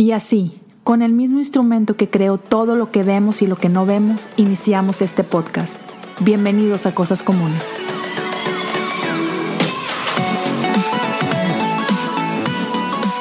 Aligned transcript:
Y 0.00 0.12
así, 0.12 0.58
con 0.82 1.02
el 1.02 1.12
mismo 1.12 1.40
instrumento 1.40 1.94
que 1.94 2.08
creó 2.08 2.38
todo 2.38 2.74
lo 2.74 2.90
que 2.90 3.02
vemos 3.02 3.42
y 3.42 3.46
lo 3.46 3.56
que 3.56 3.68
no 3.68 3.84
vemos, 3.84 4.30
iniciamos 4.38 5.02
este 5.02 5.24
podcast. 5.24 5.78
Bienvenidos 6.20 6.86
a 6.86 6.94
Cosas 6.94 7.22
Comunes. 7.22 7.62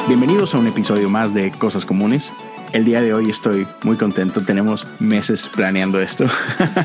Bienvenidos 0.08 0.56
a 0.56 0.60
un 0.60 0.68
episodio 0.68 1.10
más 1.10 1.34
de 1.34 1.52
Cosas 1.52 1.86
Comunes. 1.86 2.32
El 2.72 2.86
día 2.86 3.02
de 3.02 3.14
hoy 3.14 3.30
estoy 3.30 3.68
muy 3.84 3.98
contento, 3.98 4.40
tenemos 4.40 4.88
meses 5.00 5.50
planeando 5.54 6.00
esto. 6.00 6.28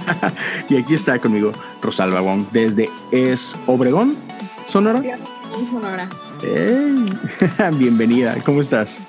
y 0.68 0.76
aquí 0.76 0.94
está 0.94 1.20
conmigo 1.20 1.52
Rosalba 1.80 2.20
Wong 2.20 2.46
desde 2.50 2.90
Es 3.12 3.54
Obregón, 3.68 4.16
Sonora. 4.66 5.00
Sonora. 5.70 6.10
Bienvenida, 7.78 8.34
¿cómo 8.44 8.60
estás? 8.60 9.00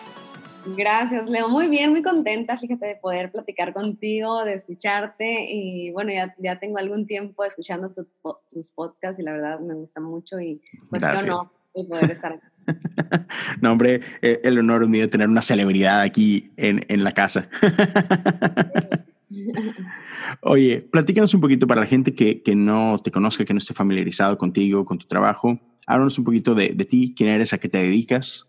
Gracias, 0.65 1.29
Leo. 1.29 1.49
Muy 1.49 1.69
bien, 1.69 1.91
muy 1.91 2.01
contenta, 2.01 2.57
fíjate, 2.57 2.85
de 2.85 2.95
poder 2.95 3.31
platicar 3.31 3.73
contigo, 3.73 4.43
de 4.43 4.53
escucharte. 4.55 5.45
Y 5.49 5.91
bueno, 5.91 6.11
ya, 6.11 6.35
ya 6.39 6.59
tengo 6.59 6.77
algún 6.77 7.05
tiempo 7.05 7.43
escuchando 7.43 7.91
tus 7.91 8.71
podcasts 8.71 9.19
y 9.19 9.23
la 9.23 9.33
verdad 9.33 9.59
me 9.59 9.75
gusta 9.75 9.99
mucho 9.99 10.39
y 10.39 10.61
pues 10.89 11.03
qué 11.03 11.17
honor 11.17 11.49
poder 11.83 12.11
estar 12.11 12.33
aquí. 12.33 12.45
no, 13.61 13.71
hombre, 13.73 14.01
eh, 14.21 14.41
el 14.43 14.57
honor 14.59 14.83
es 14.83 14.89
mío 14.89 15.01
de 15.01 15.07
tener 15.07 15.27
una 15.27 15.41
celebridad 15.41 16.01
aquí 16.01 16.51
en, 16.57 16.83
en 16.87 17.03
la 17.03 17.11
casa. 17.11 17.49
Oye, 20.41 20.81
platícanos 20.91 21.33
un 21.33 21.41
poquito 21.41 21.67
para 21.67 21.81
la 21.81 21.87
gente 21.87 22.15
que, 22.15 22.41
que, 22.41 22.55
no 22.55 22.99
te 23.03 23.11
conozca, 23.11 23.43
que 23.45 23.53
no 23.53 23.59
esté 23.59 23.73
familiarizado 23.73 24.37
contigo, 24.37 24.85
con 24.85 24.97
tu 24.97 25.07
trabajo. 25.07 25.59
Háblanos 25.85 26.17
un 26.17 26.25
poquito 26.25 26.55
de, 26.55 26.69
de 26.69 26.85
ti, 26.85 27.13
quién 27.15 27.29
eres, 27.29 27.53
a 27.53 27.57
qué 27.57 27.69
te 27.69 27.77
dedicas. 27.79 28.47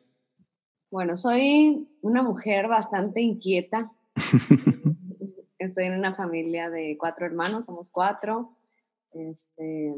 Bueno, 0.90 1.16
soy 1.16 1.88
una 2.00 2.22
mujer 2.22 2.68
bastante 2.68 3.20
inquieta. 3.20 3.92
Estoy 5.58 5.84
en 5.84 5.94
una 5.98 6.14
familia 6.14 6.70
de 6.70 6.96
cuatro 6.98 7.26
hermanos, 7.26 7.66
somos 7.66 7.90
cuatro. 7.90 8.56
Este, 9.12 9.94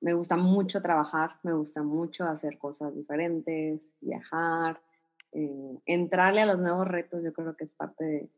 me 0.00 0.14
gusta 0.14 0.36
mucho 0.36 0.82
trabajar, 0.82 1.36
me 1.44 1.52
gusta 1.52 1.82
mucho 1.82 2.24
hacer 2.24 2.58
cosas 2.58 2.94
diferentes, 2.94 3.92
viajar, 4.00 4.80
eh, 5.32 5.78
entrarle 5.86 6.40
a 6.40 6.46
los 6.46 6.60
nuevos 6.60 6.88
retos, 6.88 7.22
yo 7.22 7.32
creo 7.32 7.56
que 7.56 7.64
es 7.64 7.72
parte 7.72 8.04
de 8.04 8.30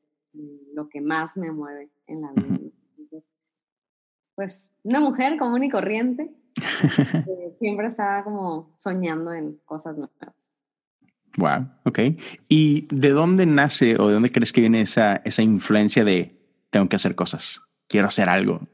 lo 0.74 0.88
que 0.88 1.00
más 1.00 1.36
me 1.38 1.50
mueve 1.50 1.90
en 2.06 2.22
la 2.22 2.32
vida. 2.32 2.70
pues 4.34 4.70
una 4.84 5.00
mujer 5.00 5.38
común 5.38 5.64
y 5.64 5.70
corriente, 5.70 6.30
siempre 7.58 7.88
está 7.88 8.22
como 8.22 8.72
soñando 8.76 9.32
en 9.32 9.60
cosas 9.64 9.96
nuevas. 9.96 10.37
Wow, 11.38 11.70
ok. 11.84 12.00
¿Y 12.48 12.88
de 12.90 13.10
dónde 13.10 13.46
nace 13.46 13.94
o 13.96 14.08
de 14.08 14.14
dónde 14.14 14.32
crees 14.32 14.52
que 14.52 14.60
viene 14.60 14.80
esa, 14.80 15.16
esa 15.24 15.40
influencia 15.40 16.04
de 16.04 16.36
tengo 16.70 16.88
que 16.88 16.96
hacer 16.96 17.14
cosas, 17.14 17.62
quiero 17.86 18.08
hacer 18.08 18.28
algo? 18.28 18.66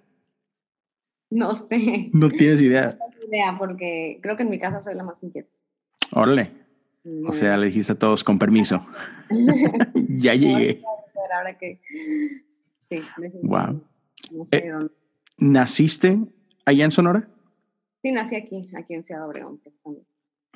No 1.28 1.54
sé. 1.54 2.08
No 2.12 2.28
tienes 2.28 2.62
idea. 2.62 2.90
No 2.98 3.10
tengo 3.10 3.28
idea 3.28 3.56
porque 3.58 4.18
creo 4.22 4.36
que 4.36 4.44
en 4.44 4.50
mi 4.50 4.58
casa 4.58 4.80
soy 4.80 4.94
la 4.94 5.04
más 5.04 5.22
inquieta. 5.22 5.50
Órale. 6.12 6.52
O 7.26 7.32
sea, 7.32 7.56
le 7.58 7.66
dijiste 7.66 7.92
a 7.92 7.98
todos 7.98 8.24
con 8.24 8.38
permiso. 8.38 8.80
ya 10.08 10.34
llegué. 10.34 10.82
Ahora 11.36 11.58
que... 11.58 11.80
Sí, 12.88 13.00
wow. 13.42 13.82
No 14.30 14.44
sé 14.46 14.56
eh, 14.56 14.72
¿Naciste 15.38 16.18
allá 16.64 16.84
en 16.84 16.90
Sonora? 16.92 17.28
Sí, 18.02 18.12
nací 18.12 18.36
aquí, 18.36 18.62
aquí 18.74 18.94
en 18.94 19.02
Ciudad 19.02 19.26
Obregón. 19.26 19.60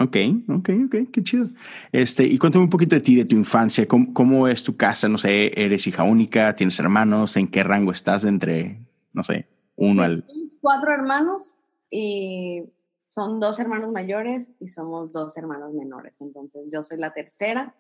Ok, 0.01 0.17
ok, 0.49 0.71
ok, 0.87 0.95
qué 1.13 1.23
chido. 1.25 1.49
Este, 1.91 2.25
y 2.25 2.39
cuéntame 2.39 2.65
un 2.65 2.71
poquito 2.71 2.95
de 2.95 3.01
ti, 3.01 3.17
de 3.17 3.25
tu 3.25 3.35
infancia. 3.35 3.87
¿Cómo, 3.89 4.15
¿Cómo, 4.15 4.47
es 4.47 4.63
tu 4.63 4.77
casa? 4.77 5.09
No 5.09 5.19
sé, 5.19 5.53
¿eres 5.61 5.87
hija 5.89 6.05
única? 6.05 6.55
¿Tienes 6.55 6.79
hermanos? 6.79 7.37
¿En 7.37 7.49
qué 7.49 7.65
rango 7.65 7.91
estás 7.91 8.25
entre, 8.25 8.87
no 9.13 9.25
sé, 9.25 9.49
uno 9.77 10.03
al...? 10.03 10.25
Cuatro 10.61 10.93
hermanos 10.93 11.63
y 11.91 12.63
son 13.11 13.41
dos 13.41 13.59
hermanos 13.59 13.91
mayores 13.91 14.53
y 14.61 14.69
somos 14.69 15.13
dos 15.13 15.37
hermanos 15.37 15.75
menores. 15.75 16.21
Entonces, 16.21 16.71
yo 16.73 16.83
soy 16.83 16.99
la 16.99 17.13
tercera. 17.13 17.75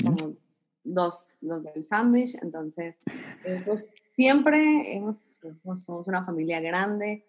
Somos 0.00 0.36
dos, 0.82 1.36
los 1.42 1.62
del 1.62 1.84
sándwich. 1.84 2.36
Entonces, 2.40 2.98
eh, 3.44 3.60
pues 3.66 3.94
siempre 4.14 4.96
hemos, 4.96 5.38
pues, 5.42 5.60
somos 5.84 6.08
una 6.08 6.24
familia 6.24 6.60
grande. 6.60 7.26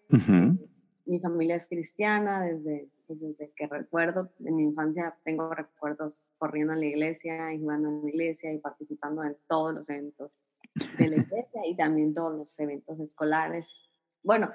Mi 1.04 1.20
familia 1.20 1.56
es 1.56 1.68
cristiana 1.68 2.42
desde 2.42 2.88
desde 3.20 3.52
que 3.56 3.66
recuerdo, 3.66 4.32
en 4.44 4.56
mi 4.56 4.62
infancia 4.64 5.16
tengo 5.24 5.52
recuerdos 5.54 6.30
corriendo 6.38 6.72
en 6.72 6.80
la 6.80 6.86
iglesia 6.86 7.52
y 7.52 7.60
jugando 7.60 7.88
en 7.88 8.02
la 8.02 8.10
iglesia 8.10 8.52
y 8.52 8.58
participando 8.58 9.24
en 9.24 9.36
todos 9.48 9.74
los 9.74 9.88
eventos 9.90 10.42
de 10.98 11.08
la 11.08 11.16
iglesia 11.16 11.66
y 11.66 11.76
también 11.76 12.14
todos 12.14 12.36
los 12.36 12.58
eventos 12.58 12.98
escolares. 13.00 13.74
Bueno, 14.22 14.50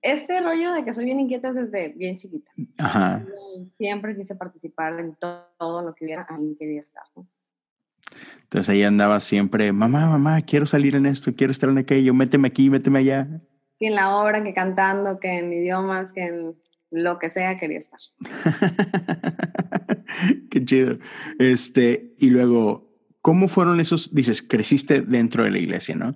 este 0.00 0.40
rollo 0.40 0.72
de 0.72 0.84
que 0.84 0.92
soy 0.92 1.04
bien 1.04 1.20
inquieta 1.20 1.52
desde 1.52 1.88
bien 1.90 2.16
chiquita. 2.16 2.50
Ajá. 2.78 3.24
Siempre 3.74 4.16
quise 4.16 4.34
participar 4.34 4.98
en 5.00 5.16
todo, 5.16 5.82
lo 5.82 5.94
que 5.94 6.04
hubiera, 6.04 6.26
ahí 6.28 6.56
quería 6.58 6.80
estar. 6.80 7.04
Entonces 8.42 8.68
ahí 8.68 8.82
andaba 8.82 9.18
siempre, 9.20 9.72
mamá, 9.72 10.06
mamá, 10.06 10.40
quiero 10.42 10.66
salir 10.66 10.94
en 10.94 11.06
esto, 11.06 11.34
quiero 11.34 11.50
estar 11.50 11.70
en 11.70 11.78
aquello, 11.78 12.12
méteme 12.14 12.48
aquí, 12.48 12.70
méteme 12.70 13.00
allá. 13.00 13.26
Que 13.78 13.88
en 13.88 13.94
la 13.94 14.16
obra, 14.16 14.44
que 14.44 14.52
cantando, 14.52 15.18
que 15.18 15.38
en 15.38 15.52
idiomas, 15.52 16.12
que 16.12 16.24
en 16.24 16.56
lo 16.92 17.18
que 17.18 17.30
sea 17.30 17.56
quería 17.56 17.80
estar. 17.80 17.98
Qué 20.50 20.64
chido. 20.64 20.98
Este, 21.38 22.14
y 22.18 22.30
luego, 22.30 22.90
¿cómo 23.22 23.48
fueron 23.48 23.80
esos? 23.80 24.14
Dices, 24.14 24.42
creciste 24.42 25.00
dentro 25.00 25.44
de 25.44 25.50
la 25.50 25.58
iglesia, 25.58 25.96
¿no? 25.96 26.14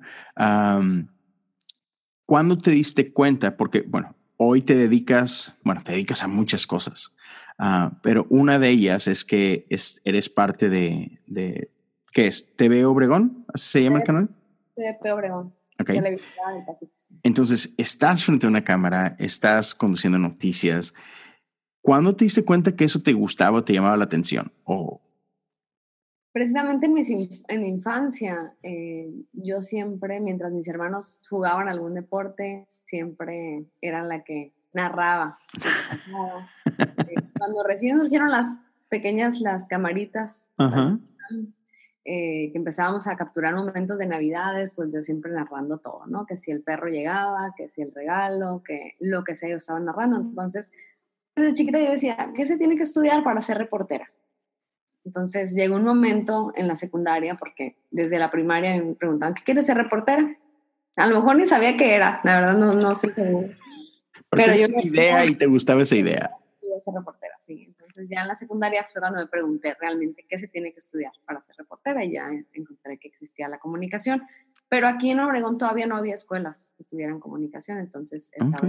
¿Cuándo 2.27 2.59
te 2.59 2.71
diste 2.71 3.13
cuenta? 3.13 3.57
Porque, 3.57 3.83
bueno, 3.83 4.15
hoy 4.37 4.63
te 4.63 4.75
dedicas, 4.75 5.55
bueno, 5.65 5.83
te 5.83 5.93
dedicas 5.93 6.23
a 6.23 6.29
muchas 6.29 6.67
cosas, 6.67 7.13
ah, 7.59 7.99
pero 8.03 8.27
una 8.29 8.59
de 8.59 8.69
ellas 8.69 9.09
es 9.09 9.25
que 9.25 9.67
eres 10.05 10.29
parte 10.29 10.69
de, 10.69 11.21
de, 11.27 11.71
¿qué 12.13 12.27
es? 12.27 12.55
¿TV 12.57 12.85
Obregón? 12.85 13.47
¿Así 13.55 13.71
se 13.71 13.83
llama 13.83 13.99
el 13.99 14.05
canal? 14.05 14.29
TV 14.75 15.13
Obregón. 15.13 15.55
Ok. 15.81 15.91
Entonces, 17.23 17.75
estás 17.77 18.25
frente 18.25 18.47
a 18.47 18.51
una 18.51 18.65
cámara, 18.65 19.17
estás 19.19 19.75
conduciendo 19.75 20.19
noticias. 20.19 20.95
¿Cuándo 21.81 22.17
te 22.17 22.25
diste 22.25 22.45
cuenta 22.45 22.75
que 22.75 22.85
eso 22.85 23.03
te 23.03 23.13
gustaba 23.13 23.65
te 23.65 23.73
llamaba 23.73 23.97
la 23.97 24.05
atención? 24.05 24.53
O... 24.65 25.01
Precisamente 26.33 26.87
en 26.87 26.95
mi, 26.95 27.03
en 27.49 27.63
mi 27.63 27.69
infancia, 27.69 28.55
eh, 28.63 29.09
yo 29.33 29.63
siempre, 29.63 30.21
mientras 30.21 30.53
mis 30.53 30.69
hermanos 30.69 31.23
jugaban 31.31 31.69
algún 31.69 31.95
deporte, 31.95 32.67
siempre 32.85 33.65
era 33.81 34.03
la 34.03 34.23
que 34.23 34.53
narraba. 34.75 35.39
Cuando 37.39 37.63
recién 37.67 37.97
surgieron 37.99 38.31
las 38.31 38.61
pequeñas, 38.89 39.41
las 39.41 39.67
camaritas, 39.67 40.49
eh, 42.09 42.53
que 42.53 42.59
empezábamos 42.59 43.09
a 43.09 43.17
capturar 43.17 43.57
momentos 43.57 43.99
de 43.99 44.07
Navidades, 44.07 44.75
pues 44.77 44.95
yo 44.95 45.03
siempre 45.03 45.33
narrando 45.33 45.79
todo, 45.79 46.07
¿no? 46.07 46.25
Que 46.25 46.39
si 46.39 46.53
el 46.53 46.63
perro 46.63 46.87
llegaba, 46.87 47.53
que 47.57 47.69
si 47.69 47.83
el 47.83 47.93
regalo, 47.93 48.63
que 48.65 48.95
lo 49.01 49.25
que 49.25 49.35
sea, 49.35 49.49
yo 49.49 49.57
estaba 49.57 49.81
narrando. 49.81 50.21
Entonces, 50.21 50.71
desde 51.35 51.55
chiquita 51.55 51.81
yo 51.81 51.91
decía, 51.91 52.31
¿qué 52.37 52.47
se 52.47 52.59
tiene 52.59 52.77
que 52.77 52.85
estudiar 52.85 53.25
para 53.25 53.41
ser 53.41 53.59
reportera? 53.59 54.09
Entonces 55.05 55.53
llegó 55.53 55.75
un 55.75 55.85
momento 55.85 56.53
en 56.55 56.69
la 56.69 56.77
secundaria, 56.77 57.35
porque 57.35 57.77
desde 57.91 58.21
la 58.21 58.31
primaria 58.31 58.77
me 58.81 58.95
preguntaban, 58.95 59.35
¿qué 59.35 59.43
quieres 59.43 59.67
ser 59.67 59.77
reportera? 59.77 60.37
A 60.97 61.07
lo 61.09 61.17
mejor 61.17 61.35
ni 61.35 61.47
sabía 61.47 61.77
qué 61.77 61.97
era, 61.97 62.21
la 62.23 62.41
verdad 62.41 62.57
no, 62.57 62.73
no 62.73 62.95
sé. 62.95 63.13
Pero, 63.17 63.49
Pero 64.31 64.55
yo... 64.55 64.67
idea 64.81 65.27
y 65.27 65.35
te 65.35 65.47
gustaba 65.47 65.83
esa 65.83 65.97
idea. 65.97 66.31
Quería 66.61 66.81
ser 66.81 66.95
reportera, 66.95 67.35
sí. 67.45 67.75
Entonces 67.97 68.15
ya 68.15 68.21
en 68.21 68.29
la 68.29 68.35
secundaria 68.35 68.85
fue 68.93 69.01
cuando 69.01 69.21
me 69.21 69.27
pregunté 69.27 69.75
realmente 69.81 70.27
qué 70.29 70.37
se 70.37 70.49
tiene 70.49 70.71
que 70.71 70.81
estudiar 70.81 71.13
para 71.25 71.43
ser 71.43 71.57
reportera 71.57 72.05
y 72.05 72.13
ya 72.13 72.29
encontré 72.53 72.99
que 72.99 73.09
existía 73.09 73.49
la 73.49 73.59
comunicación. 73.59 74.23
Pero 74.69 74.87
aquí 74.87 75.13
en 75.13 75.21
Obregón 75.21 75.57
todavía 75.57 75.87
no 75.87 75.97
había 75.97 76.13
escuelas 76.13 76.75
que 76.77 76.85
tuvieran 76.85 77.21
comunicación, 77.21 77.79
entonces 77.79 78.31
estaba 78.35 78.69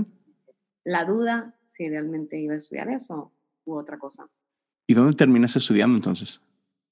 la 0.85 1.03
duda 1.03 1.59
si 1.67 1.89
realmente 1.89 2.39
iba 2.39 2.53
a 2.53 2.57
estudiar 2.57 2.87
eso 2.87 3.33
u 3.65 3.75
otra 3.75 3.97
cosa. 3.97 4.29
¿Y 4.87 4.93
dónde 4.93 5.13
terminaste 5.13 5.59
estudiando 5.59 5.97
entonces? 5.97 6.39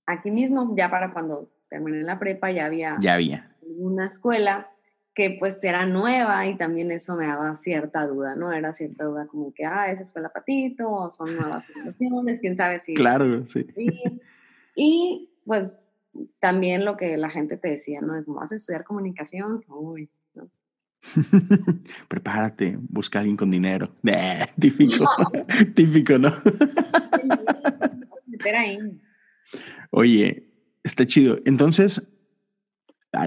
Aquí 0.06 0.30
mismo, 0.30 0.76
ya 0.76 0.90
para 0.90 1.14
cuando 1.14 1.50
terminé 1.70 2.04
la 2.04 2.20
prepa, 2.20 2.52
ya 2.52 2.66
había, 2.66 2.98
ya 3.00 3.14
había. 3.14 3.46
una 3.62 4.08
escuela 4.08 4.75
que 5.16 5.38
pues 5.40 5.64
era 5.64 5.86
nueva 5.86 6.46
y 6.46 6.58
también 6.58 6.92
eso 6.92 7.16
me 7.16 7.26
daba 7.26 7.56
cierta 7.56 8.06
duda, 8.06 8.36
¿no? 8.36 8.52
Era 8.52 8.74
cierta 8.74 9.06
duda 9.06 9.26
como 9.28 9.54
que, 9.54 9.66
ah, 9.66 9.92
esa 9.92 10.02
escuela 10.02 10.30
patito, 10.30 10.92
o 10.92 11.10
son 11.10 11.36
nuevas 11.36 11.66
situaciones, 11.74 12.40
quién 12.40 12.56
sabe 12.56 12.80
si... 12.80 12.94
Claro, 12.94 13.46
sí. 13.46 13.66
Y 14.76 15.30
pues 15.46 15.84
también 16.40 16.86
lo 16.86 16.98
que 16.98 17.18
la 17.18 17.30
gente 17.30 17.58
te 17.58 17.70
decía, 17.70 18.02
¿no? 18.02 18.14
De 18.14 18.24
cómo 18.24 18.40
vas 18.40 18.52
a 18.52 18.56
estudiar 18.56 18.84
comunicación, 18.84 19.64
uy, 19.68 20.10
¿no? 20.34 20.50
Prepárate, 22.08 22.78
busca 22.78 23.20
a 23.20 23.22
alguien 23.22 23.38
con 23.38 23.50
dinero. 23.50 23.90
típico, 24.60 25.06
típico, 25.74 26.18
¿no? 26.18 26.32
Oye, 29.92 30.46
Está 30.86 31.08
chido. 31.08 31.40
Entonces, 31.46 32.08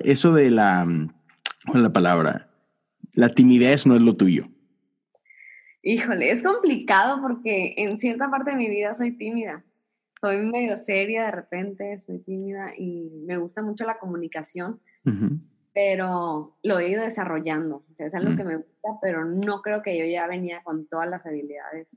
eso 0.04 0.32
de 0.32 0.48
la, 0.52 0.86
¿cuál 1.68 1.82
es 1.82 1.82
la 1.84 1.92
palabra? 1.92 2.48
La 3.14 3.28
timidez 3.28 3.86
no 3.86 3.94
es 3.94 4.02
lo 4.02 4.16
tuyo. 4.16 4.46
Híjole, 5.82 6.30
es 6.30 6.42
complicado 6.42 7.20
porque 7.22 7.74
en 7.76 7.98
cierta 7.98 8.30
parte 8.30 8.50
de 8.50 8.56
mi 8.56 8.68
vida 8.68 8.94
soy 8.94 9.16
tímida. 9.16 9.64
Soy 10.20 10.44
medio 10.44 10.76
seria 10.76 11.26
de 11.26 11.30
repente, 11.30 11.98
soy 12.00 12.18
tímida 12.18 12.72
y 12.76 13.22
me 13.24 13.36
gusta 13.36 13.62
mucho 13.62 13.84
la 13.84 13.98
comunicación, 13.98 14.80
pero 15.72 16.58
lo 16.64 16.78
he 16.80 16.90
ido 16.90 17.04
desarrollando. 17.04 17.84
O 17.88 17.94
sea, 17.94 18.08
es 18.08 18.14
algo 18.14 18.32
mm. 18.32 18.36
que 18.36 18.44
me 18.44 18.56
gusta, 18.56 18.98
pero 19.00 19.24
no 19.24 19.62
creo 19.62 19.82
que 19.82 19.96
yo 19.96 20.04
ya 20.04 20.26
venía 20.26 20.62
con 20.64 20.88
todas 20.88 21.08
las 21.08 21.24
habilidades 21.24 21.94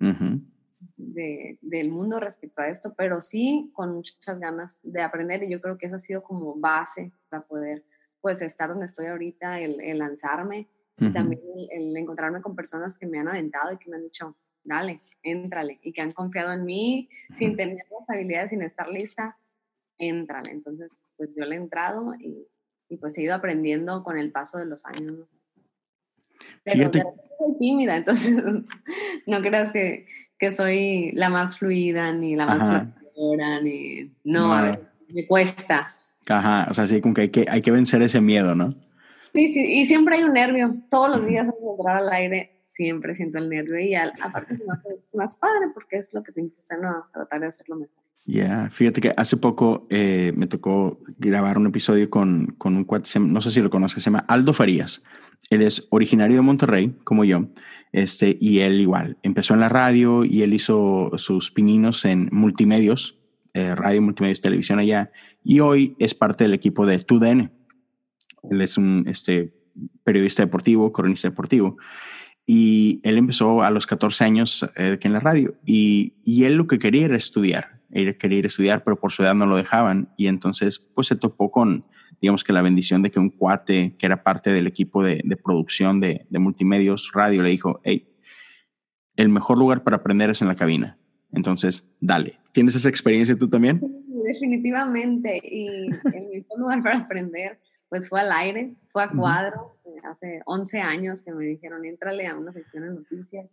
de, 0.97 1.57
del 1.61 1.89
mundo 1.89 2.19
respecto 2.19 2.61
a 2.61 2.69
esto, 2.69 2.93
pero 2.95 3.21
sí 3.21 3.71
con 3.73 3.95
muchas 3.95 4.39
ganas 4.39 4.79
de 4.83 5.01
aprender 5.01 5.41
y 5.43 5.51
yo 5.51 5.59
creo 5.59 5.79
que 5.79 5.87
eso 5.87 5.95
ha 5.95 5.99
sido 5.99 6.21
como 6.21 6.55
base 6.55 7.11
para 7.29 7.43
poder 7.43 7.83
pues 8.21 8.41
estar 8.41 8.69
donde 8.69 8.85
estoy 8.85 9.07
ahorita, 9.07 9.59
el, 9.59 9.97
lanzarme 9.97 10.67
y 10.97 11.11
también 11.11 11.41
el, 11.71 11.97
encontrarme 11.97 12.41
con 12.41 12.55
personas 12.55 12.97
que 12.97 13.07
me 13.07 13.19
han 13.19 13.27
aventado 13.27 13.73
y 13.73 13.77
que 13.77 13.89
me 13.89 13.97
han 13.97 14.03
dicho, 14.03 14.35
dale, 14.63 15.01
éntrale, 15.23 15.79
y 15.81 15.91
que 15.91 16.01
han 16.01 16.11
confiado 16.11 16.53
en 16.53 16.63
mí 16.63 17.09
sin 17.35 17.55
tener 17.55 17.77
las 17.77 18.09
habilidades, 18.09 18.51
sin 18.51 18.61
estar 18.61 18.87
lista, 18.87 19.37
éntrale. 19.97 20.51
Entonces, 20.51 21.03
pues 21.17 21.35
yo 21.35 21.45
le 21.45 21.55
he 21.55 21.57
entrado 21.57 22.13
y, 22.19 22.47
y 22.89 22.97
pues 22.97 23.17
he 23.17 23.23
ido 23.23 23.33
aprendiendo 23.33 24.03
con 24.03 24.19
el 24.19 24.31
paso 24.31 24.57
de 24.57 24.65
los 24.65 24.85
años. 24.85 25.27
Pero 26.63 26.91
soy 26.91 27.57
tímida, 27.59 27.95
entonces 27.97 28.35
no 29.25 29.41
creas 29.41 29.71
que, 29.71 30.05
que, 30.37 30.51
soy 30.51 31.11
la 31.13 31.29
más 31.29 31.57
fluida, 31.57 32.11
ni 32.11 32.35
la 32.35 32.45
más 32.45 32.85
fluida, 33.13 33.61
ni... 33.61 34.11
No, 34.23 34.71
me 35.09 35.27
cuesta. 35.27 35.93
Ajá, 36.31 36.67
o 36.69 36.73
sea, 36.73 36.87
sí, 36.87 37.01
como 37.01 37.13
que 37.13 37.21
hay, 37.21 37.29
que 37.29 37.45
hay 37.49 37.61
que 37.61 37.71
vencer 37.71 38.01
ese 38.01 38.21
miedo, 38.21 38.55
¿no? 38.55 38.75
Sí, 39.33 39.53
sí, 39.53 39.81
y 39.81 39.85
siempre 39.85 40.17
hay 40.17 40.23
un 40.23 40.33
nervio. 40.33 40.75
Todos 40.89 41.09
los 41.09 41.27
días 41.27 41.47
antes 41.47 41.61
de 41.61 41.69
entrar 41.69 41.97
al 41.97 42.09
aire 42.09 42.61
siempre 42.65 43.15
siento 43.15 43.37
el 43.37 43.49
nervio 43.49 43.79
y 43.79 43.93
aparte 43.95 44.55
es 44.55 44.63
más, 45.13 45.37
padre 45.37 45.67
porque 45.73 45.97
es 45.97 46.13
lo 46.13 46.23
que 46.23 46.31
te 46.31 46.41
impulsa 46.41 46.75
a 46.75 47.11
tratar 47.13 47.41
de 47.41 47.47
hacerlo 47.47 47.75
mejor. 47.75 47.95
Ya, 48.25 48.69
fíjate 48.69 49.01
que 49.01 49.13
hace 49.17 49.35
poco 49.35 49.87
eh, 49.89 50.31
me 50.35 50.47
tocó 50.47 50.99
grabar 51.17 51.57
un 51.57 51.67
episodio 51.67 52.09
con, 52.09 52.55
con 52.57 52.75
un 52.75 52.83
cuate, 52.83 53.09
no 53.19 53.41
sé 53.41 53.51
si 53.51 53.61
lo 53.61 53.69
conoces, 53.69 54.03
se 54.03 54.09
llama 54.09 54.25
Aldo 54.27 54.53
Farías. 54.53 55.03
Él 55.49 55.63
es 55.63 55.87
originario 55.89 56.37
de 56.37 56.43
Monterrey, 56.43 56.95
como 57.03 57.23
yo, 57.23 57.47
este, 57.91 58.37
y 58.39 58.59
él 58.59 58.79
igual, 58.79 59.17
empezó 59.23 59.55
en 59.55 59.59
la 59.59 59.69
radio 59.69 60.23
y 60.23 60.43
él 60.43 60.53
hizo 60.53 61.11
sus 61.17 61.51
pininos 61.51 62.05
en 62.05 62.29
multimedios, 62.31 63.20
eh, 63.53 63.75
radio, 63.75 64.01
multimedios, 64.01 64.41
televisión 64.41 64.79
allá, 64.79 65.11
y 65.43 65.59
hoy 65.59 65.95
es 65.99 66.13
parte 66.13 66.43
del 66.43 66.53
equipo 66.53 66.85
de 66.85 66.99
TUDN. 66.99 67.51
Él 68.49 68.61
es 68.61 68.77
un 68.77 69.05
este, 69.07 69.53
periodista 70.03 70.43
deportivo, 70.43 70.91
cronista 70.91 71.29
deportivo, 71.29 71.77
y 72.45 72.99
él 73.03 73.17
empezó 73.17 73.63
a 73.63 73.71
los 73.71 73.85
14 73.87 74.23
años 74.23 74.65
eh, 74.75 74.97
en 75.01 75.13
la 75.13 75.19
radio, 75.19 75.55
y, 75.65 76.15
y 76.23 76.43
él 76.45 76.55
lo 76.55 76.67
que 76.67 76.79
quería 76.79 77.05
era 77.05 77.17
estudiar 77.17 77.81
él 77.91 78.17
quería 78.17 78.39
ir 78.39 78.45
a 78.45 78.47
estudiar, 78.47 78.83
pero 78.83 78.99
por 78.99 79.11
su 79.11 79.23
edad 79.23 79.35
no 79.35 79.45
lo 79.45 79.57
dejaban. 79.57 80.13
Y 80.17 80.27
entonces, 80.27 80.79
pues 80.79 81.07
se 81.07 81.15
topó 81.15 81.51
con, 81.51 81.85
digamos 82.21 82.43
que 82.43 82.53
la 82.53 82.61
bendición 82.61 83.01
de 83.01 83.11
que 83.11 83.19
un 83.19 83.29
cuate 83.29 83.95
que 83.97 84.05
era 84.05 84.23
parte 84.23 84.51
del 84.51 84.67
equipo 84.67 85.03
de, 85.03 85.23
producción 85.43 85.99
de, 85.99 86.25
multimedios 86.31 87.11
radio 87.13 87.43
le 87.43 87.49
dijo, 87.49 87.81
hey, 87.83 88.07
el 89.15 89.29
mejor 89.29 89.57
lugar 89.57 89.83
para 89.83 89.97
aprender 89.97 90.29
es 90.29 90.41
en 90.41 90.47
la 90.47 90.55
cabina. 90.55 90.97
Entonces, 91.33 91.87
dale. 91.99 92.39
¿Tienes 92.51 92.75
esa 92.75 92.89
experiencia 92.89 93.37
tú 93.37 93.49
también? 93.49 93.79
Sí, 93.79 94.23
definitivamente. 94.25 95.41
Y 95.43 95.67
el 95.67 96.29
mejor 96.29 96.59
lugar 96.59 96.83
para 96.83 96.97
aprender, 96.99 97.59
pues 97.89 98.09
fue 98.09 98.21
al 98.21 98.31
aire, 98.31 98.73
fue 98.89 99.03
a 99.03 99.09
cuadro. 99.09 99.77
Hace 100.03 100.41
11 100.45 100.79
años 100.81 101.21
que 101.23 101.31
me 101.31 101.45
dijeron, 101.45 101.85
entrale 101.85 102.27
a 102.27 102.35
una 102.35 102.51
sección 102.51 102.83
de 102.83 102.93
noticias. 102.93 103.47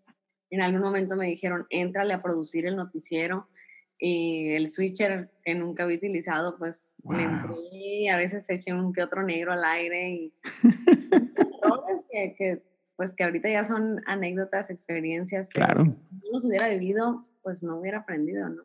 En 0.50 0.62
algún 0.62 0.80
momento 0.80 1.14
me 1.16 1.26
dijeron, 1.26 1.66
entrale 1.70 2.14
a 2.14 2.22
producir 2.22 2.66
el 2.66 2.76
noticiero 2.76 3.48
y 3.98 4.50
el 4.52 4.68
switcher 4.68 5.30
que 5.44 5.54
nunca 5.54 5.82
había 5.82 5.96
utilizado, 5.96 6.56
pues 6.56 6.94
le 7.10 7.22
entré 7.22 8.10
a 8.10 8.16
veces 8.16 8.48
eché 8.48 8.72
un 8.72 8.92
que 8.92 9.02
otro 9.02 9.22
negro 9.22 9.52
al 9.52 9.64
aire 9.64 10.10
y 10.10 10.34
errores 11.62 12.04
que, 12.10 12.62
pues 12.96 13.12
que 13.12 13.24
ahorita 13.24 13.50
ya 13.50 13.64
son 13.64 14.00
anécdotas, 14.06 14.70
experiencias 14.70 15.48
que 15.48 15.60
claro. 15.60 15.84
no 15.84 15.96
los 16.32 16.44
hubiera 16.44 16.68
vivido, 16.70 17.26
pues 17.48 17.62
no 17.62 17.78
hubiera 17.78 18.00
aprendido, 18.00 18.46
¿no? 18.48 18.62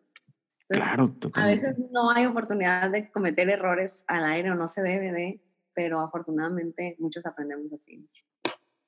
claro, 0.68 1.10
totalmente. 1.10 1.66
A 1.66 1.70
veces 1.70 1.86
no 1.92 2.10
hay 2.10 2.26
oportunidad 2.26 2.92
de 2.92 3.10
cometer 3.12 3.50
errores 3.50 4.04
al 4.08 4.26
aire 4.26 4.52
o 4.52 4.56
no 4.56 4.68
se 4.68 4.82
debe 4.82 5.12
de, 5.12 5.42
pero 5.74 6.02
afortunadamente 6.02 6.98
muchos 7.00 7.26
aprendemos 7.26 7.72
así. 7.72 8.06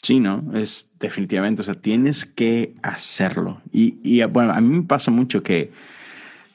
Sí, 0.02 0.20
¿no? 0.20 0.52
Es 0.54 0.92
definitivamente, 1.00 1.62
o 1.62 1.66
sea, 1.66 1.76
tienes 1.76 2.26
que 2.26 2.76
hacerlo. 2.84 3.62
Y, 3.72 4.00
y 4.04 4.24
bueno, 4.26 4.52
a 4.54 4.60
mí 4.60 4.78
me 4.80 4.84
pasa 4.84 5.12
mucho 5.12 5.42
que 5.42 5.72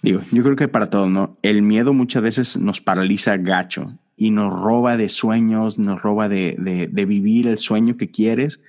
Digo, 0.03 0.23
yo 0.33 0.43
creo 0.43 0.57
que 0.57 0.69
para 0.69 0.89
todos, 0.89 1.11
¿no? 1.11 1.37
El 1.43 1.63
miedo 1.63 1.93
muchas 1.93 2.23
veces 2.23 2.57
nos 2.57 2.81
paraliza 2.81 3.37
gacho 3.37 3.99
y 4.17 4.31
nos 4.31 4.53
roba 4.53 4.97
de 4.97 5.09
sueños, 5.09 5.79
nos 5.79 6.01
roba 6.01 6.29
de, 6.29 6.57
de, 6.91 7.05
vivir 7.05 7.47
el 7.47 7.59
sueño 7.59 7.97
que 7.97 8.11
quieres 8.11 8.61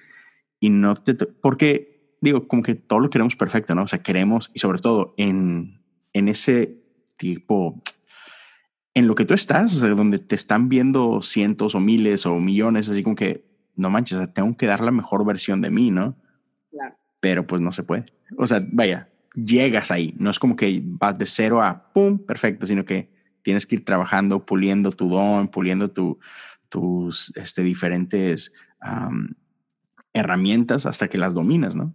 y 0.59 0.69
no 0.69 0.93
te... 0.95 1.13
Porque, 1.13 1.90
digo, 2.21 2.47
como 2.47 2.63
que 2.63 2.75
todo 2.75 2.99
lo 2.99 3.09
queremos 3.09 3.35
perfecto, 3.35 3.75
¿no? 3.75 3.83
O 3.83 3.87
sea, 3.87 4.01
queremos, 4.01 4.51
y 4.53 4.59
sobre 4.59 4.79
todo 4.79 5.13
en, 5.17 5.81
en 6.13 6.27
ese 6.27 6.79
tipo, 7.17 7.81
en 8.93 9.07
lo 9.07 9.15
que 9.15 9.25
tú 9.25 9.33
estás, 9.33 9.73
o 9.73 9.77
sea, 9.77 9.89
donde 9.89 10.19
te 10.19 10.35
están 10.35 10.69
viendo 10.69 11.21
cientos 11.21 11.75
o 11.75 11.79
miles 11.79 12.25
o 12.25 12.35
millones, 12.35 12.87
así 12.87 13.03
como 13.03 13.15
que, 13.15 13.49
no 13.75 13.89
manches, 13.89 14.17
o 14.17 14.21
sea, 14.21 14.33
tengo 14.33 14.55
que 14.55 14.67
dar 14.67 14.81
la 14.81 14.91
mejor 14.91 15.25
versión 15.25 15.61
de 15.61 15.71
mí, 15.71 15.91
¿no? 15.91 16.15
Claro. 16.69 16.95
Pero 17.19 17.47
pues 17.47 17.61
no 17.61 17.71
se 17.71 17.83
puede. 17.83 18.05
O 18.37 18.45
sea, 18.45 18.65
vaya, 18.71 19.09
llegas 19.33 19.91
ahí. 19.91 20.13
No 20.17 20.29
es 20.29 20.39
como 20.39 20.55
que 20.55 20.81
vas 20.83 21.17
de 21.17 21.25
cero 21.25 21.61
a 21.61 21.91
pum, 21.93 22.19
perfecto, 22.19 22.65
sino 22.65 22.85
que 22.85 23.09
tienes 23.43 23.65
que 23.65 23.75
ir 23.75 23.85
trabajando, 23.85 24.45
puliendo 24.45 24.91
tu 24.91 25.09
don, 25.09 25.47
puliendo 25.47 25.89
tu, 25.89 26.19
tus 26.69 27.35
este, 27.35 27.63
diferentes 27.63 28.53
herramientas 30.13 30.85
hasta 30.85 31.07
que 31.07 31.17
las 31.17 31.33
dominas, 31.33 31.75
¿no? 31.75 31.93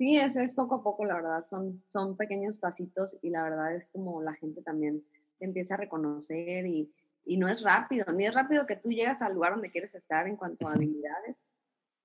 Sí, 0.00 0.16
es, 0.16 0.34
es 0.34 0.54
poco 0.54 0.76
a 0.76 0.82
poco, 0.82 1.04
la 1.04 1.16
verdad. 1.16 1.44
Son, 1.44 1.84
son 1.90 2.16
pequeños 2.16 2.56
pasitos 2.56 3.18
y 3.20 3.28
la 3.28 3.42
verdad 3.42 3.76
es 3.76 3.90
como 3.90 4.22
la 4.22 4.32
gente 4.32 4.62
también 4.62 5.04
te 5.38 5.44
empieza 5.44 5.74
a 5.74 5.76
reconocer 5.76 6.64
y, 6.64 6.90
y 7.26 7.36
no 7.36 7.48
es 7.48 7.62
rápido, 7.62 8.10
ni 8.14 8.24
es 8.24 8.34
rápido 8.34 8.66
que 8.66 8.76
tú 8.76 8.88
llegas 8.88 9.20
al 9.20 9.34
lugar 9.34 9.52
donde 9.52 9.70
quieres 9.70 9.94
estar 9.94 10.26
en 10.26 10.36
cuanto 10.36 10.66
a 10.66 10.72
habilidades, 10.72 11.36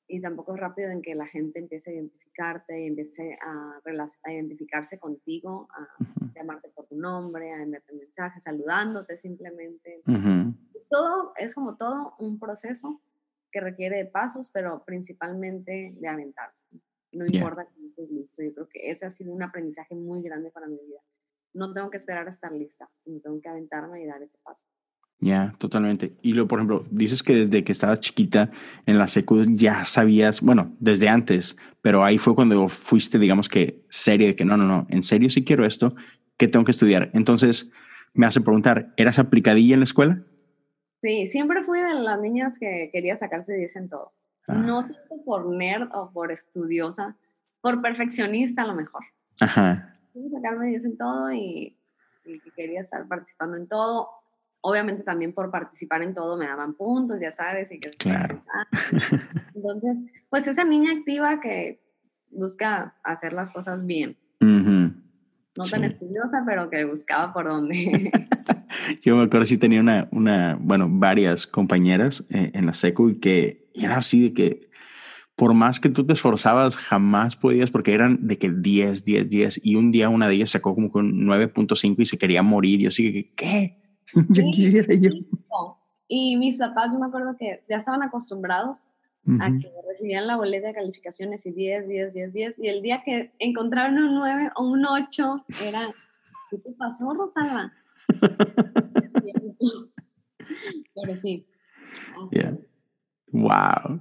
y 0.09 0.19
tampoco 0.19 0.55
es 0.55 0.59
rápido 0.59 0.91
en 0.91 1.01
que 1.01 1.15
la 1.15 1.25
gente 1.25 1.59
empiece 1.59 1.89
a 1.89 1.93
identificarte 1.93 2.81
y 2.81 2.87
empiece 2.87 3.37
a, 3.41 3.79
a 4.23 4.33
identificarse 4.33 4.99
contigo, 4.99 5.69
a 5.71 5.87
llamarte 6.35 6.67
por 6.75 6.87
tu 6.87 6.97
nombre, 6.97 7.53
a 7.53 7.61
enviarte 7.61 7.93
mensajes, 7.93 8.43
saludándote 8.43 9.17
simplemente. 9.17 10.01
Todo 10.89 11.31
es 11.37 11.55
como 11.55 11.77
todo 11.77 12.13
un 12.19 12.39
proceso 12.39 12.99
que 13.53 13.61
requiere 13.61 13.99
de 13.99 14.05
pasos, 14.07 14.51
pero 14.53 14.83
principalmente 14.83 15.95
de 15.97 16.07
aventarse. 16.09 16.65
No 17.15 17.25
importa 17.25 17.65
que 17.65 17.85
estés 17.85 18.11
listo. 18.11 18.43
Yo 18.43 18.53
creo 18.53 18.67
que 18.67 18.91
ese 18.91 19.05
ha 19.05 19.11
sido 19.11 19.31
un 19.31 19.41
aprendizaje 19.41 19.95
muy 19.95 20.21
grande 20.21 20.51
para 20.51 20.67
mi 20.67 20.75
vida. 20.75 20.99
No 21.53 21.73
tengo 21.73 21.89
que 21.89 21.97
esperar 21.97 22.27
a 22.27 22.31
estar 22.31 22.51
lista, 22.51 22.89
tengo 23.05 23.39
que 23.41 23.47
aventarme 23.47 24.03
y 24.03 24.05
dar 24.05 24.21
ese 24.21 24.37
paso. 24.43 24.65
Ya, 25.19 25.55
totalmente. 25.57 26.17
Y 26.21 26.33
luego, 26.33 26.49
por 26.49 26.59
ejemplo, 26.59 26.85
dices 26.91 27.23
que 27.23 27.45
desde 27.45 27.63
que 27.63 27.71
estabas 27.71 28.01
chiquita 28.01 28.51
en 28.85 28.97
la 28.97 29.07
secu 29.07 29.45
ya 29.47 29.85
sabías, 29.85 30.41
bueno, 30.41 30.75
desde 30.81 31.07
antes, 31.07 31.55
pero 31.81 32.03
ahí 32.03 32.17
fue 32.17 32.35
cuando 32.35 32.67
fuiste, 32.67 33.17
digamos 33.17 33.47
que, 33.47 33.85
serie 33.87 34.27
de 34.27 34.35
que 34.35 34.43
no, 34.43 34.57
no, 34.57 34.65
no, 34.65 34.85
en 34.89 35.03
serio 35.03 35.29
si 35.29 35.45
quiero 35.45 35.65
esto, 35.65 35.95
¿qué 36.35 36.49
tengo 36.49 36.65
que 36.65 36.71
estudiar? 36.71 37.11
Entonces, 37.13 37.71
me 38.13 38.25
hace 38.25 38.41
preguntar, 38.41 38.89
¿eras 38.97 39.17
aplicadilla 39.17 39.75
en 39.75 39.79
la 39.79 39.85
escuela? 39.85 40.25
Sí, 41.01 41.29
siempre 41.29 41.63
fui 41.63 41.79
de 41.79 41.93
las 41.93 42.19
niñas 42.19 42.59
que 42.59 42.89
quería 42.91 43.15
sacarse 43.15 43.53
10 43.53 43.75
en 43.77 43.89
todo. 43.89 44.11
Ah. 44.47 44.55
No 44.55 44.81
tanto 44.81 45.23
por 45.25 45.45
nerd 45.47 45.89
o 45.93 46.11
por 46.11 46.31
estudiosa, 46.31 47.15
por 47.61 47.81
perfeccionista 47.81 48.63
a 48.63 48.67
lo 48.67 48.75
mejor. 48.75 49.03
Ajá. 49.39 49.93
Quería 50.13 50.29
sacarme 50.29 50.67
10 50.67 50.85
en 50.85 50.97
todo 50.97 51.31
y, 51.31 51.77
y 52.25 52.51
quería 52.55 52.81
estar 52.81 53.07
participando 53.07 53.57
en 53.57 53.67
todo 53.67 54.09
obviamente 54.67 55.03
también 55.03 55.31
por 55.31 55.51
participar 55.51 56.01
en 56.01 56.15
todo 56.15 56.37
me 56.37 56.47
daban 56.47 56.73
puntos, 56.73 57.19
ya 57.21 57.31
sabes. 57.31 57.71
Y 57.71 57.79
que, 57.79 57.91
claro. 57.91 58.43
Entonces, 59.55 59.97
pues 60.29 60.47
esa 60.47 60.63
niña 60.63 60.91
activa 60.91 61.39
que 61.39 61.83
busca 62.31 62.95
hacer 63.03 63.33
las 63.33 63.51
cosas 63.51 63.85
bien. 63.85 64.17
No 64.39 65.63
tan 65.71 65.85
estudiosa, 65.85 66.43
pero 66.45 66.69
que 66.69 66.83
buscaba 66.83 67.31
por 67.31 67.45
dónde. 67.45 68.11
Yo 69.01 69.15
me 69.15 69.23
acuerdo 69.23 69.45
si 69.45 69.57
tenía 69.57 69.79
una, 69.79 70.09
una, 70.11 70.57
bueno, 70.59 70.87
varias 70.89 71.47
compañeras 71.47 72.25
eh, 72.29 72.51
en 72.53 72.65
la 72.65 72.73
secu 72.73 73.09
y 73.09 73.19
que 73.19 73.64
era 73.75 73.97
así 73.97 74.23
de 74.23 74.33
que 74.33 74.69
por 75.35 75.53
más 75.53 75.79
que 75.79 75.89
tú 75.89 76.05
te 76.05 76.13
esforzabas, 76.13 76.77
jamás 76.77 77.35
podías 77.35 77.69
porque 77.69 77.93
eran 77.93 78.25
de 78.27 78.37
que 78.37 78.49
10, 78.49 79.03
10, 79.03 79.29
10 79.29 79.61
y 79.63 79.75
un 79.75 79.91
día 79.91 80.09
una 80.09 80.27
de 80.27 80.35
ellas 80.35 80.51
sacó 80.51 80.73
como 80.73 80.89
con 80.89 81.11
9.5 81.25 81.95
y 81.99 82.05
se 82.05 82.17
quería 82.17 82.41
morir. 82.41 82.79
Y 82.79 82.83
yo 82.83 82.87
así 82.87 83.11
que, 83.11 83.33
¿qué? 83.35 83.77
yo 84.29 84.43
quisiera 84.51 84.93
yo. 84.93 85.09
Y 86.07 86.37
mis 86.37 86.57
papás, 86.57 86.93
yo 86.93 86.99
me 86.99 87.07
acuerdo 87.07 87.35
que 87.37 87.61
ya 87.67 87.77
estaban 87.77 88.03
acostumbrados 88.03 88.91
a 89.39 89.47
que 89.47 89.71
recibían 89.87 90.27
la 90.27 90.37
boleta 90.37 90.67
de 90.67 90.75
calificaciones 90.75 91.47
y 91.47 91.51
10, 91.51 91.87
10, 91.87 92.13
10, 92.13 92.33
10. 92.33 92.59
Y 92.59 92.67
el 92.67 92.83
día 92.83 93.01
que 93.03 93.31
encontraron 93.39 93.97
un 93.97 94.13
9 94.15 94.51
o 94.55 94.67
un 94.67 94.85
8, 94.85 95.45
era, 95.67 95.81
¿qué 96.51 96.57
te 96.59 96.71
pasó, 96.73 97.11
Rosalba? 97.11 97.73
Pero 100.95 101.15
sí. 101.19 101.47
Wow. 103.35 103.99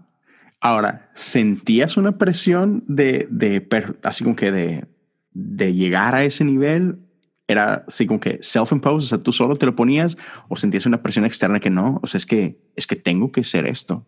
Ahora, 0.60 1.10
¿sentías 1.14 1.96
una 1.96 2.16
presión 2.16 2.84
de, 2.86 3.26
de 3.30 3.66
así 4.02 4.24
como 4.24 4.36
que 4.36 4.50
de, 4.50 4.86
de 5.32 5.74
llegar 5.74 6.14
a 6.14 6.24
ese 6.24 6.44
nivel? 6.44 7.00
¿Era 7.46 7.84
así 7.86 8.06
como 8.06 8.20
que 8.20 8.38
self-imposed? 8.40 8.96
O 8.96 9.00
sea, 9.00 9.18
¿tú 9.18 9.32
solo 9.32 9.56
te 9.56 9.66
lo 9.66 9.74
ponías? 9.74 10.16
¿O 10.48 10.56
sentías 10.56 10.86
una 10.86 11.02
presión 11.02 11.26
externa 11.26 11.60
que 11.60 11.68
no? 11.68 12.00
O 12.02 12.06
sea, 12.06 12.18
es 12.18 12.24
que, 12.24 12.58
es 12.76 12.86
que 12.86 12.96
tengo 12.96 13.32
que 13.32 13.44
ser 13.44 13.66
esto. 13.66 14.06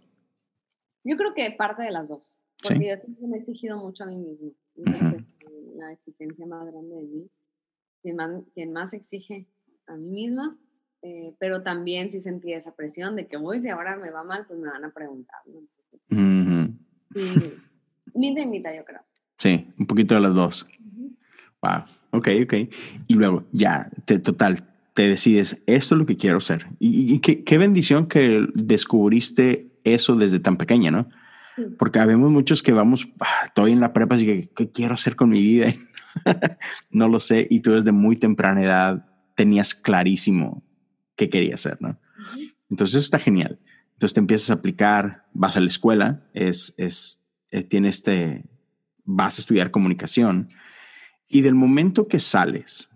Yo 1.05 1.17
creo 1.17 1.35
que 1.35 1.55
parte 1.59 1.83
de 1.83 1.91
las 1.91 2.09
dos. 2.09 2.41
Porque 2.63 2.89
yo 2.89 2.97
siempre 2.97 3.27
me 3.27 3.37
he 3.37 3.41
exigido 3.41 3.77
mucho 3.79 4.05
a 4.05 4.07
mí 4.07 4.17
mismo. 4.17 4.53
La 5.77 5.93
exigencia 5.93 6.47
más 6.47 6.67
grande 6.67 6.95
de 6.95 7.03
mí. 7.03 7.31
Quien 8.01 8.17
más, 8.17 8.31
quien 8.55 8.73
más 8.73 8.95
exige 8.95 9.47
a 9.89 9.97
mí 9.97 10.27
misma 10.27 10.59
eh, 11.09 11.33
pero 11.39 11.63
también 11.63 12.11
sí 12.11 12.21
sentí 12.21 12.53
esa 12.53 12.75
presión 12.75 13.15
de 13.15 13.29
que, 13.29 13.37
uy, 13.37 13.61
si 13.61 13.69
ahora 13.69 13.97
me 13.97 14.11
va 14.11 14.25
mal, 14.25 14.45
pues 14.49 14.59
me 14.59 14.69
van 14.69 14.85
a 14.85 14.91
preguntar. 14.91 15.39
¿no? 15.47 15.61
sí, 17.15 18.47
mitad 18.49 18.75
yo 18.75 18.85
creo. 18.85 19.03
Sí, 19.37 19.69
un 19.79 19.87
poquito 19.87 20.17
de 20.17 20.21
las 20.21 20.35
dos. 20.35 20.67
Wow, 21.63 21.85
ok, 22.11 22.29
ok. 22.43 22.55
Y 23.07 23.15
luego, 23.15 23.45
ya, 23.53 23.89
te, 24.05 24.19
total, 24.19 24.65
te 24.95 25.09
decides, 25.09 25.63
esto 25.67 25.95
es 25.95 25.99
lo 26.01 26.07
que 26.07 26.17
quiero 26.17 26.39
hacer. 26.39 26.67
Y, 26.81 27.21
qué, 27.21 27.45
qué, 27.45 27.57
bendición 27.57 28.09
que 28.09 28.45
descubriste 28.55 29.71
eso 29.85 30.17
desde 30.17 30.41
tan 30.41 30.57
pequeña, 30.57 30.91
¿no? 30.91 31.09
Porque 31.79 32.01
habemos 32.01 32.33
muchos 32.33 32.65
que 32.65 32.73
vamos, 32.73 33.09
ah, 33.21 33.45
estoy 33.45 33.71
en 33.71 33.81
la 33.81 33.93
prepa, 33.93 34.17
así 34.17 34.27
que, 34.27 34.49
¿qué 34.57 34.73
quiero 34.73 34.95
hacer 34.95 35.15
con 35.15 35.29
mi 35.29 35.41
vida? 35.41 35.69
no 36.91 37.09
lo 37.09 37.21
sé. 37.21 37.47
Y 37.49 37.61
tú 37.61 37.75
desde 37.75 37.93
muy 37.93 38.17
temprana 38.17 38.63
edad 38.63 39.07
tenías 39.37 39.75
clarísimo 39.75 40.66
qué 41.17 41.29
quería 41.29 41.55
hacer, 41.55 41.79
¿no? 41.81 41.99
Entonces 42.71 43.05
está 43.05 43.19
genial. 43.19 43.59
Entonces 43.95 44.15
te 44.15 44.21
empiezas 44.21 44.51
a 44.51 44.55
aplicar, 44.55 45.27
vas 45.33 45.57
a 45.57 45.61
la 45.61 45.69
escuela, 45.69 46.29
es, 46.35 46.75
es, 46.77 47.25
eh, 47.51 47.63
tiene 47.63 47.89
este, 47.89 48.45
vas 49.05 49.39
a 49.39 49.41
estudiar 49.41 49.71
comunicación 49.71 50.49
y 51.29 51.41
del 51.41 51.55
momento 51.55 52.07
que 52.07 52.19
sales 52.19 52.91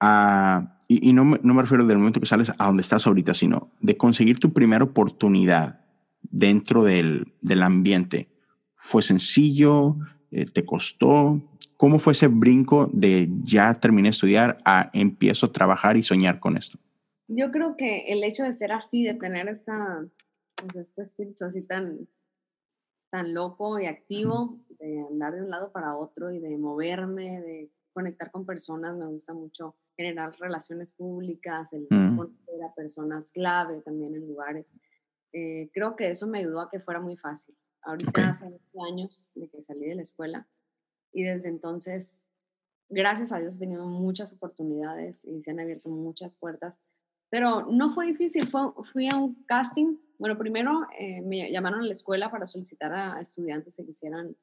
a, 0.00 0.80
y, 0.88 1.12
no, 1.12 1.24
no, 1.24 1.54
me 1.54 1.62
refiero 1.62 1.86
del 1.86 1.98
momento 1.98 2.20
que 2.20 2.26
sales 2.26 2.52
a 2.58 2.66
donde 2.66 2.82
estás 2.82 3.06
ahorita, 3.06 3.34
sino 3.34 3.70
de 3.80 3.96
conseguir 3.96 4.38
tu 4.38 4.52
primera 4.52 4.84
oportunidad 4.84 5.80
dentro 6.22 6.84
del, 6.84 7.32
del 7.40 7.62
ambiente. 7.62 8.28
¿Fue 8.74 9.00
sencillo? 9.00 9.96
Eh, 10.30 10.46
¿Te 10.46 10.64
costó? 10.64 11.40
¿Cómo 11.76 11.98
fue 11.98 12.12
ese 12.12 12.26
brinco 12.26 12.90
de 12.92 13.28
ya 13.42 13.74
terminé 13.74 14.06
de 14.06 14.10
estudiar 14.10 14.58
a 14.64 14.90
empiezo 14.92 15.46
a 15.46 15.52
trabajar 15.52 15.96
y 15.96 16.02
soñar 16.02 16.40
con 16.40 16.56
esto? 16.56 16.78
Yo 17.28 17.50
creo 17.50 17.76
que 17.76 18.12
el 18.12 18.22
hecho 18.22 18.44
de 18.44 18.54
ser 18.54 18.72
así, 18.72 19.02
de 19.02 19.14
tener 19.14 19.48
esta, 19.48 20.06
pues 20.56 20.76
este 20.76 21.02
espíritu 21.02 21.44
así 21.44 21.62
tan, 21.62 22.08
tan 23.10 23.32
loco 23.32 23.78
y 23.78 23.86
activo, 23.86 24.58
de 24.78 25.00
andar 25.10 25.34
de 25.34 25.42
un 25.42 25.50
lado 25.50 25.72
para 25.72 25.96
otro 25.96 26.30
y 26.32 26.38
de 26.38 26.56
moverme, 26.58 27.40
de 27.40 27.70
conectar 27.92 28.30
con 28.30 28.44
personas, 28.44 28.96
me 28.96 29.06
gusta 29.06 29.32
mucho 29.32 29.76
generar 29.96 30.36
relaciones 30.38 30.92
públicas, 30.92 31.72
el 31.72 31.86
mm. 31.88 32.16
conocer 32.16 32.62
a 32.64 32.74
personas 32.74 33.30
clave 33.30 33.80
también 33.82 34.14
en 34.14 34.26
lugares. 34.26 34.70
Eh, 35.32 35.70
creo 35.72 35.96
que 35.96 36.10
eso 36.10 36.26
me 36.26 36.38
ayudó 36.40 36.60
a 36.60 36.70
que 36.70 36.80
fuera 36.80 37.00
muy 37.00 37.16
fácil. 37.16 37.56
Ahorita 37.82 38.30
hace 38.30 38.46
muchos 38.46 38.90
años 38.90 39.32
de 39.34 39.48
que 39.48 39.62
salí 39.62 39.86
de 39.86 39.94
la 39.94 40.02
escuela 40.02 40.46
y 41.12 41.22
desde 41.22 41.48
entonces, 41.48 42.26
gracias 42.88 43.30
a 43.30 43.38
Dios, 43.38 43.54
he 43.54 43.58
tenido 43.58 43.86
muchas 43.86 44.32
oportunidades 44.32 45.24
y 45.24 45.42
se 45.42 45.52
han 45.52 45.60
abierto 45.60 45.88
muchas 45.88 46.36
puertas 46.36 46.80
pero 47.34 47.66
no 47.68 47.92
fue 47.92 48.06
difícil, 48.06 48.46
fue, 48.46 48.60
fui 48.92 49.08
a 49.08 49.16
un 49.16 49.34
casting. 49.46 49.96
Bueno, 50.20 50.38
primero 50.38 50.86
eh, 50.96 51.20
me 51.20 51.50
llamaron 51.50 51.80
a 51.80 51.84
la 51.84 51.90
escuela 51.90 52.30
para 52.30 52.46
solicitar 52.46 52.92
a 52.92 53.20
estudiantes 53.20 53.76
que 53.76 53.84
quisieran 53.84 54.36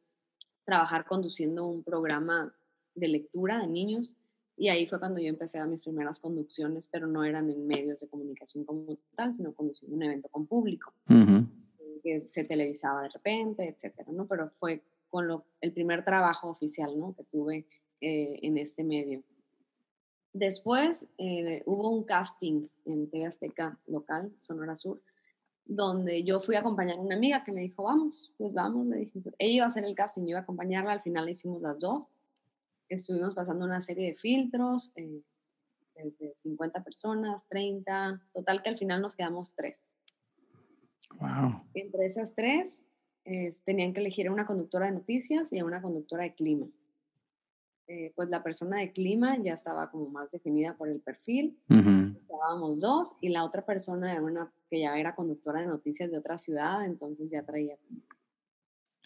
trabajar 0.66 1.06
conduciendo 1.06 1.66
un 1.68 1.84
programa 1.86 2.54
de 2.94 3.08
lectura 3.08 3.62
de 3.62 3.68
niños. 3.68 4.14
Y 4.58 4.68
ahí 4.68 4.88
fue 4.88 5.00
cuando 5.00 5.22
yo 5.22 5.30
empecé 5.30 5.58
a 5.60 5.66
mis 5.66 5.86
primeras 5.86 6.20
conducciones, 6.20 6.90
pero 6.92 7.08
no 7.08 7.24
eran 7.24 7.50
en 7.50 7.66
medios 7.66 8.02
de 8.02 8.10
comunicación 8.10 8.66
como 8.66 8.98
tal, 9.16 9.38
sino 9.38 9.54
conduciendo 9.54 9.96
un 9.96 10.04
evento 10.04 10.28
con 10.28 10.46
público, 10.46 10.94
que 12.04 12.26
se 12.28 12.44
televisaba 12.44 13.04
de 13.04 13.10
repente, 13.10 13.70
etcétera, 13.70 14.12
¿no? 14.12 14.28
Pero 14.28 14.52
fue 14.60 14.84
con 15.08 15.30
lo, 15.30 15.46
el 15.62 15.72
primer 15.72 16.04
trabajo 16.04 16.50
oficial, 16.50 17.00
¿no? 17.00 17.16
Que 17.16 17.24
tuve 17.24 17.66
eh, 18.02 18.38
en 18.42 18.58
este 18.58 18.84
medio. 18.84 19.24
Después 20.34 21.08
eh, 21.18 21.62
hubo 21.66 21.90
un 21.90 22.04
casting 22.04 22.68
en 22.86 23.10
TV 23.10 23.26
Azteca 23.26 23.78
local, 23.88 24.32
Sonora 24.40 24.76
Sur, 24.76 25.02
donde 25.66 26.24
yo 26.24 26.40
fui 26.40 26.56
a 26.56 26.60
acompañar 26.60 26.98
a 26.98 27.02
una 27.02 27.16
amiga 27.16 27.44
que 27.44 27.52
me 27.52 27.62
dijo, 27.62 27.84
vamos, 27.84 28.34
pues 28.38 28.54
vamos, 28.54 28.88
le 28.88 28.98
dije. 28.98 29.20
Ella 29.38 29.54
iba 29.54 29.66
a 29.66 29.68
hacer 29.68 29.84
el 29.84 29.96
casting, 29.96 30.24
yo 30.24 30.30
iba 30.30 30.40
a 30.40 30.44
acompañarla, 30.44 30.94
al 30.94 31.02
final 31.02 31.30
hicimos 31.30 31.62
las 31.62 31.80
dos. 31.80 32.06
Estuvimos 32.88 33.34
pasando 33.34 33.66
una 33.66 33.82
serie 33.82 34.08
de 34.08 34.16
filtros, 34.16 34.94
eh, 34.96 35.22
de 35.96 36.36
50 36.44 36.84
personas, 36.84 37.48
30, 37.50 38.22
total 38.34 38.64
que 38.64 38.70
al 38.70 38.78
final 38.78 39.02
nos 39.02 39.16
quedamos 39.16 39.54
tres. 39.54 39.92
Wow. 41.20 41.62
Entre 41.74 42.06
esas 42.06 42.34
tres, 42.34 42.90
tenían 43.66 43.94
que 43.94 44.00
elegir 44.00 44.28
a 44.28 44.32
una 44.32 44.46
conductora 44.46 44.88
de 44.88 44.94
noticias 44.94 45.54
y 45.54 45.60
a 45.60 45.66
una 45.66 45.82
conductora 45.82 46.24
de 46.24 46.34
clima. 46.34 46.68
Eh, 47.94 48.14
pues 48.16 48.30
la 48.30 48.42
persona 48.42 48.78
de 48.78 48.94
clima 48.94 49.38
ya 49.44 49.54
estaba 49.54 49.92
como 49.92 50.08
más 50.08 50.32
definida 50.32 50.78
por 50.78 50.88
el 50.88 51.02
perfil. 51.02 51.58
Estábamos 51.68 52.80
dos 52.80 53.18
y 53.20 53.28
la 53.28 53.44
otra 53.44 53.66
persona 53.66 54.14
era 54.14 54.22
una 54.22 54.50
que 54.70 54.80
ya 54.80 54.98
era 54.98 55.14
conductora 55.14 55.60
de 55.60 55.68
noticias 55.68 56.10
de 56.10 56.18
otra 56.18 56.38
ciudad, 56.38 56.86
entonces 56.86 57.30
ya 57.30 57.44
traía 57.44 57.76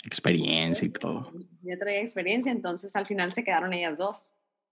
experiencia 0.03 0.85
y 0.85 0.91
todo. 0.91 1.31
Ya 1.63 1.79
traía 1.79 2.01
experiencia, 2.01 2.51
entonces 2.51 2.95
al 2.95 3.07
final 3.07 3.33
se 3.33 3.43
quedaron 3.43 3.73
ellas 3.73 3.97
dos. 3.97 4.27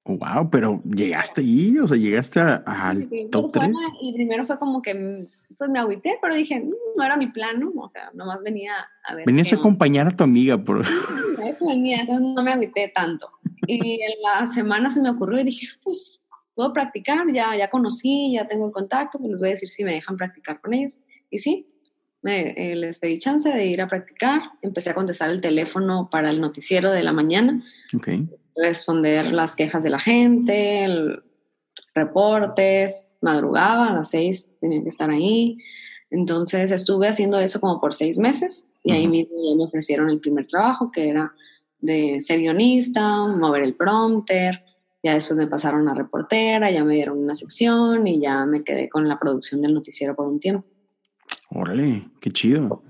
Wow, 0.05 0.51
pero 0.51 0.83
llegaste 0.83 1.41
ahí, 1.41 1.79
o 1.79 1.87
sea, 1.87 1.97
llegaste 1.97 2.39
al 2.39 3.09
top 3.31 3.51
3. 3.51 3.71
Y 3.99 4.13
primero 4.13 4.45
fue 4.45 4.59
como 4.59 4.83
que, 4.83 5.27
pues 5.57 5.69
me 5.71 5.79
agüité, 5.79 6.19
pero 6.21 6.35
dije, 6.35 6.59
mm, 6.59 6.73
no 6.97 7.03
era 7.03 7.17
mi 7.17 7.31
plan, 7.31 7.59
¿no? 7.59 7.71
O 7.77 7.89
sea, 7.89 8.11
nomás 8.13 8.43
venía 8.43 8.73
a 9.05 9.15
ver. 9.15 9.25
Venías 9.25 9.51
a 9.53 9.55
acompañar 9.55 10.05
a 10.05 10.15
tu 10.15 10.23
amiga, 10.23 10.63
por. 10.63 10.85
Entonces 10.85 11.57
no 12.21 12.43
me 12.43 12.51
agüité 12.51 12.91
tanto. 12.93 13.27
Y 13.67 14.01
en 14.01 14.21
la 14.21 14.51
semana 14.51 14.89
se 14.89 15.01
me 15.01 15.09
ocurrió 15.09 15.41
y 15.41 15.45
dije, 15.45 15.67
pues 15.83 16.19
puedo 16.55 16.73
practicar, 16.73 17.25
ya, 17.33 17.55
ya 17.57 17.69
conocí, 17.69 18.33
ya 18.33 18.47
tengo 18.47 18.67
el 18.67 18.73
contacto, 18.73 19.17
pues 19.17 19.31
les 19.31 19.39
voy 19.39 19.49
a 19.49 19.51
decir 19.51 19.69
si 19.69 19.83
me 19.83 19.93
dejan 19.93 20.17
practicar 20.17 20.61
con 20.61 20.73
ellos. 20.73 21.03
Y 21.29 21.39
sí, 21.39 21.67
me, 22.21 22.51
eh, 22.51 22.75
les 22.75 22.99
pedí 22.99 23.19
chance 23.19 23.49
de 23.49 23.65
ir 23.65 23.81
a 23.81 23.87
practicar, 23.87 24.41
empecé 24.61 24.91
a 24.91 24.95
contestar 24.95 25.29
el 25.29 25.41
teléfono 25.41 26.09
para 26.11 26.29
el 26.29 26.39
noticiero 26.39 26.91
de 26.91 27.03
la 27.03 27.13
mañana. 27.13 27.63
Okay 27.95 28.27
responder 28.55 29.31
las 29.31 29.55
quejas 29.55 29.83
de 29.83 29.89
la 29.89 29.99
gente, 29.99 30.87
reportes, 31.95 33.15
madrugaba 33.21 33.87
a 33.87 33.93
las 33.93 34.09
seis, 34.09 34.55
tenía 34.59 34.81
que 34.81 34.89
estar 34.89 35.09
ahí. 35.09 35.57
Entonces 36.09 36.71
estuve 36.71 37.07
haciendo 37.07 37.39
eso 37.39 37.59
como 37.59 37.79
por 37.79 37.93
seis 37.93 38.19
meses 38.19 38.69
y 38.83 38.93
ahí 38.93 39.07
mismo 39.07 39.35
ya 39.43 39.55
me 39.55 39.63
ofrecieron 39.63 40.09
el 40.09 40.19
primer 40.19 40.47
trabajo 40.47 40.91
que 40.91 41.09
era 41.09 41.33
de 41.83 42.21
ser 42.21 42.39
guionista, 42.39 43.27
mover 43.27 43.61
el 43.61 43.75
prompter. 43.75 44.63
Ya 45.03 45.13
después 45.13 45.37
me 45.37 45.47
pasaron 45.47 45.89
a 45.89 45.93
reportera, 45.93 46.71
ya 46.71 46.83
me 46.83 46.95
dieron 46.95 47.17
una 47.17 47.35
sección 47.35 48.07
y 48.07 48.21
ya 48.21 48.45
me 48.45 48.63
quedé 48.63 48.87
con 48.89 49.07
la 49.09 49.19
producción 49.19 49.61
del 49.61 49.73
noticiero 49.73 50.15
por 50.15 50.27
un 50.27 50.39
tiempo. 50.39 50.65
Órale, 51.49 52.09
qué 52.21 52.31
chido. 52.31 52.81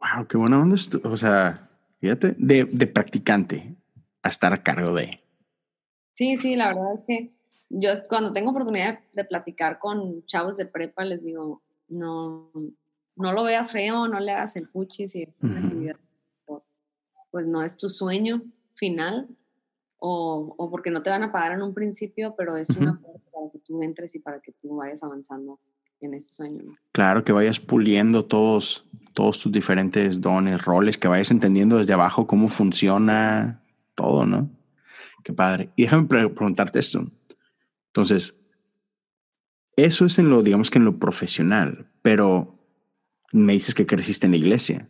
Wow, 0.00 0.26
qué 0.26 0.38
buena 0.38 0.62
onda. 0.62 0.76
O 1.04 1.16
sea, 1.16 1.68
fíjate, 2.00 2.34
de, 2.38 2.64
de 2.64 2.86
practicante 2.86 3.76
a 4.22 4.30
estar 4.30 4.52
a 4.52 4.62
cargo 4.62 4.94
de. 4.94 5.20
Sí, 6.14 6.38
sí, 6.38 6.56
la 6.56 6.68
verdad 6.68 6.94
es 6.94 7.04
que 7.04 7.30
yo 7.68 7.90
cuando 8.08 8.32
tengo 8.32 8.50
oportunidad 8.50 9.00
de 9.12 9.24
platicar 9.24 9.78
con 9.78 10.24
chavos 10.24 10.56
de 10.56 10.64
prepa 10.64 11.04
les 11.04 11.22
digo, 11.22 11.62
no, 11.88 12.50
no 13.14 13.32
lo 13.32 13.44
veas 13.44 13.72
feo, 13.72 14.08
no 14.08 14.20
le 14.20 14.32
hagas 14.32 14.56
el 14.56 14.68
puchi 14.68 15.08
si 15.08 15.24
es 15.24 15.42
una 15.42 15.60
actividad, 15.60 15.96
pues 17.30 17.46
no 17.46 17.62
es 17.62 17.76
tu 17.76 17.88
sueño 17.88 18.42
final 18.74 19.28
o, 19.98 20.54
o, 20.56 20.70
porque 20.70 20.90
no 20.90 21.02
te 21.02 21.10
van 21.10 21.24
a 21.24 21.32
pagar 21.32 21.52
en 21.52 21.62
un 21.62 21.74
principio, 21.74 22.34
pero 22.36 22.56
es 22.56 22.70
una 22.70 22.98
puerta 23.00 23.30
para 23.32 23.50
que 23.50 23.58
tú 23.58 23.82
entres 23.82 24.14
y 24.14 24.20
para 24.20 24.40
que 24.40 24.52
tú 24.52 24.76
vayas 24.76 25.02
avanzando 25.02 25.58
en 26.00 26.14
ese 26.14 26.32
sueño. 26.32 26.64
Claro, 26.92 27.24
que 27.24 27.32
vayas 27.32 27.58
puliendo 27.60 28.24
todos, 28.24 28.84
todos 29.14 29.40
tus 29.40 29.50
diferentes 29.50 30.20
dones, 30.20 30.64
roles, 30.64 30.98
que 30.98 31.08
vayas 31.08 31.30
entendiendo 31.30 31.78
desde 31.78 31.92
abajo 31.92 32.26
cómo 32.26 32.48
funciona 32.48 33.62
todo, 33.94 34.26
¿no? 34.26 34.50
Qué 35.24 35.32
padre. 35.32 35.70
Y 35.76 35.82
déjame 35.82 36.06
preguntarte 36.06 36.78
esto. 36.78 37.10
Entonces, 37.88 38.38
eso 39.76 40.06
es 40.06 40.18
en 40.18 40.30
lo, 40.30 40.42
digamos 40.42 40.70
que 40.70 40.78
en 40.78 40.84
lo 40.84 40.98
profesional, 40.98 41.90
pero 42.02 42.58
me 43.32 43.52
dices 43.52 43.74
que 43.74 43.86
creciste 43.86 44.26
en 44.26 44.32
la 44.32 44.38
iglesia. 44.38 44.88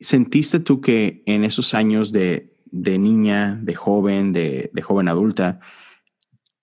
¿Sentiste 0.00 0.60
tú 0.60 0.80
que 0.80 1.22
en 1.26 1.44
esos 1.44 1.74
años 1.74 2.10
de, 2.10 2.56
de 2.70 2.98
niña, 2.98 3.58
de 3.62 3.74
joven, 3.74 4.32
de, 4.32 4.70
joven 4.82 5.08
adulta, 5.08 5.60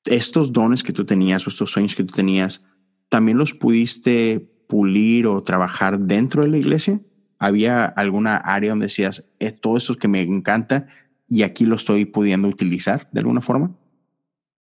estos 0.05 0.53
dones 0.53 0.83
que 0.83 0.93
tú 0.93 1.05
tenías 1.05 1.45
o 1.45 1.49
estos 1.49 1.71
sueños 1.71 1.95
que 1.95 2.03
tú 2.03 2.15
tenías, 2.15 2.65
también 3.09 3.37
los 3.37 3.53
pudiste 3.53 4.39
pulir 4.67 5.27
o 5.27 5.43
trabajar 5.43 5.99
dentro 5.99 6.43
de 6.43 6.49
la 6.49 6.57
iglesia? 6.57 6.99
¿Había 7.39 7.85
alguna 7.85 8.37
área 8.37 8.71
donde 8.71 8.87
decías, 8.87 9.23
es 9.39 9.53
eh, 9.53 9.57
todo 9.61 9.77
eso 9.77 9.95
que 9.97 10.07
me 10.07 10.21
encanta 10.21 10.87
y 11.29 11.43
aquí 11.43 11.65
lo 11.65 11.75
estoy 11.75 12.05
pudiendo 12.05 12.47
utilizar 12.47 13.07
de 13.11 13.19
alguna 13.19 13.41
forma? 13.41 13.77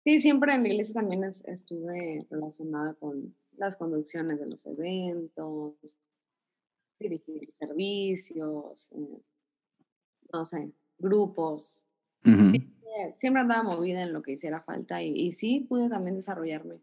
Sí, 0.04 0.20
siempre 0.20 0.54
en 0.54 0.64
la 0.64 0.70
iglesia 0.70 0.96
también 0.96 1.24
estuve 1.24 2.28
relacionada 2.30 2.94
con 2.96 3.34
las 3.58 3.78
conducciones 3.78 4.40
de 4.40 4.48
los 4.48 4.66
eventos, 4.66 5.76
dirigir 7.00 7.54
servicios, 7.60 8.92
eh, 8.92 9.22
no 10.32 10.46
sé, 10.46 10.72
grupos. 10.98 11.84
siempre, 13.18 13.42
andaba 13.42 13.64
movida 13.64 14.02
en 14.02 14.14
lo 14.14 14.22
que 14.22 14.34
hiciera 14.34 14.62
falta 14.62 15.02
y, 15.02 15.32
sí 15.34 15.66
pude 15.68 15.90
también 15.90 16.16
desarrollarme. 16.16 16.76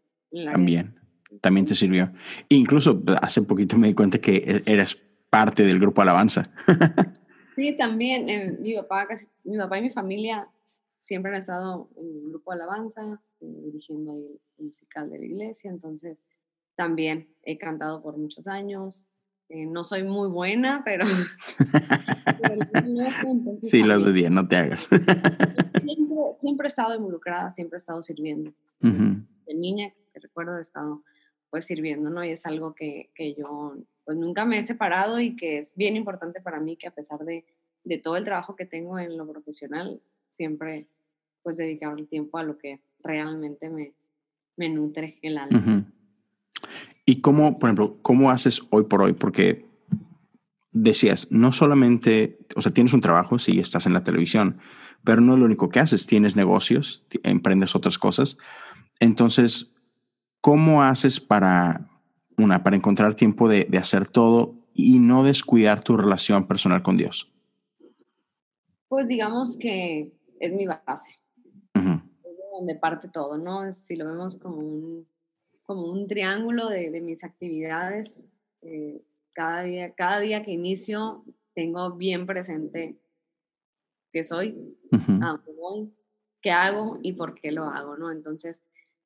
también, 0.43 0.95
también 1.41 1.65
te 1.65 1.75
sirvió. 1.75 2.11
Incluso 2.49 3.01
hace 3.21 3.41
poquito 3.41 3.77
me 3.77 3.87
di 3.87 3.93
cuenta 3.93 4.19
que 4.19 4.37
e, 4.37 4.71
eras 4.71 4.97
parte 5.29 5.63
del 5.63 5.79
grupo 5.79 6.01
Alabanza. 6.01 6.51
sí, 7.55 7.75
también. 7.77 8.29
Eh, 8.29 8.57
mi, 8.59 8.75
papá, 8.75 9.07
mi 9.45 9.57
papá 9.57 9.79
y 9.79 9.81
mi 9.83 9.89
familia 9.89 10.47
siempre 10.97 11.31
han 11.31 11.37
estado 11.37 11.89
en 11.97 12.05
el 12.05 12.29
grupo 12.29 12.51
Alabanza, 12.51 13.21
eh, 13.41 13.45
dirigiendo 13.65 14.13
ahí 14.13 14.39
el 14.59 14.65
musical 14.65 15.09
de 15.09 15.19
la 15.19 15.25
iglesia, 15.25 15.69
entonces 15.69 16.23
también 16.75 17.35
he 17.43 17.57
cantado 17.57 18.01
por 18.01 18.17
muchos 18.17 18.47
años. 18.47 19.09
Eh, 19.49 19.65
no 19.65 19.83
soy 19.83 20.03
muy 20.03 20.29
buena, 20.29 20.81
pero... 20.83 21.05
sí, 23.61 23.83
los 23.83 24.03
de 24.03 24.13
día, 24.13 24.29
no 24.29 24.47
te 24.47 24.55
hagas. 24.55 24.89
siempre, 26.39 26.65
he 26.65 26.69
estado 26.69 26.95
involucrada, 26.95 27.51
siempre 27.51 27.77
he 27.77 27.79
estado 27.79 28.01
sirviendo. 28.01 28.53
De 28.79 29.53
niña, 29.55 29.93
que 30.13 30.19
recuerdo, 30.19 30.57
he 30.57 30.61
estado 30.61 31.03
pues 31.49 31.65
sirviendo, 31.65 32.09
¿no? 32.09 32.23
Y 32.23 32.31
es 32.31 32.45
algo 32.47 32.73
que, 32.73 33.11
que, 33.13 33.35
yo 33.35 33.75
pues 34.05 34.17
nunca 34.17 34.43
me 34.43 34.57
he 34.57 34.63
separado 34.63 35.19
y 35.19 35.35
que 35.35 35.59
es 35.59 35.75
bien 35.75 35.95
importante 35.95 36.41
para 36.41 36.59
mí 36.59 36.77
que 36.77 36.87
a 36.87 36.91
pesar 36.95 37.19
de, 37.19 37.45
de 37.83 37.97
todo 37.99 38.17
el 38.17 38.25
trabajo 38.25 38.55
que 38.55 38.65
tengo 38.65 38.97
en 38.97 39.15
lo 39.17 39.27
profesional, 39.27 40.01
siempre 40.29 40.87
pues 41.43 41.57
dedicar 41.57 41.97
el 41.97 42.07
tiempo 42.07 42.37
a 42.37 42.43
lo 42.43 42.57
que 42.57 42.81
realmente 43.03 43.69
me, 43.69 43.93
me 44.55 44.69
nutre 44.69 45.19
el 45.21 45.37
alma. 45.37 45.85
¿Y 47.05 47.21
cómo, 47.21 47.59
por 47.59 47.69
ejemplo, 47.69 47.97
cómo 48.01 48.31
haces 48.31 48.61
hoy 48.69 48.85
por 48.85 49.01
hoy? 49.01 49.13
Porque 49.13 49.65
decías, 50.71 51.27
no 51.31 51.51
solamente, 51.51 52.39
o 52.55 52.61
sea, 52.61 52.73
tienes 52.73 52.93
un 52.93 53.01
trabajo, 53.01 53.39
sí, 53.39 53.59
estás 53.59 53.85
en 53.85 53.93
la 53.93 54.03
televisión, 54.03 54.57
pero 55.03 55.21
no 55.21 55.33
es 55.33 55.39
lo 55.39 55.45
único 55.45 55.69
que 55.69 55.79
haces, 55.79 56.07
tienes 56.07 56.35
negocios, 56.35 57.05
emprendes 57.23 57.75
otras 57.75 57.97
cosas. 57.97 58.37
Entonces, 58.99 59.71
¿cómo 60.41 60.81
haces 60.81 61.19
para, 61.19 61.85
una, 62.37 62.63
para 62.63 62.75
encontrar 62.75 63.15
tiempo 63.15 63.49
de, 63.49 63.67
de 63.69 63.77
hacer 63.77 64.07
todo 64.07 64.55
y 64.73 64.99
no 64.99 65.23
descuidar 65.23 65.81
tu 65.81 65.97
relación 65.97 66.47
personal 66.47 66.83
con 66.83 66.97
Dios? 66.97 67.31
Pues 68.87 69.07
digamos 69.07 69.57
que 69.57 70.13
es 70.39 70.53
mi 70.53 70.65
base. 70.65 71.09
Es 71.73 71.83
de 71.83 72.43
donde 72.57 72.75
parte 72.75 73.09
todo, 73.09 73.37
¿no? 73.37 73.73
Si 73.73 73.95
lo 73.95 74.05
vemos 74.05 74.37
como 74.37 74.57
un 74.57 75.07
como 75.63 75.91
un 75.91 76.07
triángulo 76.07 76.69
de, 76.69 76.91
de 76.91 77.01
mis 77.01 77.23
actividades. 77.23 78.25
Eh, 78.61 79.01
cada, 79.33 79.63
día, 79.63 79.93
cada 79.93 80.19
día 80.19 80.43
que 80.43 80.51
inicio 80.51 81.23
tengo 81.53 81.91
bien 81.91 82.25
presente 82.25 82.97
qué 84.11 84.23
soy, 84.23 84.77
a 84.91 84.97
dónde 84.97 85.51
voy, 85.57 85.91
qué 86.41 86.51
hago 86.51 86.99
y 87.01 87.13
por 87.13 87.33
qué 87.33 87.51
lo 87.51 87.65
hago, 87.65 87.97
¿no? 87.97 88.11
Entonces, 88.11 88.61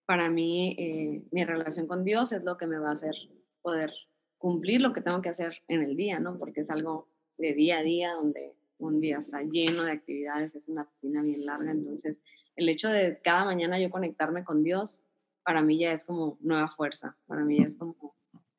para 0.06 0.30
mí, 0.30 0.76
eh, 0.78 1.24
mi 1.32 1.46
relación 1.46 1.88
con 1.88 2.04
Dios 2.04 2.34
es 2.34 2.44
lo 2.44 2.58
que 2.58 2.68
me 2.68 2.78
va 2.78 2.90
a 2.90 2.94
hacer 2.94 3.16
poder 3.62 3.94
cumplir 4.38 4.82
lo 4.82 4.94
que 4.94 5.02
tengo 5.02 5.22
que 5.22 5.30
hacer 5.30 5.62
en 5.68 5.82
el 5.82 5.96
día, 5.96 6.20
¿no? 6.20 6.38
Porque 6.38 6.62
es 6.62 6.70
algo 6.70 7.08
de 7.38 7.54
día 7.54 7.80
a 7.80 7.84
día 7.84 8.14
donde 8.14 8.54
un 8.80 9.00
día 9.00 9.20
está 9.20 9.42
lleno 9.42 9.84
de 9.84 9.92
actividades, 9.92 10.56
es 10.56 10.68
una 10.68 10.84
rutina 10.84 11.22
bien 11.24 11.46
larga, 11.46 11.72
entonces 11.72 12.22
el 12.56 12.70
hecho 12.70 12.90
de 12.90 13.20
cada 13.24 13.46
mañana 13.46 13.80
yo 13.80 13.90
conectarme 13.90 14.44
con 14.44 14.64
Dios 14.64 15.04
para 15.48 15.62
mí 15.62 15.80
ya 15.80 15.94
es 15.94 16.04
como 16.04 16.38
nueva 16.42 16.68
fuerza, 16.68 17.16
para 17.26 17.46
mí 17.46 17.60
es 17.60 17.78
como 17.78 18.14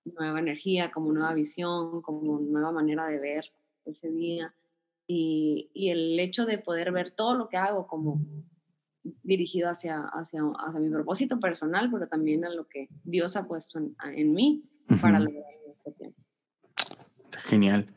nueva 0.07 0.41
energía, 0.41 0.91
como 0.91 1.13
nueva 1.13 1.35
visión, 1.35 2.01
como 2.01 2.41
nueva 2.41 2.73
manera 2.73 3.07
de 3.09 3.19
ver 3.19 3.45
ese 3.85 4.11
día. 4.11 4.55
Y, 5.07 5.71
y 5.75 5.91
el 5.91 6.19
hecho 6.19 6.47
de 6.47 6.57
poder 6.57 6.91
ver 6.91 7.11
todo 7.11 7.35
lo 7.35 7.51
que 7.51 7.59
hago 7.59 7.87
como 7.87 8.23
dirigido 9.23 9.69
hacia, 9.69 10.01
hacia, 10.15 10.41
hacia, 10.41 10.81
mi 10.81 10.89
propósito 10.89 11.39
personal, 11.39 11.91
pero 11.93 12.09
también 12.09 12.47
a 12.47 12.49
lo 12.49 12.67
que 12.67 12.89
Dios 13.05 13.37
ha 13.37 13.47
puesto 13.47 13.79
en, 13.79 13.95
en 14.17 14.33
mí 14.33 14.65
para 15.03 15.21
lograr 15.21 15.45
este 15.71 15.93
tiempo. 15.93 16.19
Genial. 17.33 17.95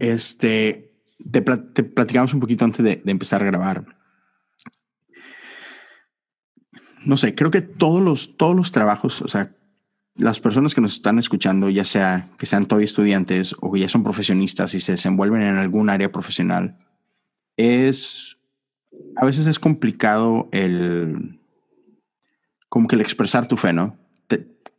Este, 0.00 0.96
te, 1.30 1.42
te, 1.42 1.84
platicamos 1.84 2.34
un 2.34 2.40
poquito 2.40 2.64
antes 2.64 2.84
de, 2.84 2.96
de 3.04 3.10
empezar 3.12 3.40
a 3.40 3.46
grabar 3.46 4.01
no 7.04 7.16
sé, 7.16 7.34
creo 7.34 7.50
que 7.50 7.60
todos 7.60 8.00
los, 8.00 8.36
todos 8.36 8.54
los 8.54 8.72
trabajos, 8.72 9.22
o 9.22 9.28
sea, 9.28 9.54
las 10.16 10.40
personas 10.40 10.74
que 10.74 10.80
nos 10.80 10.92
están 10.92 11.18
escuchando, 11.18 11.70
ya 11.70 11.84
sea 11.84 12.28
que 12.38 12.46
sean 12.46 12.66
todavía 12.66 12.84
estudiantes 12.84 13.54
o 13.60 13.72
que 13.72 13.80
ya 13.80 13.88
son 13.88 14.02
profesionistas 14.02 14.74
y 14.74 14.80
se 14.80 14.92
desenvuelven 14.92 15.42
en 15.42 15.56
algún 15.56 15.88
área 15.90 16.12
profesional, 16.12 16.76
es, 17.56 18.36
a 19.16 19.24
veces 19.24 19.46
es 19.46 19.58
complicado 19.58 20.48
el, 20.52 21.40
como 22.68 22.88
que 22.88 22.96
el 22.96 23.02
expresar 23.02 23.48
tu 23.48 23.56
fe, 23.56 23.72
¿no? 23.72 23.96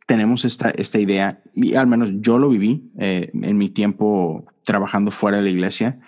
tenemos 0.06 0.44
esta, 0.44 0.70
esta 0.70 0.98
idea, 0.98 1.42
y 1.54 1.74
al 1.74 1.86
menos 1.86 2.10
yo 2.16 2.38
lo 2.38 2.48
viví 2.48 2.90
eh, 2.98 3.30
en 3.32 3.56
mi 3.56 3.70
tiempo 3.70 4.44
trabajando 4.64 5.10
fuera 5.10 5.38
de 5.38 5.44
la 5.44 5.50
iglesia, 5.50 6.00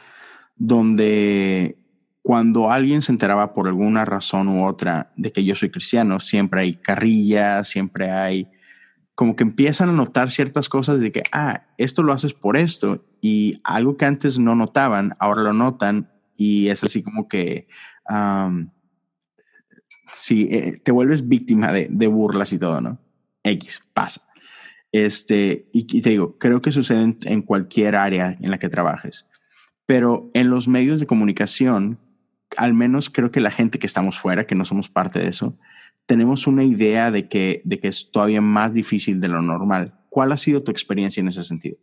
donde 0.56 1.78
cuando 2.26 2.72
alguien 2.72 3.02
se 3.02 3.12
enteraba 3.12 3.54
por 3.54 3.68
alguna 3.68 4.04
razón 4.04 4.48
u 4.48 4.66
otra 4.66 5.12
de 5.14 5.30
que 5.30 5.44
yo 5.44 5.54
soy 5.54 5.70
cristiano, 5.70 6.18
siempre 6.18 6.62
hay 6.62 6.74
carrillas, 6.74 7.68
siempre 7.68 8.10
hay 8.10 8.50
como 9.14 9.36
que 9.36 9.44
empiezan 9.44 9.90
a 9.90 9.92
notar 9.92 10.32
ciertas 10.32 10.68
cosas 10.68 10.98
de 10.98 11.12
que, 11.12 11.22
ah, 11.30 11.68
esto 11.78 12.02
lo 12.02 12.12
haces 12.12 12.34
por 12.34 12.56
esto 12.56 13.06
y 13.20 13.60
algo 13.62 13.96
que 13.96 14.06
antes 14.06 14.40
no 14.40 14.56
notaban, 14.56 15.12
ahora 15.20 15.42
lo 15.42 15.52
notan 15.52 16.10
y 16.36 16.66
es 16.66 16.82
así 16.82 17.00
como 17.00 17.28
que, 17.28 17.68
si 20.12 20.48
eh, 20.50 20.80
te 20.82 20.90
vuelves 20.90 21.28
víctima 21.28 21.70
de, 21.70 21.86
de, 21.88 22.06
burlas 22.08 22.52
y 22.52 22.58
todo, 22.58 22.80
¿no? 22.80 22.98
X, 23.44 23.82
pasa. 23.94 24.26
Este, 24.90 25.68
y, 25.72 25.86
y 25.96 26.02
te 26.02 26.10
digo, 26.10 26.38
creo 26.38 26.60
que 26.60 26.72
sucede 26.72 27.04
en, 27.04 27.18
en 27.22 27.42
cualquier 27.42 27.94
área 27.94 28.36
en 28.40 28.50
la 28.50 28.58
que 28.58 28.68
trabajes, 28.68 29.28
pero 29.86 30.28
en 30.34 30.50
los 30.50 30.66
medios 30.66 30.98
de 30.98 31.06
comunicación 31.06 32.00
al 32.56 32.74
menos 32.74 33.10
creo 33.10 33.30
que 33.30 33.40
la 33.40 33.50
gente 33.50 33.78
que 33.78 33.86
estamos 33.86 34.18
fuera, 34.18 34.46
que 34.46 34.54
no 34.54 34.64
somos 34.64 34.88
parte 34.88 35.18
de 35.18 35.28
eso, 35.28 35.58
tenemos 36.06 36.46
una 36.46 36.64
idea 36.64 37.10
de 37.10 37.28
que, 37.28 37.62
de 37.64 37.80
que 37.80 37.88
es 37.88 38.10
todavía 38.10 38.40
más 38.40 38.72
difícil 38.72 39.20
de 39.20 39.28
lo 39.28 39.42
normal. 39.42 39.94
¿Cuál 40.08 40.32
ha 40.32 40.36
sido 40.36 40.62
tu 40.62 40.70
experiencia 40.70 41.20
en 41.20 41.28
ese 41.28 41.42
sentido? 41.42 41.76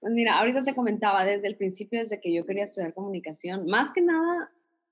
Pues 0.00 0.12
mira, 0.12 0.38
ahorita 0.38 0.64
te 0.64 0.74
comentaba 0.74 1.24
desde 1.24 1.46
el 1.46 1.56
principio, 1.56 2.00
desde 2.00 2.20
que 2.20 2.34
yo 2.34 2.44
quería 2.44 2.64
estudiar 2.64 2.92
comunicación, 2.92 3.66
más 3.66 3.92
que 3.92 4.02
nada 4.02 4.50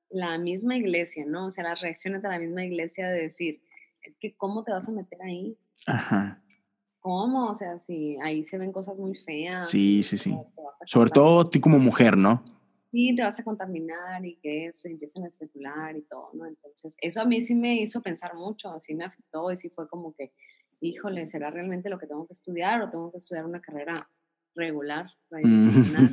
la 0.09 0.39
misma 0.39 0.77
iglesia, 0.77 1.25
¿no? 1.27 1.47
O 1.47 1.51
sea, 1.51 1.65
las 1.65 1.81
reacciones 1.81 2.23
de 2.23 2.29
la 2.29 2.39
misma 2.39 2.65
iglesia 2.65 3.09
de 3.09 3.23
decir, 3.23 3.61
es 4.03 4.17
que 4.17 4.35
¿cómo 4.37 4.63
te 4.63 4.73
vas 4.73 4.89
a 4.89 4.93
meter 4.93 5.21
ahí? 5.23 5.57
Ajá. 5.87 6.41
¿Cómo? 7.01 7.47
O 7.47 7.57
sea, 7.57 7.79
si 7.81 8.17
ahí 8.23 8.45
se 8.45 8.59
ven 8.59 8.73
cosas 8.73 8.97
muy 8.97 9.17
feas. 9.17 9.69
Sí, 9.69 10.03
sí, 10.03 10.19
sí. 10.19 10.37
Sobre 10.85 11.11
todo 11.11 11.49
tú 11.49 11.61
como 11.61 11.79
mujer, 11.79 12.17
¿no? 12.17 12.45
Sí, 12.91 13.15
te 13.15 13.23
vas 13.23 13.39
a 13.39 13.45
contaminar 13.45 14.25
y 14.25 14.37
que 14.37 14.67
eso, 14.67 14.89
y 14.89 14.93
empiezan 14.93 15.25
a 15.25 15.29
especular 15.29 15.97
y 15.97 16.03
todo, 16.03 16.31
¿no? 16.35 16.47
Entonces, 16.47 16.97
eso 17.01 17.21
a 17.21 17.25
mí 17.25 17.41
sí 17.41 17.55
me 17.55 17.81
hizo 17.81 18.03
pensar 18.03 18.35
mucho, 18.35 18.79
sí 18.81 18.95
me 18.95 19.05
afectó 19.05 19.51
y 19.51 19.57
sí 19.57 19.71
fue 19.71 19.89
como 19.89 20.15
que, 20.15 20.33
híjole, 20.81 21.27
¿será 21.27 21.51
realmente 21.51 21.91
lo 21.91 21.99
que 21.99 22.07
tengo 22.07 22.27
que 22.27 22.33
estudiar 22.33 22.83
o 22.83 22.91
tengo 22.91 23.11
que 23.11 23.19
estudiar 23.19 23.45
una 23.45 23.61
carrera 23.61 24.09
regular, 24.55 25.11
tradicional? 25.29 26.11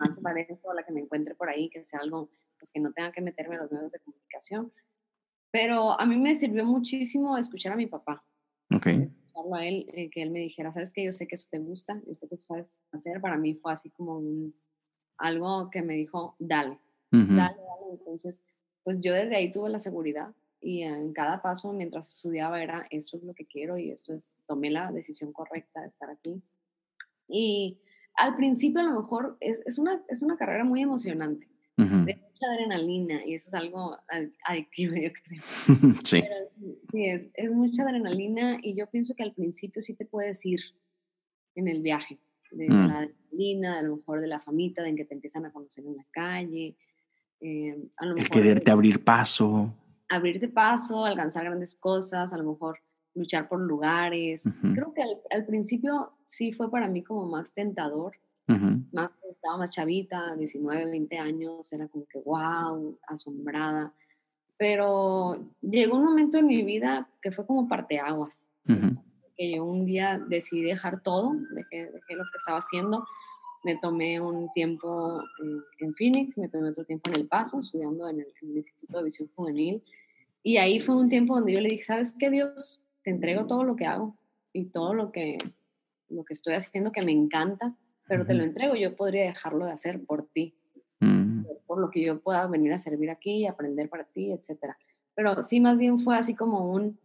Más 0.00 0.20
parece 0.20 0.56
toda 0.56 0.74
la 0.74 0.84
que 0.84 0.92
me 0.92 1.00
encuentre 1.00 1.34
por 1.34 1.48
ahí, 1.48 1.68
que 1.68 1.84
sea 1.84 2.00
algo, 2.00 2.30
pues 2.58 2.72
que 2.72 2.80
no 2.80 2.92
tenga 2.92 3.12
que 3.12 3.20
meterme 3.20 3.56
en 3.56 3.62
los 3.62 3.72
medios 3.72 3.92
de 3.92 4.00
comunicación. 4.00 4.72
Pero 5.50 5.98
a 5.98 6.06
mí 6.06 6.16
me 6.16 6.36
sirvió 6.36 6.64
muchísimo 6.64 7.36
escuchar 7.36 7.72
a 7.72 7.76
mi 7.76 7.86
papá. 7.86 8.24
Ok. 8.72 8.86
a 8.86 9.66
él, 9.66 9.86
eh, 9.94 10.10
que 10.10 10.22
él 10.22 10.30
me 10.30 10.38
dijera, 10.38 10.72
¿sabes 10.72 10.92
qué? 10.92 11.04
Yo 11.04 11.12
sé 11.12 11.26
que 11.26 11.34
eso 11.34 11.48
te 11.50 11.58
gusta, 11.58 12.00
yo 12.06 12.14
sé 12.14 12.28
que 12.28 12.36
eso 12.36 12.44
sabes 12.44 12.78
hacer. 12.92 13.20
Para 13.20 13.36
mí 13.36 13.54
fue 13.54 13.72
así 13.72 13.90
como 13.90 14.18
un 14.18 14.54
algo 15.20 15.70
que 15.70 15.82
me 15.82 15.94
dijo, 15.94 16.34
dale, 16.38 16.78
dale, 17.10 17.36
dale. 17.36 17.90
Entonces, 17.92 18.40
pues 18.82 18.98
yo 19.00 19.12
desde 19.14 19.36
ahí 19.36 19.52
tuve 19.52 19.70
la 19.70 19.78
seguridad 19.78 20.34
y 20.60 20.82
en 20.82 21.12
cada 21.12 21.40
paso 21.40 21.72
mientras 21.72 22.16
estudiaba 22.16 22.62
era 22.62 22.86
esto 22.90 23.16
es 23.16 23.22
lo 23.22 23.34
que 23.34 23.46
quiero 23.46 23.78
y 23.78 23.90
esto 23.90 24.14
es, 24.14 24.34
tomé 24.46 24.70
la 24.70 24.92
decisión 24.92 25.32
correcta 25.32 25.80
de 25.80 25.88
estar 25.88 26.10
aquí. 26.10 26.42
Y 27.28 27.78
al 28.14 28.36
principio 28.36 28.80
a 28.80 28.84
lo 28.84 29.00
mejor 29.00 29.36
es, 29.40 29.60
es 29.64 29.78
una, 29.78 30.02
es 30.08 30.22
una 30.22 30.36
carrera 30.36 30.64
muy 30.64 30.82
emocionante, 30.82 31.48
de 31.76 31.86
mucha 31.86 32.46
adrenalina 32.52 33.24
y 33.24 33.34
eso 33.34 33.48
es 33.48 33.54
algo 33.54 33.96
adictivo, 34.44 34.94
yo 35.02 35.10
creo. 35.12 35.42
sí. 36.04 36.22
sí, 36.90 37.06
es, 37.06 37.22
es, 37.34 37.50
mucha 37.50 37.84
adrenalina 37.84 38.58
y 38.60 38.74
yo 38.74 38.86
pienso 38.86 39.14
que 39.14 39.22
al 39.22 39.32
principio 39.32 39.80
sí 39.80 39.94
te 39.94 40.04
puedes 40.04 40.44
ir 40.44 40.60
en 41.54 41.68
el 41.68 41.80
viaje, 41.80 42.18
de 42.50 42.68
mm. 42.68 42.86
la 42.86 42.98
adrenalina, 42.98 43.72
de 43.74 43.78
a 43.78 43.82
lo 43.82 43.96
mejor 43.96 44.20
de 44.20 44.26
la 44.26 44.40
famita, 44.40 44.82
de 44.82 44.90
en 44.90 44.96
que 44.96 45.04
te 45.04 45.14
empiezan 45.14 45.46
a 45.46 45.52
conocer 45.52 45.84
en 45.84 45.96
la 45.96 46.06
calle. 46.10 46.76
Eh, 47.40 47.88
a 47.96 48.06
lo 48.06 48.14
mejor 48.14 48.26
el 48.26 48.30
quererte 48.30 48.70
abrir 48.70 49.02
paso 49.02 49.74
abrirte 50.10 50.48
paso, 50.48 51.04
alcanzar 51.04 51.44
grandes 51.44 51.74
cosas, 51.76 52.32
a 52.32 52.36
lo 52.36 52.52
mejor 52.52 52.78
luchar 53.14 53.48
por 53.48 53.60
lugares. 53.60 54.44
Creo 54.74 54.92
que 54.92 55.02
al, 55.30 55.46
principio 55.46 56.12
sí 56.26 56.52
fue 56.52 56.70
para 56.70 56.88
mí 56.88 57.02
como 57.02 57.26
más 57.26 57.52
tentador. 57.52 58.12
más, 58.92 59.10
estaba 59.30 59.58
más 59.58 59.70
chavita, 59.70 60.34
19, 60.36 60.86
20 60.86 61.18
años, 61.18 61.72
era 61.72 61.88
como 61.88 62.06
que 62.06 62.18
wow, 62.18 62.98
asombrada. 63.06 63.94
Pero 64.58 65.52
llegó 65.62 65.96
un 65.96 66.04
momento 66.04 66.38
en 66.38 66.46
mi 66.46 66.62
vida 66.62 67.08
que 67.22 67.30
fue 67.30 67.46
como 67.46 67.68
parteaguas. 67.68 68.44
Que 69.40 69.52
yo 69.52 69.64
un 69.64 69.86
día 69.86 70.18
decidí 70.28 70.62
dejar 70.62 71.02
todo, 71.02 71.32
dejé, 71.54 71.90
dejé 71.92 72.14
lo 72.14 72.24
que 72.24 72.38
estaba 72.38 72.58
haciendo 72.58 73.04
me 73.62 73.76
tomé 73.76 74.20
un 74.20 74.50
tiempo 74.52 75.22
en, 75.78 75.94
Phoenix, 75.94 76.38
me 76.38 76.48
tomé 76.48 76.70
otro 76.70 76.84
tiempo 76.84 77.10
en 77.10 77.16
El 77.16 77.26
Paso, 77.26 77.58
estudiando 77.58 78.08
en 78.08 78.20
el, 78.20 78.56
Instituto 78.56 78.98
de 78.98 79.04
Visión 79.04 79.28
Juvenil. 79.34 79.82
Y 80.42 80.56
ahí 80.56 80.80
fue 80.80 80.96
un 80.96 81.08
tiempo 81.08 81.34
donde 81.34 81.52
yo 81.52 81.60
le 81.60 81.68
dije, 81.68 81.84
¿sabes 81.84 82.14
qué, 82.18 82.30
Dios? 82.30 82.84
Te 83.02 83.10
entrego 83.10 83.46
todo 83.46 83.64
lo 83.64 83.76
que 83.76 83.86
hago 83.86 84.16
y 84.52 84.66
todo 84.66 84.94
lo 84.94 85.12
que, 85.12 85.36
lo 86.08 86.24
que 86.24 86.34
estoy 86.34 86.54
haciendo 86.54 86.92
que 86.92 87.02
me 87.02 87.12
encanta, 87.12 87.74
pero 88.08 88.26
te 88.26 88.34
lo 88.34 88.44
entrego, 88.44 88.74
yo 88.74 88.96
podría 88.96 89.24
dejarlo 89.24 89.66
de 89.66 89.72
hacer 89.72 90.02
por 90.04 90.26
ti, 90.26 90.54
mm. 91.00 91.44
por, 91.66 91.78
lo 91.78 91.90
que 91.90 92.02
yo 92.02 92.20
pueda 92.20 92.46
venir 92.46 92.72
a 92.72 92.78
servir 92.78 93.10
aquí 93.10 93.46
aprender 93.46 93.88
para 93.88 94.04
ti, 94.04 94.32
etc. 94.32 94.74
Pero 95.14 95.44
sí, 95.44 95.60
más 95.60 95.76
bien 95.76 96.00
fue 96.00 96.16
así 96.16 96.34
como 96.34 96.72
un, 96.72 96.98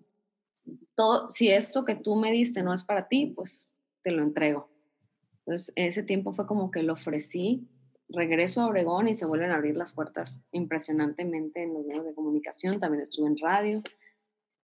todo, 0.96 1.30
si 1.30 1.50
esto 1.50 1.86
que 1.86 1.96
tú 1.96 2.16
me 2.16 2.32
diste 2.32 2.64
no 2.64 2.74
es 2.74 2.84
para 2.84 3.08
ti, 3.08 3.34
pues 3.36 3.76
te 4.04 4.12
lo 4.12 4.24
entrego. 4.24 4.70
Entonces, 5.40 5.74
ese 5.76 6.04
tiempo 6.04 6.34
fue 6.34 6.48
como 6.48 6.72
que 6.72 6.84
lo 6.84 6.94
ofrecí, 6.94 7.68
regreso 8.10 8.62
a 8.62 8.68
Obregón 8.68 9.08
y 9.08 9.16
se 9.16 9.26
vuelven 9.26 9.52
a 9.52 9.56
abrir 9.56 9.76
las 9.76 9.94
puertas 9.94 10.44
impresionantemente 10.52 11.64
en 11.64 11.74
los 11.74 11.86
medios 11.86 12.06
de 12.06 12.14
comunicación, 12.14 12.80
también 12.80 13.04
estuve 13.04 13.28
en 13.28 13.38
radio. 13.38 13.82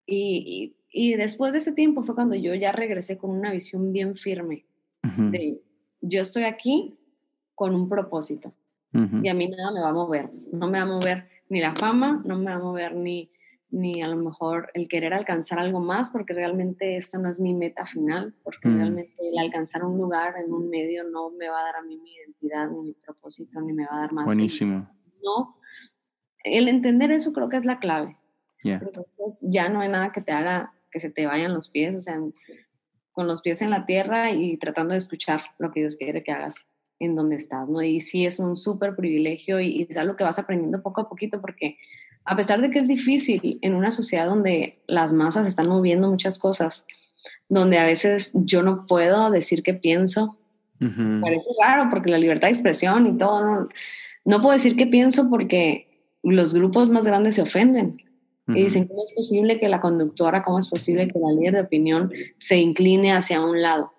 Y, 0.06 0.76
y, 0.90 1.14
después 1.16 1.54
de 1.54 1.60
ese 1.60 1.72
tiempo 1.72 2.04
fue 2.04 2.16
cuando 2.16 2.36
yo 2.36 2.54
ya 2.56 2.72
regresé 2.72 3.18
con 3.18 3.30
una 3.30 3.52
visión 3.52 3.94
bien 3.94 4.16
firme 4.16 4.66
de 5.04 5.62
yo 6.02 6.22
estoy 6.22 6.44
aquí 6.44 6.98
con 7.56 7.76
un 7.76 7.88
propósito. 7.88 8.54
Y 8.94 9.30
a 9.30 9.34
mí 9.34 9.48
nada 9.48 9.72
me 9.72 9.80
va 9.80 9.90
a 9.90 9.94
mover, 9.94 10.30
no 10.52 10.68
me 10.68 10.78
va 10.78 10.84
a 10.84 10.88
mover 10.88 11.30
ni 11.48 11.62
la 11.62 11.74
fama, 11.76 12.22
no 12.26 12.38
me 12.38 12.46
va 12.46 12.56
a 12.56 12.60
mover 12.60 12.94
ni, 12.94 13.32
ni 13.72 14.02
a 14.02 14.08
lo 14.08 14.18
mejor 14.18 14.70
el 14.74 14.88
querer 14.88 15.14
alcanzar 15.14 15.60
algo 15.60 15.80
más, 15.80 16.10
porque 16.10 16.34
realmente 16.34 16.98
esta 16.98 17.18
no 17.18 17.30
es 17.30 17.40
mi 17.40 17.54
meta 17.54 17.86
final, 17.86 18.36
porque 18.44 18.68
mm. 18.68 18.76
realmente 18.76 19.14
el 19.20 19.40
alcanzar 19.40 19.84
un 19.86 19.98
lugar 19.98 20.36
en 20.38 20.52
un 20.52 20.70
medio 20.70 21.06
no 21.06 21.30
me 21.32 21.50
va 21.50 21.62
a 21.62 21.64
dar 21.64 21.76
a 21.78 21.82
mí 21.82 21.98
mi 21.98 22.14
identidad, 22.14 22.70
ni 22.70 22.82
mi 22.82 22.94
propósito, 22.94 23.62
ni 23.62 23.74
me 23.74 23.86
va 23.86 23.98
a 23.98 24.00
dar 24.02 24.12
más. 24.12 24.26
Buenísimo. 24.26 24.90
No, 25.24 25.56
el 26.44 26.68
entender 26.68 27.12
eso 27.12 27.32
creo 27.32 27.50
que 27.50 27.58
es 27.58 27.66
la 27.66 27.80
clave. 27.80 28.18
Entonces 28.64 29.40
ya 29.42 29.70
no 29.70 29.80
hay 29.80 29.90
nada 29.90 30.12
que 30.12 30.22
te 30.22 30.32
haga 30.32 30.74
que 30.92 31.00
se 31.00 31.10
te 31.10 31.26
vayan 31.26 31.54
los 31.54 31.70
pies, 31.70 31.96
o 31.96 32.02
sea, 32.02 32.20
con 33.14 33.26
los 33.26 33.42
pies 33.42 33.62
en 33.62 33.70
la 33.70 33.86
tierra 33.86 34.32
y 34.32 34.58
tratando 34.58 34.92
de 34.92 34.98
escuchar 34.98 35.42
lo 35.58 35.72
que 35.72 35.80
Dios 35.80 35.96
quiere 35.96 36.22
que 36.22 36.32
hagas 36.32 36.68
en 37.00 37.16
donde 37.16 37.38
estás, 37.38 37.70
¿no? 37.70 37.82
Y 37.82 38.02
sí 38.02 38.26
es 38.26 38.40
un 38.40 38.56
súper 38.56 38.96
privilegio 38.96 39.60
y, 39.60 39.68
y 39.68 39.88
es 39.90 39.98
algo 39.98 40.16
que 40.16 40.24
vas 40.24 40.38
aprendiendo 40.38 40.84
poco 40.84 41.02
a 41.02 41.10
poquito 41.10 41.42
porque 41.42 41.78
a 42.26 42.36
pesar 42.36 42.62
de 42.62 42.70
que 42.70 42.80
es 42.80 42.88
difícil 42.88 43.60
en 43.62 43.74
una 43.74 43.92
sociedad 43.92 44.28
donde 44.28 44.80
las 44.88 45.14
masas 45.14 45.48
están 45.48 45.68
moviendo 45.68 46.10
muchas 46.10 46.38
cosas, 46.38 46.86
donde 47.50 47.78
a 47.78 47.86
veces 47.86 48.32
yo 48.36 48.62
no 48.64 48.86
puedo 48.86 49.30
decir 49.32 49.64
qué 49.64 49.74
pienso, 49.74 50.38
parece 50.80 51.50
raro 51.62 51.90
porque 51.92 52.10
la 52.10 52.18
libertad 52.18 52.48
de 52.48 52.54
expresión 52.54 53.06
y 53.06 53.18
todo, 53.18 53.70
no, 54.26 54.42
puedo 54.42 54.54
decir 54.54 54.76
qué 54.76 54.88
pienso 54.88 55.30
porque 55.30 55.88
los 56.24 56.54
grupos 56.54 56.90
más 56.90 57.06
grandes 57.06 57.36
se 57.36 57.44
ofenden. 57.44 58.02
Y 58.48 58.64
dicen, 58.64 58.86
¿cómo 58.86 59.04
es 59.06 59.14
posible 59.14 59.60
que 59.60 59.70
la 59.70 59.80
conductora, 59.80 60.44
cómo 60.44 60.60
es 60.60 60.68
posible 60.68 61.08
que 61.08 61.20
la 61.20 61.32
líder 61.32 61.54
de 61.54 61.62
opinión 61.62 62.12
se 62.38 62.58
incline 62.58 63.14
hacia 63.14 63.40
un 63.40 63.62
lado? 63.62 63.94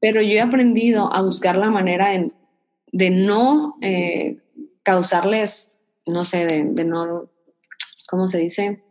Pero 0.00 0.20
yo 0.20 0.32
he 0.32 0.40
aprendido 0.40 1.10
a 1.12 1.22
buscar 1.22 1.56
la 1.56 1.70
manera 1.70 2.10
de 2.92 3.10
no 3.10 3.76
eh, 3.80 4.38
causarles 4.82 5.77
no 6.08 6.24
sé, 6.24 6.44
de, 6.44 6.84
no, 6.84 7.30
¿cómo 8.08 8.28
se 8.28 8.38
dice? 8.38 8.82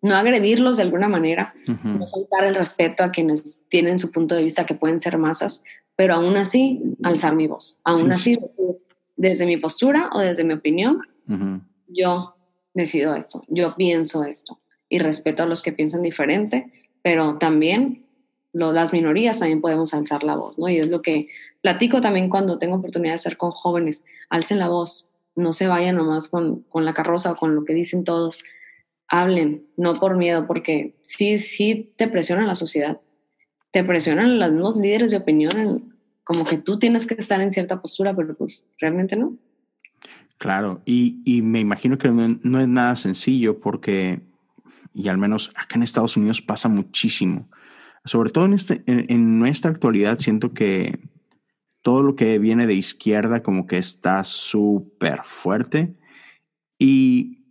No 0.00 0.14
agredirlos 0.14 0.76
de 0.76 0.84
alguna 0.84 1.08
manera, 1.08 1.54
no 1.66 2.06
faltar 2.08 2.44
el 2.44 2.54
respeto 2.54 3.04
a 3.04 3.10
quienes 3.10 3.64
tienen 3.68 3.98
su 3.98 4.10
punto 4.10 4.34
de 4.34 4.42
vista 4.42 4.66
que 4.66 4.74
pueden 4.74 5.00
ser 5.00 5.18
masas, 5.18 5.64
pero 5.96 6.14
aún 6.14 6.36
así 6.36 6.80
alzar 7.02 7.34
mi 7.34 7.46
voz, 7.46 7.80
aún 7.84 8.10
así 8.12 8.34
desde 9.16 9.46
mi 9.46 9.56
postura 9.56 10.10
o 10.12 10.20
desde 10.20 10.44
mi 10.44 10.54
opinión, 10.54 11.00
yo 11.88 12.36
decido 12.74 13.14
esto, 13.14 13.42
yo 13.48 13.74
pienso 13.76 14.24
esto 14.24 14.60
y 14.88 14.98
respeto 14.98 15.42
a 15.42 15.46
los 15.46 15.62
que 15.62 15.72
piensan 15.72 16.02
diferente, 16.02 16.88
pero 17.02 17.38
también 17.38 18.06
las 18.52 18.92
minorías 18.92 19.38
también 19.38 19.60
podemos 19.60 19.94
alzar 19.94 20.22
la 20.24 20.36
voz, 20.36 20.58
¿no? 20.58 20.68
Y 20.68 20.78
es 20.78 20.88
lo 20.88 21.02
que 21.02 21.28
platico 21.60 22.00
también 22.00 22.28
cuando 22.28 22.58
tengo 22.58 22.76
oportunidad 22.76 23.12
de 23.12 23.16
estar 23.16 23.36
con 23.36 23.50
jóvenes, 23.50 24.04
alcen 24.28 24.58
la 24.58 24.68
voz, 24.68 25.11
no 25.34 25.52
se 25.52 25.66
vayan 25.66 25.96
nomás 25.96 26.28
con, 26.28 26.62
con 26.62 26.84
la 26.84 26.94
carroza 26.94 27.32
o 27.32 27.36
con 27.36 27.54
lo 27.54 27.64
que 27.64 27.74
dicen 27.74 28.04
todos. 28.04 28.42
Hablen, 29.08 29.66
no 29.76 29.98
por 29.98 30.16
miedo, 30.16 30.46
porque 30.46 30.96
sí, 31.02 31.38
sí 31.38 31.92
te 31.96 32.08
presiona 32.08 32.46
la 32.46 32.54
sociedad. 32.54 33.00
Te 33.72 33.84
presionan 33.84 34.38
los 34.38 34.50
mismos 34.50 34.76
líderes 34.76 35.10
de 35.10 35.18
opinión, 35.18 35.96
como 36.24 36.44
que 36.44 36.58
tú 36.58 36.78
tienes 36.78 37.06
que 37.06 37.14
estar 37.14 37.40
en 37.40 37.50
cierta 37.50 37.80
postura, 37.80 38.14
pero 38.14 38.34
pues 38.34 38.64
realmente 38.78 39.16
no. 39.16 39.36
Claro, 40.38 40.82
y, 40.84 41.22
y 41.24 41.40
me 41.42 41.60
imagino 41.60 41.98
que 41.98 42.08
no, 42.08 42.60
es 42.60 42.68
nada 42.68 42.96
sencillo 42.96 43.60
porque, 43.60 44.20
y 44.92 45.08
al 45.08 45.16
menos 45.16 45.52
acá 45.54 45.76
en 45.76 45.84
Estados 45.84 46.16
Unidos 46.16 46.42
pasa 46.42 46.68
muchísimo, 46.68 47.48
sobre 48.04 48.30
todo 48.30 48.46
en, 48.46 48.54
este, 48.54 48.82
en 48.86 49.38
nuestra 49.38 49.70
actualidad, 49.70 50.18
siento 50.18 50.52
que 50.52 50.98
todo 51.82 52.02
lo 52.02 52.16
que 52.16 52.38
viene 52.38 52.66
de 52.66 52.74
izquierda 52.74 53.42
como 53.42 53.66
que 53.66 53.78
está 53.78 54.24
súper 54.24 55.22
fuerte. 55.24 55.94
Y 56.78 57.44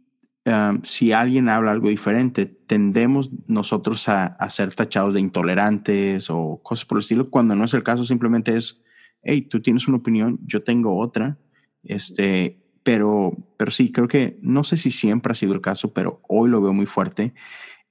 um, 0.45 0.81
si 0.83 1.11
alguien 1.11 1.49
habla 1.49 1.71
algo 1.71 1.89
diferente, 1.89 2.45
tendemos 2.45 3.29
nosotros 3.47 4.07
a, 4.09 4.37
ser 4.49 4.73
tachados 4.73 5.13
de 5.13 5.19
intolerantes 5.19 6.29
o 6.29 6.59
cosas 6.63 6.85
por 6.85 6.97
el 6.97 7.01
estilo, 7.01 7.29
cuando 7.29 7.55
no 7.55 7.65
es 7.65 7.73
el 7.73 7.83
caso, 7.83 8.05
simplemente 8.05 8.55
es, 8.55 8.81
hey, 9.21 9.41
tú 9.43 9.61
tienes 9.61 9.87
una 9.87 9.97
opinión, 9.97 10.39
yo 10.45 10.63
tengo 10.63 10.97
otra, 10.97 11.37
este, 11.83 12.57
pero, 12.83 13.37
pero 13.57 13.71
sí, 13.71 13.91
creo 13.91 14.07
que, 14.07 14.39
no 14.41 14.63
sé 14.63 14.77
si 14.77 14.91
siempre 14.91 15.31
ha 15.31 15.35
sido 15.35 15.53
el 15.53 15.61
caso, 15.61 15.93
pero 15.93 16.21
hoy 16.27 16.49
lo 16.49 16.61
veo 16.61 16.73
muy 16.73 16.85
fuerte, 16.85 17.33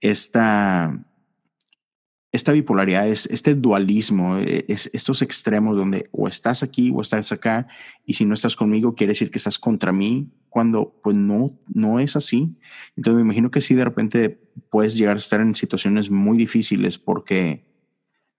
esta 0.01 1.05
esta 2.33 2.53
bipolaridad, 2.53 3.09
es 3.09 3.27
este 3.27 3.55
dualismo, 3.55 4.39
eh, 4.39 4.65
es 4.69 4.89
estos 4.93 5.21
extremos 5.23 5.77
donde 5.77 6.09
o 6.13 6.29
estás 6.29 6.63
aquí 6.63 6.93
o 6.95 7.01
estás 7.01 7.33
acá, 7.33 7.67
y 8.05 8.15
si 8.15 8.25
no 8.25 8.35
estás 8.35 8.55
conmigo 8.55 8.95
quiere 8.95 9.13
decir 9.13 9.31
que 9.31 9.39
estás 9.39 9.59
contra 9.59 9.93
mí, 9.93 10.31
cuando 10.49 10.95
pues 11.03 11.17
no, 11.17 11.51
no 11.75 11.99
es 11.99 12.17
así. 12.17 12.57
Entonces 12.97 13.17
me 13.17 13.23
imagino 13.23 13.51
que 13.51 13.61
sí 13.61 13.75
de 13.75 13.85
repente 13.85 14.41
puedes 14.71 14.97
llegar 14.97 15.17
a 15.17 15.19
estar 15.19 15.41
en 15.41 15.55
situaciones 15.55 16.11
muy 16.11 16.39
difíciles 16.39 16.99
porque, 16.99 17.65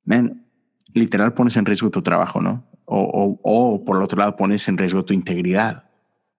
man, 0.06 0.45
literal 0.93 1.34
pones 1.34 1.58
en 1.58 1.65
riesgo 1.65 1.89
tu 1.89 2.01
trabajo, 2.01 2.41
¿no? 2.41 2.65
O, 2.86 3.39
o, 3.41 3.86
por 3.86 3.97
el 3.97 4.04
otro 4.04 4.19
lado 4.19 4.36
pones 4.36 4.67
en 4.67 4.77
riesgo 4.77 5.06
tu 5.06 5.13
integridad. 5.13 5.89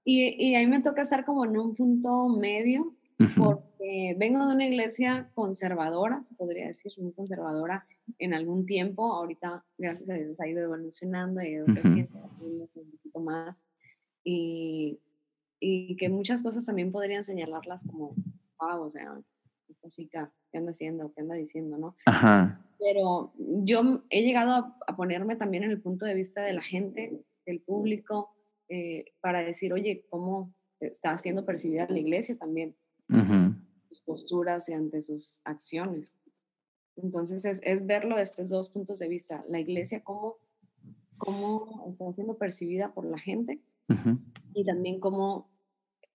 Y, 0.05 0.35
y 0.38 0.55
ahí 0.55 0.67
me 0.67 0.83
toca 0.83 1.03
estar 1.03 1.25
como 1.25 1.45
en 1.47 1.57
un 1.57 1.75
punto 1.75 2.29
medio, 2.29 2.95
porque 3.37 4.15
vengo 4.19 4.47
de 4.47 4.55
una 4.55 4.67
iglesia 4.67 5.31
conservadora, 5.35 6.21
se 6.23 6.35
podría 6.35 6.69
decir, 6.69 6.93
muy 6.99 7.13
conservadora 7.13 7.87
en 8.19 8.35
algún 8.35 8.67
tiempo. 8.67 9.13
Ahorita, 9.13 9.65
gracias 9.79 10.09
a 10.09 10.15
Dios, 10.15 10.41
ha 10.41 10.49
ido 10.49 10.63
evolucionando, 10.63 11.41
ha 11.41 11.49
ido 11.49 11.65
creciendo, 11.67 12.31
un 12.41 12.91
poquito 12.91 13.21
más. 13.21 13.65
Y, 14.25 15.01
y, 15.61 15.97
que 15.97 16.09
muchas 16.09 16.43
cosas 16.43 16.65
también 16.67 16.93
podrían 16.93 17.25
señalarlas 17.25 17.85
como, 17.85 18.15
wow, 18.61 18.83
o 18.83 18.91
sea, 18.91 19.21
esta 19.69 19.89
chica, 19.89 20.33
¿qué 20.51 20.59
anda 20.59 20.73
haciendo? 20.73 21.13
¿Qué 21.13 21.23
anda 21.23 21.35
diciendo? 21.35 21.77
¿no? 21.79 21.97
Pero 22.79 23.33
yo 23.37 24.05
he 24.11 24.23
llegado 24.23 24.53
a, 24.87 24.97
ponerme 24.97 25.37
también 25.37 25.65
en 25.65 25.71
el 25.71 25.81
punto 25.81 26.07
de 26.07 26.15
vista 26.15 26.43
de 26.43 26.53
la 26.53 26.63
gente, 26.63 27.25
del 27.47 27.61
público, 27.61 28.35
eh, 28.69 29.05
para 29.21 29.43
decir, 29.43 29.73
oye, 29.73 30.07
¿cómo 30.09 30.55
está 30.81 31.19
siendo 31.19 31.45
percibida 31.45 31.87
la 31.89 31.99
iglesia 31.99 32.37
también? 32.37 32.77
Sus 33.09 34.01
posturas 34.03 34.69
y 34.69 34.73
ante 34.73 35.03
sus 35.03 35.41
acciones. 35.45 36.19
Entonces 36.97 37.45
es, 37.45 37.61
es 37.62 37.87
verlo 37.87 38.17
desde 38.17 38.31
estos 38.31 38.51
dos 38.51 38.71
puntos 38.71 38.99
de 38.99 39.09
vista. 39.09 39.45
La 39.49 39.61
iglesia, 39.61 40.03
cómo, 40.03 40.37
cómo 41.19 41.87
está 41.91 42.12
siendo 42.12 42.37
percibida 42.37 42.93
por 42.93 43.05
la 43.05 43.19
gente 43.19 43.61
y 44.55 44.65
también 44.65 45.01
cómo 45.01 45.51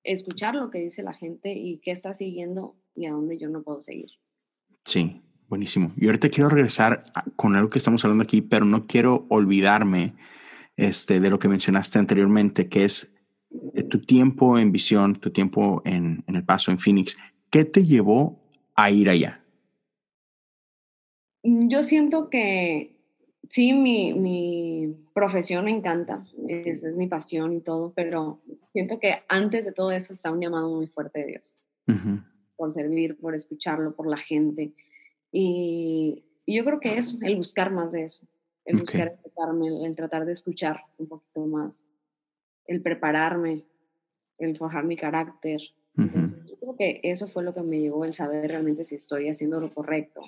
escuchar 0.04 0.56
lo 0.56 0.72
que 0.72 0.80
dice 0.80 1.04
la 1.04 1.14
gente 1.14 1.54
y 1.54 1.80
qué 1.80 1.92
está 1.92 2.14
siguiendo 2.14 2.76
y 2.96 3.06
a 3.06 3.12
dónde 3.12 3.38
yo 3.38 3.50
no 3.50 3.62
puedo 3.62 3.82
seguir. 3.82 4.10
Sí, 4.84 5.22
buenísimo. 5.48 5.92
Y 5.98 6.08
ahorita 6.08 6.30
quiero 6.30 6.50
regresar 6.50 7.04
con 7.36 7.56
algo 7.56 7.70
que 7.70 7.78
estamos 7.78 8.04
hablando 8.04 8.24
aquí, 8.24 8.42
pero 8.42 8.66
no 8.66 8.88
quiero 8.88 9.26
olvidarme 9.30 10.16
este, 10.76 11.20
de 11.20 11.30
lo 11.30 11.40
que 11.40 11.50
mencionaste 11.50 12.00
anteriormente, 12.00 12.70
que 12.70 12.86
es 12.86 13.17
tu 13.90 14.02
tiempo 14.02 14.58
en 14.58 14.72
visión, 14.72 15.20
tu 15.20 15.32
tiempo 15.32 15.82
en, 15.86 16.24
en 16.28 16.36
el 16.36 16.44
paso 16.44 16.72
en 16.72 16.80
Phoenix. 16.80 17.18
¿Qué 17.50 17.66
te 17.66 17.86
llevó 17.86 18.40
a 18.76 18.92
ir 18.92 19.10
allá? 19.10 19.44
Yo 21.44 21.84
siento 21.84 22.30
que 22.30 22.98
sí, 23.50 23.74
mi, 23.74 24.14
mi 24.14 24.96
profesión 25.14 25.66
me 25.66 25.72
encanta, 25.72 26.26
esa 26.48 26.90
es 26.90 26.98
mi 26.98 27.08
pasión 27.08 27.54
y 27.54 27.62
todo, 27.62 27.94
pero 27.96 28.42
siento 28.68 29.00
que 29.00 29.24
antes 29.28 29.66
de 29.66 29.72
todo 29.72 29.92
eso 29.92 30.14
está 30.14 30.32
un 30.32 30.42
llamado 30.42 30.70
muy 30.70 30.88
fuerte 30.88 31.20
de 31.20 31.26
Dios, 31.28 31.58
por 32.56 32.72
servir, 32.72 33.18
por 33.18 33.36
escucharlo, 33.36 33.96
por 33.96 34.08
la 34.08 34.18
gente. 34.18 34.74
Y, 35.32 36.24
yo 36.46 36.64
creo 36.64 36.80
que 36.80 36.98
eso, 36.98 37.18
el 37.22 37.36
buscar 37.36 37.72
más 37.72 37.92
de 37.92 38.06
eso, 38.06 38.26
el 38.64 38.78
buscar 38.78 39.10
escucharme, 39.10 39.86
el, 39.86 39.96
tratar 39.96 40.26
de 40.26 40.32
escuchar 40.32 40.82
un 40.98 41.08
poquito 41.08 41.46
más, 41.46 41.84
el 42.68 42.82
prepararme, 42.82 43.66
el 44.38 44.58
forjar 44.58 44.86
mi 44.86 44.96
carácter. 44.96 45.60
yo 45.96 46.60
creo 46.60 46.76
que 46.78 47.00
eso 47.04 47.28
fue 47.28 47.44
lo 47.44 47.54
que 47.54 47.64
me 47.64 47.80
llevó 47.80 48.06
el 48.06 48.14
saber 48.14 48.52
realmente 48.52 48.86
si 48.86 48.96
estoy 48.96 49.30
haciendo 49.30 49.60
lo 49.60 49.74
correcto, 49.74 50.22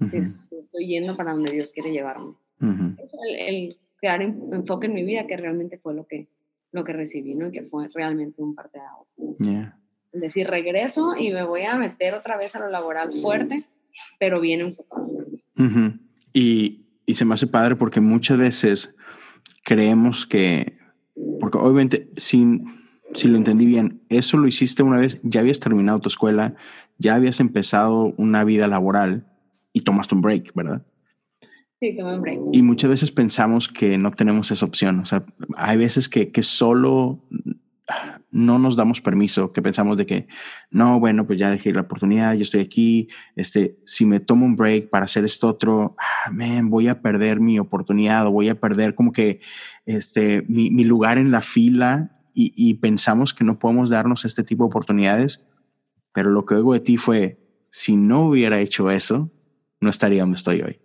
si 0.00 0.56
estoy 0.56 0.88
yendo 0.88 1.16
para 1.16 1.32
donde 1.32 1.52
Dios 1.52 1.72
quiere 1.72 1.92
llevarme. 1.92 2.34
el, 2.60 3.78
crear 3.96 4.20
enfoque 4.20 4.86
en 4.86 4.94
mi 4.94 5.02
vida, 5.02 5.26
que 5.26 5.36
realmente 5.36 5.78
fue 5.78 5.94
lo 5.94 6.06
que, 6.06 6.28
lo 6.72 6.84
que 6.84 6.92
recibí, 6.92 7.34
¿no? 7.34 7.50
que 7.50 7.62
fue 7.62 7.88
realmente 7.94 8.42
un 8.42 8.54
parte 8.54 8.78
de 8.78 8.84
Yeah. 9.38 9.78
Es 10.12 10.20
decir, 10.20 10.46
regreso 10.46 11.14
y 11.16 11.32
me 11.32 11.42
voy 11.42 11.62
a 11.62 11.76
meter 11.76 12.14
otra 12.14 12.36
vez 12.36 12.54
a 12.54 12.60
lo 12.60 12.68
laboral 12.68 13.12
fuerte, 13.20 13.64
pero 14.20 14.40
bien 14.40 14.60
enfocado. 14.60 15.08
y, 16.32 16.86
y 17.06 17.14
se 17.14 17.24
me 17.24 17.34
hace 17.34 17.46
padre 17.46 17.76
porque 17.76 18.00
muchas 18.00 18.38
veces 18.38 18.94
creemos 19.64 20.26
que, 20.26 20.78
porque 21.40 21.58
obviamente, 21.58 22.10
si, 22.16 22.60
si 23.12 23.28
lo 23.28 23.36
entendí 23.36 23.66
bien, 23.66 24.02
eso 24.08 24.36
lo 24.36 24.46
hiciste 24.46 24.82
una 24.82 24.98
vez, 24.98 25.20
ya 25.22 25.40
habías 25.40 25.60
terminado 25.60 26.00
tu 26.00 26.08
escuela, 26.08 26.54
ya 26.98 27.14
habías 27.14 27.40
empezado 27.40 28.14
una 28.16 28.44
vida 28.44 28.66
laboral 28.68 29.26
y 29.72 29.82
tomaste 29.82 30.14
un 30.14 30.22
break, 30.22 30.54
¿verdad? 30.54 30.86
Sí, 31.80 31.96
tomé 31.96 32.14
un 32.14 32.22
break. 32.22 32.40
Y 32.52 32.62
muchas 32.62 32.90
veces 32.90 33.10
pensamos 33.10 33.68
que 33.68 33.98
no 33.98 34.12
tenemos 34.12 34.50
esa 34.50 34.64
opción. 34.64 35.00
O 35.00 35.04
sea, 35.04 35.24
hay 35.56 35.76
veces 35.76 36.08
que, 36.08 36.30
que 36.30 36.42
solo 36.42 37.20
no 38.34 38.58
nos 38.58 38.74
damos 38.74 39.00
permiso, 39.00 39.52
que 39.52 39.62
pensamos 39.62 39.96
de 39.96 40.06
que, 40.06 40.26
no, 40.68 40.98
bueno, 40.98 41.24
pues 41.24 41.38
ya 41.38 41.50
dejé 41.50 41.72
la 41.72 41.82
oportunidad, 41.82 42.34
yo 42.34 42.42
estoy 42.42 42.62
aquí, 42.62 43.08
este, 43.36 43.78
si 43.86 44.04
me 44.04 44.18
tomo 44.18 44.44
un 44.44 44.56
break 44.56 44.90
para 44.90 45.04
hacer 45.04 45.24
esto 45.24 45.46
otro, 45.46 45.94
ah, 45.98 46.30
voy 46.64 46.88
a 46.88 47.00
perder 47.00 47.38
mi 47.38 47.60
oportunidad 47.60 48.26
o 48.26 48.32
voy 48.32 48.48
a 48.48 48.58
perder 48.58 48.96
como 48.96 49.12
que 49.12 49.40
este, 49.86 50.42
mi, 50.48 50.72
mi 50.72 50.82
lugar 50.82 51.16
en 51.16 51.30
la 51.30 51.42
fila 51.42 52.10
y, 52.34 52.52
y, 52.56 52.74
pensamos 52.74 53.32
que 53.32 53.44
no 53.44 53.60
podemos 53.60 53.88
darnos 53.88 54.24
este 54.24 54.42
tipo 54.42 54.64
de 54.64 54.68
oportunidades, 54.68 55.44
pero 56.12 56.30
lo 56.30 56.44
que 56.44 56.56
oigo 56.56 56.72
de 56.72 56.80
ti 56.80 56.96
fue, 56.96 57.38
si 57.70 57.96
no 57.96 58.26
hubiera 58.26 58.60
hecho 58.60 58.90
eso, 58.90 59.30
no 59.80 59.90
estaría 59.90 60.22
donde 60.22 60.38
estoy 60.38 60.62
hoy. 60.62 60.80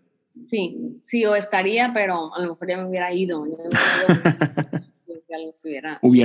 Sí, 0.49 1.01
sí, 1.03 1.25
o 1.25 1.35
estaría, 1.35 1.91
pero 1.95 2.33
a 2.35 2.41
lo 2.41 2.49
mejor 2.51 2.69
ya 2.69 2.77
me 2.77 2.87
hubiera 2.87 3.11
ido. 3.11 3.41
hubiera... 3.41 3.63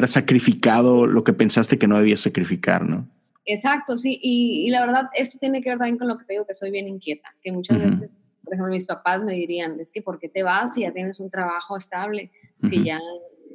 sacrificado 0.09 1.07
lo 1.07 1.25
que 1.25 1.33
pensaste 1.33 1.79
que 1.79 1.87
no 1.87 1.99
debías 1.99 2.21
sacrificar, 2.21 2.89
¿no? 2.89 3.09
Exacto, 3.47 3.99
sí, 3.99 4.19
y, 4.23 4.71
la 4.71 4.81
verdad, 4.81 5.11
eso 5.15 5.39
tiene 5.39 5.63
que 5.63 5.71
ver 5.71 5.79
también 5.79 5.99
con 5.99 6.09
lo 6.09 6.17
que 6.17 6.25
te 6.25 6.33
digo, 6.33 6.47
que 6.47 6.55
soy 6.55 6.71
bien 6.71 6.89
inquieta, 6.89 7.29
que 7.43 7.53
muchas 7.53 7.79
veces, 7.79 8.11
por 8.43 8.55
ejemplo, 8.55 8.73
mis 8.73 8.87
papás 8.87 9.23
me 9.23 9.33
dirían, 9.33 9.79
es 9.81 9.91
que 9.91 10.01
¿por 10.01 10.19
qué 10.19 10.29
te 10.29 10.43
vas 10.43 10.75
si 10.75 10.83
ya 10.83 10.93
tienes 10.93 11.21
un 11.21 11.31
trabajo 11.31 11.77
estable, 11.77 12.31
que 12.71 12.83
ya 12.83 12.99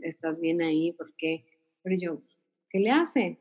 estás 0.03 0.39
bien 0.39 0.61
ahí? 0.61 0.91
¿Por 0.91 1.11
qué? 1.17 1.43
Pero 1.81 1.95
yo, 1.99 2.21
¿qué 2.69 2.79
le 2.79 2.91
hace? 2.91 3.39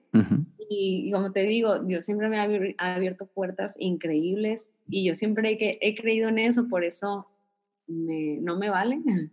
y, 0.70 1.10
como 1.12 1.32
te 1.32 1.40
digo, 1.40 1.80
Dios 1.80 2.06
siempre 2.06 2.28
me 2.30 2.38
ha, 2.38 2.94
abierto 2.94 3.26
puertas 3.26 3.74
increíbles 3.78 4.72
y 4.88 5.06
yo 5.06 5.14
siempre 5.14 5.52
he, 5.52 5.78
he 5.82 5.94
creído 5.94 6.30
en 6.30 6.38
eso, 6.38 6.66
por 6.68 6.82
eso 6.82 7.26
no 7.88 8.56
me 8.56 8.70
vale, 8.70 9.00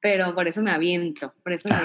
pero 0.00 0.34
por 0.34 0.48
eso 0.48 0.62
me 0.62 0.72
aviento, 0.72 1.32
por 1.44 1.52
eso 1.52 1.68
me 1.68 1.76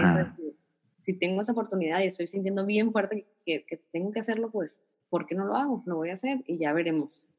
Si, 1.13 1.19
tengo 1.19 1.41
esa 1.41 1.51
oportunidad 1.51 2.01
y 2.01 2.07
estoy 2.07 2.27
sintiendo 2.27 2.65
bien 2.65 2.91
fuerte 2.91 3.27
que, 3.45 3.65
tengo 3.91 4.11
que 4.11 4.19
hacerlo, 4.19 4.51
pues, 4.51 4.81
¿por 5.09 5.25
qué 5.25 5.35
no 5.35 5.45
lo 5.45 5.55
hago? 5.55 5.83
Lo 5.85 5.97
voy 5.97 6.09
a 6.09 6.13
hacer 6.13 6.43
y 6.47 6.57
ya 6.57 6.73
veremos. 6.73 7.29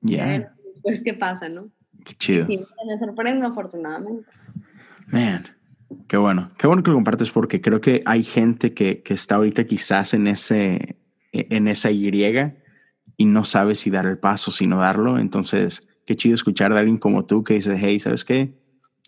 Ya. 0.00 0.54
Pues, 0.82 1.04
¿qué 1.04 1.14
pasa, 1.14 1.48
no? 1.48 1.70
Qué 2.04 2.14
chido. 2.14 2.46
Sí, 2.46 2.58
me 2.58 2.98
sorprendo, 2.98 3.46
afortunadamente. 3.46 4.26
Man, 5.08 5.44
Qué 6.06 6.16
bueno, 6.16 6.50
qué 6.56 6.66
bueno 6.66 6.82
que 6.82 6.90
lo 6.90 6.96
compartes 6.96 7.30
porque 7.30 7.60
creo 7.60 7.80
que 7.80 8.02
hay 8.06 8.22
gente 8.22 8.74
que, 8.74 9.02
que 9.02 9.14
está 9.14 9.36
ahorita 9.36 9.64
quizás 9.64 10.14
en, 10.14 10.28
ese, 10.28 10.98
e, 11.32 11.46
en 11.50 11.66
esa 11.66 11.90
Y 11.90 12.10
y 13.16 13.24
no 13.24 13.44
sabe 13.44 13.74
si 13.74 13.90
dar 13.90 14.06
el 14.06 14.18
paso, 14.18 14.50
si 14.50 14.66
no 14.66 14.78
darlo. 14.78 15.18
Entonces, 15.18 15.86
qué 16.06 16.14
chido 16.14 16.34
escuchar 16.34 16.72
de 16.72 16.78
alguien 16.78 16.98
como 16.98 17.26
tú 17.26 17.42
que 17.42 17.54
dice, 17.54 17.76
hey, 17.78 17.98
¿sabes 17.98 18.24
qué? 18.24 18.59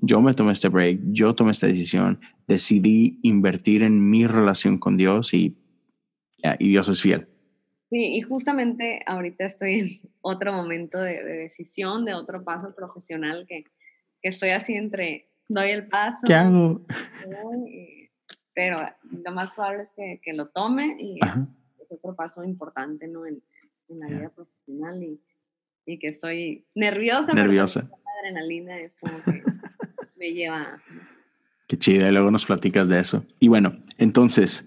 Yo 0.04 0.20
me 0.20 0.34
tomé 0.34 0.52
este 0.52 0.68
break, 0.68 1.00
yo 1.12 1.34
tomé 1.34 1.52
esta 1.52 1.68
decisión, 1.68 2.20
decidí 2.46 3.20
invertir 3.22 3.82
en 3.82 4.10
mi 4.10 4.26
relación 4.26 4.78
con 4.78 4.96
Dios 4.96 5.32
y, 5.32 5.56
y 6.58 6.68
Dios 6.68 6.88
es 6.88 7.00
fiel. 7.00 7.28
Sí, 7.88 8.16
y 8.16 8.20
justamente 8.22 9.02
ahorita 9.06 9.46
estoy 9.46 9.78
en 9.78 10.00
otro 10.20 10.52
momento 10.52 10.98
de, 10.98 11.22
de 11.22 11.36
decisión, 11.38 12.04
de 12.04 12.14
otro 12.14 12.42
paso 12.42 12.74
profesional 12.74 13.46
que, 13.48 13.64
que 14.20 14.30
estoy 14.30 14.50
así 14.50 14.74
entre 14.74 15.28
doy 15.48 15.70
el 15.70 15.84
paso. 15.84 16.18
¿Qué 16.26 16.34
hago? 16.34 16.80
pero 18.54 18.78
lo 19.24 19.32
más 19.32 19.54
probable 19.54 19.84
es 19.84 19.90
que, 19.96 20.20
que 20.22 20.32
lo 20.34 20.48
tome 20.48 20.96
y 20.98 21.18
es 21.80 21.90
otro 21.90 22.14
paso 22.14 22.44
importante 22.44 23.08
¿no? 23.08 23.24
en, 23.26 23.42
en 23.88 23.98
la 23.98 24.08
vida 24.08 24.28
profesional 24.30 25.02
y, 25.02 25.20
y, 25.86 25.98
que 25.98 26.08
estoy 26.08 26.66
nerviosa. 26.74 27.32
Nerviosa. 27.32 27.88
La 27.90 28.28
adrenalina 28.28 28.78
es 28.78 28.92
como 29.00 29.22
que 29.24 29.42
me 30.22 30.32
lleva. 30.32 30.80
Qué 31.66 31.76
chido, 31.76 32.08
y 32.08 32.12
luego 32.12 32.30
nos 32.30 32.46
platicas 32.46 32.88
de 32.88 33.00
eso. 33.00 33.26
Y 33.40 33.48
bueno, 33.48 33.78
entonces, 33.98 34.64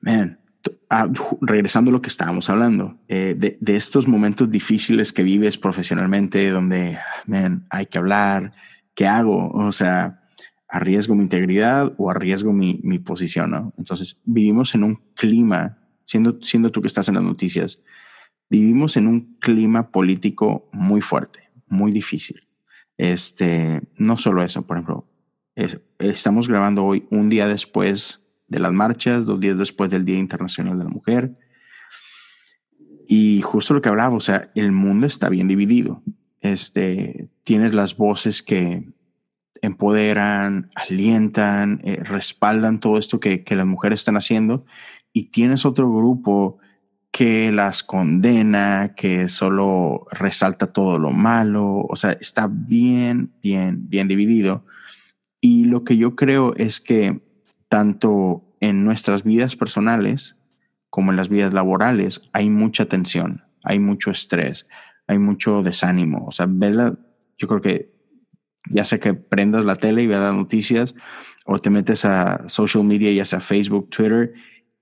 man, 0.00 0.40
ah, 0.90 1.08
regresando 1.40 1.90
a 1.90 1.92
lo 1.92 2.02
que 2.02 2.08
estábamos 2.08 2.50
hablando, 2.50 2.98
eh, 3.06 3.34
de, 3.38 3.58
de, 3.60 3.76
estos 3.76 4.08
momentos 4.08 4.50
difíciles 4.50 5.12
que 5.12 5.22
vives 5.22 5.56
profesionalmente, 5.56 6.50
donde, 6.50 6.98
hay 7.70 7.86
que 7.86 7.98
hablar, 7.98 8.54
¿qué 8.94 9.06
hago? 9.06 9.50
O 9.50 9.70
sea, 9.70 10.24
arriesgo 10.68 11.14
mi 11.14 11.22
integridad 11.22 11.92
o 11.98 12.10
arriesgo 12.10 12.52
mi, 12.52 12.80
mi 12.82 12.98
posición, 12.98 13.52
¿no? 13.52 13.72
Entonces, 13.78 14.20
vivimos 14.24 14.74
en 14.74 14.82
un 14.82 14.96
clima, 15.14 15.78
siendo, 16.04 16.38
siendo 16.42 16.72
tú 16.72 16.80
que 16.80 16.88
estás 16.88 17.08
en 17.08 17.14
las 17.14 17.24
noticias, 17.24 17.84
vivimos 18.50 18.96
en 18.96 19.06
un 19.06 19.36
clima 19.38 19.92
político 19.92 20.68
muy 20.72 21.00
fuerte, 21.00 21.50
muy 21.68 21.92
difícil. 21.92 22.48
Este, 22.98 23.82
no 23.96 24.16
solo 24.16 24.42
eso, 24.42 24.62
por 24.62 24.76
ejemplo, 24.76 25.08
estamos 25.98 26.48
grabando 26.48 26.84
hoy 26.84 27.06
un 27.10 27.28
día 27.28 27.46
después 27.46 28.26
de 28.48 28.58
las 28.58 28.72
marchas, 28.72 29.24
dos 29.24 29.40
días 29.40 29.58
después 29.58 29.90
del 29.90 30.04
Día 30.04 30.18
Internacional 30.18 30.78
de 30.78 30.84
la 30.84 30.90
Mujer. 30.90 31.38
Y 33.08 33.42
justo 33.42 33.74
lo 33.74 33.82
que 33.82 33.88
hablaba, 33.88 34.14
o 34.16 34.20
sea, 34.20 34.50
el 34.54 34.72
mundo 34.72 35.06
está 35.06 35.28
bien 35.28 35.48
dividido 35.48 36.02
este, 36.42 37.30
tienes 37.44 37.72
las 37.72 37.96
voces 37.96 38.42
que 38.42 38.84
empoderan, 39.62 40.70
alientan, 40.74 41.80
eh, 41.84 42.02
respaldan 42.02 42.80
todo 42.80 42.98
esto 42.98 43.20
que, 43.20 43.44
que 43.44 43.54
las 43.56 43.66
mujeres 43.66 44.00
están 44.00 44.16
haciendo 44.16 44.66
y 45.12 45.30
tienes 45.30 45.64
otro 45.64 45.90
grupo 45.90 46.58
que 47.12 47.52
las 47.52 47.82
condena, 47.82 48.94
que 48.96 49.28
solo 49.28 50.06
resalta 50.10 50.66
todo 50.66 50.98
lo 50.98 51.10
malo, 51.10 51.86
o 51.88 51.94
sea, 51.94 52.12
está 52.12 52.48
bien, 52.50 53.30
bien, 53.42 53.88
bien 53.90 54.08
dividido. 54.08 54.64
Y 55.40 55.66
lo 55.66 55.84
que 55.84 55.98
yo 55.98 56.16
creo 56.16 56.54
es 56.56 56.80
que 56.80 57.20
tanto 57.68 58.56
en 58.60 58.84
nuestras 58.84 59.24
vidas 59.24 59.56
personales 59.56 60.36
como 60.88 61.10
en 61.10 61.16
las 61.16 61.28
vidas 61.28 61.52
laborales 61.52 62.22
hay 62.32 62.48
mucha 62.48 62.86
tensión, 62.86 63.44
hay 63.62 63.78
mucho 63.78 64.10
estrés, 64.10 64.66
hay 65.06 65.18
mucho 65.18 65.62
desánimo. 65.62 66.24
O 66.26 66.32
sea, 66.32 66.48
yo 67.36 67.48
creo 67.48 67.60
que 67.60 67.92
ya 68.70 68.84
sea 68.84 69.00
que 69.00 69.12
prendas 69.12 69.66
la 69.66 69.76
tele 69.76 70.02
y 70.02 70.06
veas 70.06 70.22
las 70.22 70.34
noticias 70.34 70.94
o 71.44 71.58
te 71.58 71.68
metes 71.68 72.04
a 72.04 72.48
social 72.48 72.84
media, 72.84 73.12
ya 73.12 73.24
sea 73.24 73.40
Facebook, 73.40 73.90
Twitter, 73.90 74.32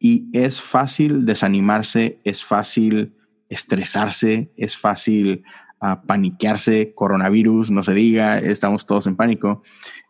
y 0.02 0.30
es 0.32 0.62
fácil 0.62 1.26
desanimarse, 1.26 2.18
es 2.24 2.42
fácil 2.42 3.14
estresarse, 3.50 4.50
es 4.56 4.76
fácil 4.76 5.44
uh, 5.82 6.06
paniquearse, 6.06 6.94
coronavirus, 6.94 7.70
no 7.70 7.82
se 7.82 7.92
diga, 7.92 8.38
estamos 8.38 8.86
todos 8.86 9.06
en 9.06 9.16
pánico. 9.16 9.62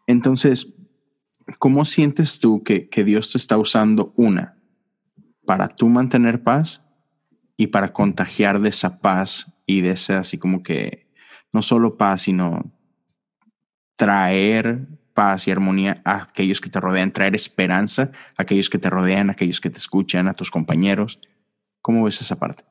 Entonces, 0.06 0.74
¿cómo 1.58 1.84
sientes 1.84 2.38
tú 2.38 2.62
que, 2.62 2.88
que 2.88 3.02
Dios 3.02 3.32
te 3.32 3.38
está 3.38 3.58
usando 3.58 4.14
una 4.16 4.62
para 5.44 5.66
tú 5.66 5.88
mantener 5.88 6.44
paz 6.44 6.86
y 7.56 7.66
para 7.66 7.92
contagiar 7.92 8.60
de 8.60 8.68
esa 8.68 9.00
paz 9.00 9.52
y 9.66 9.80
de 9.80 9.90
esa 9.90 10.20
así 10.20 10.38
como 10.38 10.62
que 10.62 11.10
no 11.52 11.62
solo 11.62 11.96
paz, 11.96 12.22
sino 12.22 12.72
traer 13.96 14.99
paz 15.20 15.46
y 15.46 15.50
armonía 15.50 16.00
a 16.02 16.22
aquellos 16.22 16.62
que 16.62 16.70
te 16.70 16.80
rodean, 16.80 17.12
traer 17.12 17.34
esperanza 17.34 18.10
a 18.38 18.42
aquellos 18.44 18.70
que 18.70 18.78
te 18.78 18.88
rodean, 18.88 19.28
a 19.28 19.32
aquellos 19.32 19.60
que 19.60 19.68
te 19.68 19.76
escuchan, 19.76 20.28
a 20.28 20.32
tus 20.32 20.50
compañeros. 20.50 21.20
¿Cómo 21.82 22.04
ves 22.04 22.22
esa 22.22 22.38
parte? 22.38 22.64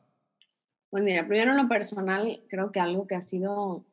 Pues 0.89 1.03
mira, 1.03 1.27
primero 1.27 1.51
en 1.51 1.57
lo 1.57 1.69
personal, 1.69 2.41
creo 2.49 2.71
que 2.71 2.79
algo 2.79 3.05
que 3.05 3.13
ha 3.13 3.21
sido 3.21 3.85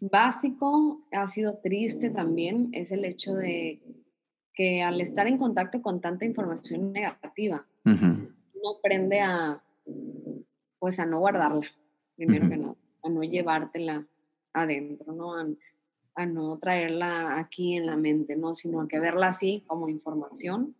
básico, 0.00 1.06
ha 1.12 1.26
sido 1.28 1.58
triste 1.58 2.08
también, 2.08 2.70
es 2.72 2.90
el 2.90 3.04
hecho 3.04 3.34
de 3.34 3.82
que 4.54 4.82
al 4.82 4.98
estar 5.02 5.26
en 5.26 5.36
contacto 5.36 5.82
con 5.82 6.00
tanta 6.00 6.24
información 6.24 6.90
negativa, 6.90 7.66
uno 7.84 8.78
aprende 8.78 9.20
a, 9.20 9.62
pues 10.78 10.98
a 11.00 11.04
no 11.04 11.18
guardarla, 11.18 11.66
primero 12.16 12.48
que 12.48 12.56
nada, 12.56 12.76
a 13.04 13.10
no 13.10 13.22
llevártela 13.24 14.06
adentro, 14.54 15.12
¿no? 15.12 15.38
a 15.38 15.44
no 16.26 16.58
traerla 16.58 17.38
aquí 17.38 17.76
en 17.76 17.86
la 17.86 17.96
mente, 17.96 18.36
¿no? 18.36 18.54
Sino 18.54 18.80
a 18.80 18.88
que 18.88 18.98
verla 18.98 19.28
así 19.28 19.62
como 19.66 19.88
información, 19.88 20.74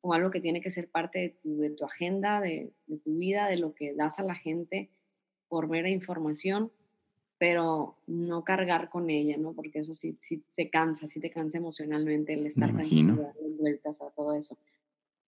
como 0.00 0.14
algo 0.14 0.30
que 0.30 0.40
tiene 0.40 0.60
que 0.60 0.70
ser 0.70 0.88
parte 0.88 1.36
de 1.42 1.70
tu, 1.70 1.84
agenda, 1.84 2.40
de, 2.40 2.72
tu 3.04 3.18
vida, 3.18 3.46
de 3.48 3.56
lo 3.56 3.74
que 3.74 3.94
das 3.94 4.18
a 4.18 4.22
la 4.22 4.34
gente 4.34 4.90
por 5.48 5.68
mera 5.68 5.90
información, 5.90 6.70
pero 7.38 7.96
no 8.06 8.44
cargar 8.44 8.90
con 8.90 9.10
ella, 9.10 9.36
¿no? 9.36 9.52
Porque 9.52 9.80
eso 9.80 9.94
sí, 9.94 10.16
sí 10.20 10.42
te 10.56 10.70
cansa, 10.70 11.08
sí 11.08 11.20
te 11.20 11.30
cansa 11.30 11.58
emocionalmente 11.58 12.34
el 12.34 12.46
estar 12.46 12.72
dando 12.72 13.32
vueltas 13.58 14.00
a 14.00 14.10
todo 14.10 14.34
eso. 14.34 14.58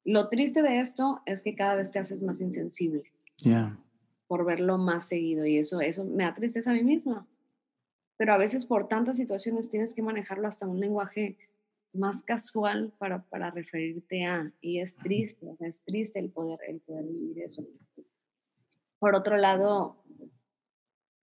Lo 0.05 0.29
triste 0.29 0.63
de 0.63 0.81
esto 0.81 1.23
es 1.27 1.43
que 1.43 1.55
cada 1.55 1.77
vez 1.77 1.91
te 1.91 1.99
haces 1.99 2.23
más 2.23 2.41
insensible. 2.41 3.05
Ya. 3.39 3.79
Por 4.27 4.45
verlo 4.45 4.79
más 4.79 5.07
seguido 5.07 5.47
y 5.47 5.59
eso, 5.59 5.81
eso 5.81 6.05
me 6.05 6.25
da 6.25 6.35
tristeza 6.35 6.71
a 6.71 6.75
mí 6.75 6.83
misma 6.83 7.27
pero 8.17 8.33
a 8.33 8.39
veces 8.39 8.67
por 8.67 8.89
tantas 8.89 9.17
situaciones 9.17 9.71
tienes 9.71 9.95
que 9.95 10.03
manejarlo 10.03 10.49
hasta 10.49 10.67
un 10.67 10.81
lenguaje 10.81 11.37
más 11.93 12.23
casual 12.23 12.93
para, 12.99 13.23
para 13.25 13.51
referirte 13.51 14.25
a, 14.25 14.53
y 14.61 14.81
es 14.81 14.97
triste, 14.97 15.49
o 15.49 15.57
sea, 15.57 15.69
es 15.69 15.81
triste 15.83 16.19
el 16.19 16.31
poder, 16.31 16.59
el 16.69 16.81
poder 16.81 17.05
vivir 17.05 17.41
eso. 17.41 17.65
Por 18.99 19.15
otro 19.15 19.37
lado, 19.37 20.03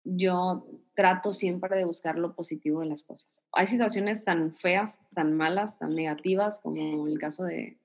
yo 0.04 0.66
trato 0.94 1.32
siempre 1.32 1.76
de 1.76 1.84
buscar 1.84 2.18
lo 2.18 2.34
positivo 2.34 2.80
de 2.80 2.86
las 2.86 3.04
cosas. 3.04 3.42
Hay 3.52 3.66
situaciones 3.66 4.24
tan 4.24 4.54
feas, 4.54 5.00
tan 5.14 5.36
malas, 5.36 5.78
tan 5.78 5.94
negativas, 5.94 6.60
como 6.60 7.06
el 7.06 7.18
caso 7.18 7.44
de, 7.44 7.78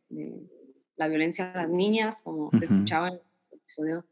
la 0.96 1.08
violencia 1.08 1.52
a 1.52 1.58
las 1.64 1.70
niñas, 1.70 2.24
como 2.24 2.50
te 2.50 2.66
escuchaba 2.66 3.08
en 3.10 3.14
el 3.16 3.22
episodio, 3.52 4.06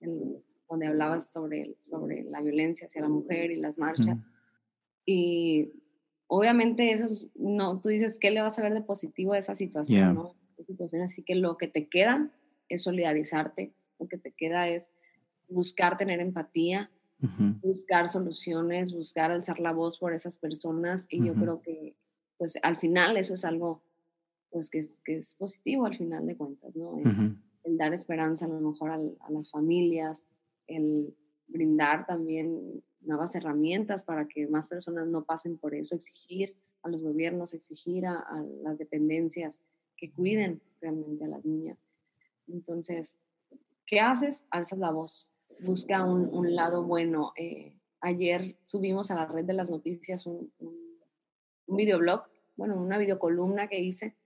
el, 0.00 0.42
donde 0.70 0.86
hablabas 0.86 1.30
sobre, 1.30 1.76
sobre 1.82 2.22
la 2.22 2.40
violencia 2.40 2.86
hacia 2.86 3.02
la 3.02 3.08
mujer 3.08 3.50
y 3.50 3.56
las 3.56 3.76
marchas. 3.76 4.16
Y 5.04 5.72
obviamente 6.28 6.92
eso 6.92 7.08
no, 7.34 7.80
tú 7.80 7.88
dices, 7.88 8.18
¿qué 8.18 8.30
le 8.30 8.40
vas 8.40 8.58
a 8.58 8.62
ver 8.62 8.72
de 8.72 8.82
positivo 8.82 9.32
a 9.32 9.38
esa 9.38 9.56
situación? 9.56 10.14
¿no? 10.14 10.36
Así 11.04 11.22
que 11.22 11.34
lo 11.34 11.56
que 11.56 11.66
te 11.68 11.88
queda 11.88 12.30
es 12.68 12.84
solidarizarte, 12.84 13.74
lo 13.98 14.06
que 14.06 14.16
te 14.16 14.32
queda 14.32 14.68
es 14.68 14.92
buscar 15.48 15.98
tener 15.98 16.20
empatía, 16.20 16.90
buscar 17.60 18.08
soluciones, 18.08 18.94
buscar 18.94 19.30
alzar 19.30 19.58
la 19.58 19.72
voz 19.72 19.98
por 19.98 20.14
esas 20.14 20.38
personas 20.38 21.06
y 21.10 21.26
yo 21.26 21.34
creo 21.34 21.60
que 21.60 21.96
pues 22.38 22.58
al 22.62 22.78
final 22.78 23.18
eso 23.18 23.34
es 23.34 23.44
algo 23.44 23.82
pues 24.50 24.70
que 24.70 24.78
es, 24.80 24.94
que 25.04 25.18
es 25.18 25.34
positivo 25.34 25.84
al 25.84 25.98
final 25.98 26.26
de 26.26 26.36
cuentas, 26.36 26.74
¿no? 26.74 26.98
El, 27.64 27.76
dar 27.76 27.92
esperanza 27.92 28.46
a 28.46 28.48
lo 28.48 28.60
mejor 28.70 28.90
a 28.90 29.30
las 29.30 29.50
familias, 29.50 30.26
el 30.76 31.14
brindar 31.46 32.06
también 32.06 32.82
nuevas 33.00 33.34
herramientas 33.34 34.02
para 34.02 34.28
que 34.28 34.46
más 34.46 34.68
personas 34.68 35.06
no 35.06 35.24
pasen 35.24 35.58
por 35.58 35.74
eso, 35.74 35.94
exigir 35.94 36.56
a 36.82 36.88
los 36.88 37.02
gobiernos, 37.02 37.54
exigir 37.54 38.06
a, 38.06 38.24
las 38.62 38.78
dependencias 38.78 39.62
que 39.96 40.10
cuiden 40.10 40.62
realmente 40.80 41.24
a 41.24 41.28
las 41.28 41.44
niñas. 41.44 41.78
Entonces, 42.48 43.18
¿qué 43.86 44.00
haces? 44.00 44.46
Alzas 44.50 44.78
la 44.78 44.90
voz, 44.90 45.32
busca 45.60 46.04
un, 46.04 46.54
lado 46.54 46.84
bueno. 46.84 47.32
Eh, 47.36 47.78
ayer 48.00 48.56
subimos 48.62 49.10
a 49.10 49.16
la 49.16 49.26
red 49.26 49.44
de 49.44 49.52
las 49.52 49.70
noticias 49.70 50.26
un, 50.26 50.52
un 50.58 51.76
videoblog, 51.76 52.24
bueno, 52.56 52.80
una 52.80 52.98
videocolumna 52.98 53.68
que 53.68 53.80
hice, 53.80 54.16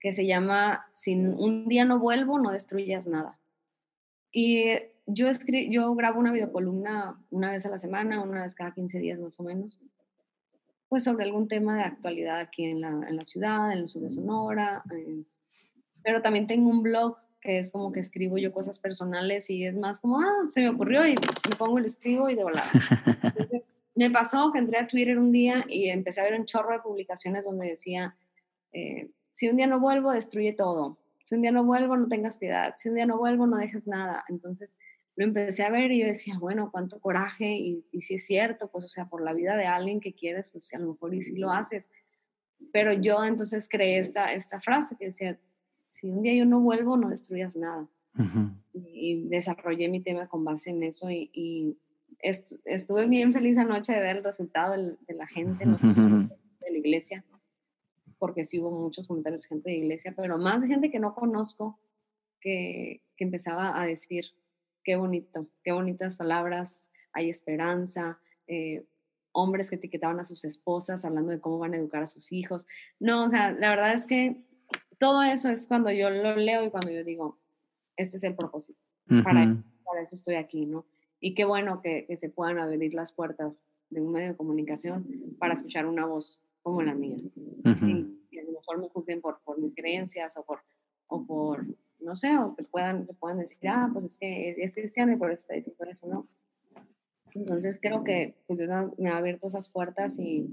que 0.00 0.12
se 0.12 0.26
llama 0.26 0.86
Sin 0.92 1.34
un 1.34 1.68
día 1.68 1.84
no 1.84 1.98
vuelvo, 1.98 2.38
no 2.38 2.50
destruyas 2.50 3.06
nada. 3.06 3.38
Y 4.32 4.74
yo, 5.12 5.28
yo 5.68 5.94
grabo 5.94 6.20
una 6.20 6.32
videocolumna 6.32 7.20
una 7.30 7.52
vez 7.52 7.66
a 7.66 7.70
la 7.70 7.78
semana, 7.78 8.22
una 8.22 8.42
vez 8.42 8.54
cada 8.54 8.72
15 8.72 8.98
días 8.98 9.18
más 9.18 9.38
o 9.40 9.42
menos, 9.42 9.78
pues 10.88 11.04
sobre 11.04 11.24
algún 11.24 11.48
tema 11.48 11.76
de 11.76 11.82
actualidad 11.84 12.40
aquí 12.40 12.64
en 12.64 12.80
la, 12.80 12.88
en 12.88 13.16
la 13.16 13.24
ciudad, 13.24 13.72
en 13.72 13.78
el 13.78 13.88
sur 13.88 14.02
de 14.02 14.10
Sonora. 14.10 14.82
Eh, 14.92 15.22
pero 16.02 16.22
también 16.22 16.46
tengo 16.46 16.68
un 16.68 16.82
blog 16.82 17.16
que 17.40 17.58
es 17.58 17.72
como 17.72 17.92
que 17.92 18.00
escribo 18.00 18.38
yo 18.38 18.52
cosas 18.52 18.78
personales 18.78 19.48
y 19.48 19.64
es 19.64 19.74
más 19.74 20.00
como, 20.00 20.20
ah, 20.20 20.46
se 20.48 20.60
me 20.60 20.68
ocurrió 20.68 21.06
y 21.06 21.12
me 21.12 21.56
pongo 21.58 21.78
el 21.78 21.86
escribo 21.86 22.28
y 22.28 22.34
de 22.34 22.42
volada. 22.42 22.68
me 23.94 24.10
pasó 24.10 24.50
que 24.52 24.58
entré 24.58 24.78
a 24.78 24.86
Twitter 24.86 25.18
un 25.18 25.32
día 25.32 25.64
y 25.68 25.88
empecé 25.88 26.20
a 26.20 26.24
ver 26.24 26.38
un 26.38 26.44
chorro 26.44 26.72
de 26.72 26.80
publicaciones 26.80 27.44
donde 27.44 27.68
decía, 27.68 28.14
eh, 28.72 29.10
si 29.32 29.48
un 29.48 29.56
día 29.56 29.66
no 29.66 29.80
vuelvo, 29.80 30.12
destruye 30.12 30.52
todo. 30.52 30.98
Si 31.24 31.34
un 31.34 31.42
día 31.42 31.52
no 31.52 31.64
vuelvo, 31.64 31.96
no 31.96 32.08
tengas 32.08 32.36
piedad. 32.36 32.74
Si 32.76 32.88
un 32.88 32.96
día 32.96 33.06
no 33.06 33.16
vuelvo, 33.16 33.46
no 33.46 33.56
dejes 33.56 33.86
nada. 33.86 34.24
Entonces, 34.28 34.68
lo 35.20 35.26
empecé 35.26 35.64
a 35.64 35.70
ver 35.70 35.92
y 35.92 36.00
yo 36.00 36.06
decía, 36.06 36.38
bueno, 36.38 36.70
cuánto 36.72 36.98
coraje 36.98 37.52
y, 37.52 37.84
si 38.00 38.14
es 38.14 38.24
cierto, 38.24 38.70
pues 38.70 38.86
o 38.86 38.88
sea, 38.88 39.04
por 39.04 39.22
la 39.22 39.34
vida 39.34 39.54
de 39.54 39.66
alguien 39.66 40.00
que 40.00 40.14
quieres, 40.14 40.48
pues 40.48 40.72
a 40.72 40.78
lo 40.78 40.94
mejor 40.94 41.14
y 41.14 41.20
si 41.20 41.36
lo 41.36 41.50
haces. 41.50 41.90
Pero 42.72 42.94
yo 42.94 43.22
entonces 43.22 43.68
creé 43.68 43.98
esta, 43.98 44.32
esta 44.32 44.62
frase 44.62 44.96
que 44.98 45.08
decía, 45.08 45.38
si 45.82 46.08
un 46.08 46.22
día 46.22 46.32
yo 46.32 46.46
no 46.46 46.60
vuelvo, 46.60 46.96
no 46.96 47.10
destruyas 47.10 47.54
nada. 47.54 47.86
y, 48.72 49.28
desarrollé 49.28 49.90
mi 49.90 50.00
tema 50.00 50.26
con 50.26 50.42
base 50.42 50.70
en 50.70 50.82
eso 50.84 51.10
y, 51.10 51.76
estuve 52.22 53.06
bien 53.06 53.34
feliz 53.34 53.58
anoche 53.58 53.92
de 53.92 54.00
ver 54.00 54.16
el 54.16 54.24
resultado 54.24 54.72
de, 54.72 55.14
la 55.14 55.26
gente 55.26 55.66
de 55.66 55.70
la 56.72 56.78
iglesia, 56.78 57.26
porque 58.18 58.46
sí 58.46 58.58
hubo 58.58 58.70
muchos 58.70 59.06
comentarios 59.06 59.42
de 59.42 59.48
gente 59.48 59.68
de 59.68 59.76
iglesia, 59.76 60.14
pero 60.16 60.38
más 60.38 60.62
de 60.62 60.68
gente 60.68 60.90
que 60.90 60.98
no 60.98 61.14
conozco 61.14 61.78
que, 62.40 63.02
que 63.18 63.24
empezaba 63.24 63.78
a 63.78 63.84
decir, 63.84 64.24
qué 64.84 64.96
bonito, 64.96 65.46
qué 65.62 65.72
bonitas 65.72 66.16
palabras, 66.16 66.90
hay 67.12 67.30
esperanza, 67.30 68.18
eh, 68.46 68.86
hombres 69.32 69.70
que 69.70 69.76
etiquetaban 69.76 70.20
a 70.20 70.26
sus 70.26 70.44
esposas 70.44 71.04
hablando 71.04 71.30
de 71.30 71.40
cómo 71.40 71.58
van 71.58 71.74
a 71.74 71.76
educar 71.76 72.02
a 72.02 72.06
sus 72.06 72.32
hijos. 72.32 72.66
No, 72.98 73.26
o 73.26 73.30
sea, 73.30 73.52
la 73.52 73.70
verdad 73.70 73.94
es 73.94 74.06
que 74.06 74.44
todo 74.98 75.22
eso 75.22 75.48
es 75.48 75.66
cuando 75.66 75.90
yo 75.90 76.10
lo 76.10 76.36
leo 76.36 76.64
y 76.64 76.70
cuando 76.70 76.90
yo 76.90 77.04
digo, 77.04 77.38
ese 77.96 78.16
es 78.16 78.24
el 78.24 78.34
propósito, 78.34 78.80
para, 79.24 79.44
eso 79.44 80.14
estoy 80.14 80.36
aquí, 80.36 80.66
¿no? 80.66 80.86
Y 81.20 81.34
qué 81.34 81.44
bueno 81.44 81.82
que, 81.82 82.06
se 82.16 82.30
puedan 82.30 82.58
abrir 82.58 82.94
las 82.94 83.12
puertas 83.12 83.64
de 83.90 84.00
un 84.00 84.12
medio 84.12 84.28
de 84.28 84.36
comunicación 84.36 85.06
para 85.38 85.54
escuchar 85.54 85.86
una 85.86 86.06
voz 86.06 86.42
como 86.62 86.82
la 86.82 86.94
mía. 86.94 87.16
y, 87.18 88.38
a 88.38 88.42
lo 88.44 88.52
mejor 88.52 88.78
me 88.78 88.88
juzguen 88.88 89.20
por, 89.20 89.40
por 89.42 89.58
mis 89.58 89.74
creencias 89.74 90.36
o 90.36 90.44
por, 90.44 90.62
o 91.08 91.26
por 91.26 91.66
no 92.02 92.16
sé, 92.16 92.36
o 92.38 92.54
que 92.54 92.64
puedan, 92.64 93.06
que 93.06 93.14
puedan 93.14 93.38
decir, 93.38 93.58
ah, 93.68 93.88
pues 93.92 94.04
es 94.04 94.18
que 94.18 94.56
es 94.58 94.74
cristiano 94.74 95.12
y 95.12 95.16
por 95.16 95.30
eso, 95.30 95.46
y 95.54 95.70
por 95.70 95.88
eso 95.88 96.06
no. 96.06 96.28
Entonces 97.34 97.78
creo 97.80 98.02
que 98.02 98.36
pues 98.46 98.58
Dios 98.58 98.70
me 98.98 99.10
ha 99.10 99.16
abierto 99.16 99.48
esas 99.48 99.68
puertas 99.68 100.18
y, 100.18 100.48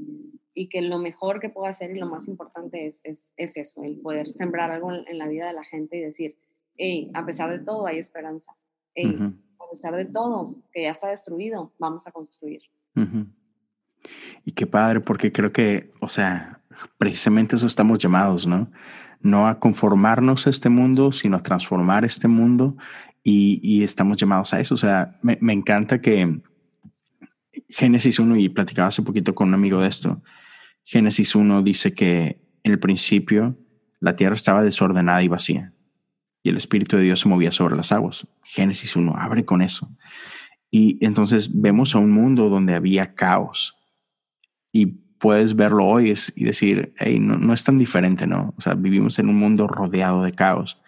y, 0.53 0.69
que 0.69 0.81
lo 0.81 0.99
mejor 0.99 1.39
que 1.39 1.49
puedo 1.49 1.67
hacer 1.67 1.91
y 1.91 1.99
lo 1.99 2.05
más 2.05 2.27
importante 2.27 2.85
es, 2.85 3.01
es, 3.03 3.33
es 3.35 3.57
eso, 3.57 3.83
el 3.83 3.99
poder 3.99 4.31
sembrar 4.31 4.71
algo 4.71 4.91
en, 4.93 5.17
la 5.17 5.27
vida 5.27 5.47
de 5.47 5.53
la 5.53 5.63
gente 5.63 5.97
y 5.97 6.01
decir, 6.01 6.37
hey, 6.77 7.11
a 7.13 7.25
pesar 7.25 7.49
de 7.49 7.59
todo 7.59 7.87
hay 7.87 7.97
esperanza. 7.97 8.55
Hey, 8.93 9.17
a 9.59 9.69
pesar 9.69 9.95
de 9.95 10.05
todo, 10.05 10.55
que 10.71 10.83
ya 10.83 10.91
está 10.91 11.09
destruido, 11.09 11.73
vamos 11.79 12.05
a 12.07 12.11
construir. 12.11 12.61
Y 14.45 14.51
qué 14.51 14.65
padre, 14.65 15.01
porque 15.01 15.31
creo 15.31 15.51
que, 15.51 15.91
o 15.99 16.09
sea, 16.09 16.61
precisamente 16.97 17.55
eso 17.55 17.67
estamos 17.67 17.99
llamados, 17.99 18.47
¿no? 18.47 18.71
No 19.21 19.47
a 19.47 19.59
conformarnos 19.59 20.47
a 20.47 20.49
este 20.49 20.69
mundo, 20.69 21.11
sino 21.11 21.37
a 21.37 21.43
transformar 21.43 22.05
este 22.05 22.27
mundo 22.27 22.77
y, 23.23 23.83
estamos 23.83 24.17
llamados 24.17 24.53
a 24.53 24.59
eso. 24.59 24.75
O 24.75 24.77
sea, 24.77 25.19
me, 25.21 25.53
encanta 25.53 25.99
que 25.99 26.41
Génesis 27.67 28.19
1, 28.19 28.37
y 28.37 28.49
platicaba 28.49 28.87
hace 28.87 29.01
poquito 29.01 29.35
con 29.35 29.49
un 29.49 29.53
amigo 29.53 29.81
de 29.81 29.87
esto, 29.87 30.21
Génesis 30.83 31.35
1 31.35 31.61
dice 31.63 31.93
que 31.93 32.41
en 32.63 32.71
el 32.71 32.79
principio 32.79 33.57
la 33.99 34.15
tierra 34.15 34.35
estaba 34.35 34.63
desordenada 34.63 35.21
y 35.23 35.27
vacía. 35.27 35.73
y 36.43 36.49
el 36.49 36.57
Espíritu 36.57 36.95
de 36.95 37.03
Dios 37.03 37.19
se 37.19 37.27
movía 37.27 37.51
sobre 37.51 37.75
las 37.75 37.91
aguas. 37.91 38.25
Génesis 38.43 38.95
1 38.95 39.13
abre 39.17 39.43
con 39.43 39.61
eso. 39.61 39.89
Y 40.71 40.97
entonces 41.05 41.59
vemos 41.59 41.95
a 41.95 41.99
un 41.99 42.11
mundo 42.11 42.47
donde 42.47 42.75
había 42.75 43.13
caos. 43.13 43.75
Y 44.71 45.06
puedes 45.19 45.55
verlo 45.55 45.85
hoy 45.85 46.13
y 46.35 46.43
decir, 46.43 46.93
hey, 46.97 47.19
no, 47.19 47.37
no 47.37 47.53
es 47.53 47.63
tan 47.63 47.77
diferente, 47.77 48.27
¿no? 48.27 48.53
O 48.57 48.61
sea, 48.61 48.73
vivimos 48.73 49.19
en 49.19 49.29
un 49.29 49.35
mundo 49.35 49.67
rodeado 49.67 50.23
de 50.23 50.33
caos. 50.33 50.81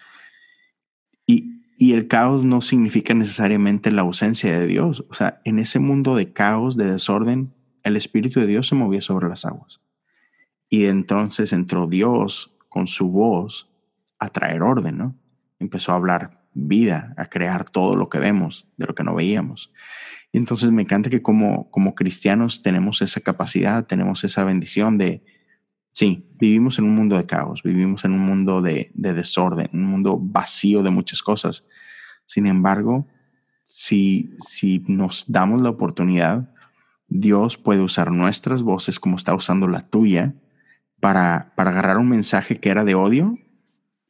Y, 1.26 1.64
y 1.78 1.94
el 1.94 2.08
caos 2.08 2.44
no 2.44 2.62
significa 2.62 3.14
necesariamente 3.14 3.92
la 3.92 4.02
ausencia 4.02 4.58
de 4.58 4.68
Dios. 4.68 5.06
O 5.10 5.14
sea, 5.14 5.40
en 5.46 5.60
ese 5.60 5.80
mundo 5.80 6.16
de 6.16 6.34
caos, 6.34 6.78
de 6.78 6.92
desorden, 6.92 7.54
el 7.84 7.96
Espíritu 7.96 8.40
de 8.40 8.48
Dios 8.48 8.68
se 8.68 8.76
movía 8.76 9.02
sobre 9.02 9.30
las 9.30 9.46
aguas. 9.46 9.82
Y 10.70 10.86
entonces 10.86 11.54
entró 11.54 11.88
Dios 11.88 12.56
con 12.70 12.88
su 12.88 13.10
voz 13.10 13.70
a 14.20 14.30
traer 14.30 14.62
orden, 14.62 14.98
¿no? 14.98 15.16
Empezó 15.58 15.92
a 15.92 15.96
hablar 15.96 16.40
vida, 16.54 17.14
a 17.18 17.26
crear 17.26 17.70
todo 17.70 17.96
lo 17.96 18.10
que 18.10 18.20
vemos 18.20 18.68
de 18.78 18.86
lo 18.86 18.96
que 18.96 19.04
no 19.04 19.16
veíamos. 19.16 19.72
Y 20.32 20.38
entonces 20.38 20.72
me 20.72 20.84
encanta 20.84 21.10
que 21.10 21.22
como, 21.22 21.70
como 21.72 21.96
cristianos 21.96 22.62
tenemos 22.62 23.02
esa 23.02 23.22
capacidad, 23.22 23.86
tenemos 23.86 24.24
esa 24.24 24.44
bendición 24.44 24.98
de, 24.98 25.24
sí, 25.92 26.30
vivimos 26.40 26.78
en 26.78 26.86
un 26.86 26.96
mundo 26.96 27.18
de 27.18 27.26
caos, 27.26 27.64
vivimos 27.64 28.06
en 28.06 28.12
un 28.12 28.22
mundo 28.22 28.62
de, 28.62 28.92
de 28.94 29.14
desorden, 29.14 29.70
un 29.74 29.86
mundo 29.86 30.20
vacío 30.22 30.84
de 30.84 30.92
muchas 30.92 31.24
cosas. 31.24 31.66
Sin 32.26 32.46
embargo, 32.46 33.08
si, 33.66 34.36
si 34.38 34.84
nos 34.88 35.26
damos 35.28 35.62
la 35.62 35.70
oportunidad, 35.70 36.54
Dios 37.08 37.58
puede 37.58 37.82
usar 37.82 38.12
nuestras 38.12 38.62
voces 38.62 39.00
como 39.00 39.16
está 39.16 39.34
usando 39.34 39.68
la 39.68 39.88
tuya 39.90 40.36
para, 41.00 41.54
para 41.56 41.72
agarrar 41.72 41.98
un 41.98 42.10
mensaje 42.10 42.60
que 42.60 42.70
era 42.70 42.84
de 42.84 42.94
odio 42.94 43.38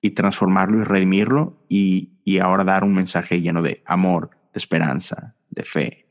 y 0.01 0.11
transformarlo 0.11 0.81
y 0.81 0.83
redimirlo 0.83 1.65
y, 1.69 2.19
y 2.25 2.39
ahora 2.39 2.65
dar 2.65 2.83
un 2.83 2.93
mensaje 2.93 3.41
lleno 3.41 3.61
de 3.61 3.83
amor, 3.85 4.31
de 4.53 4.57
esperanza, 4.57 5.35
de 5.49 5.63
fe. 5.63 6.08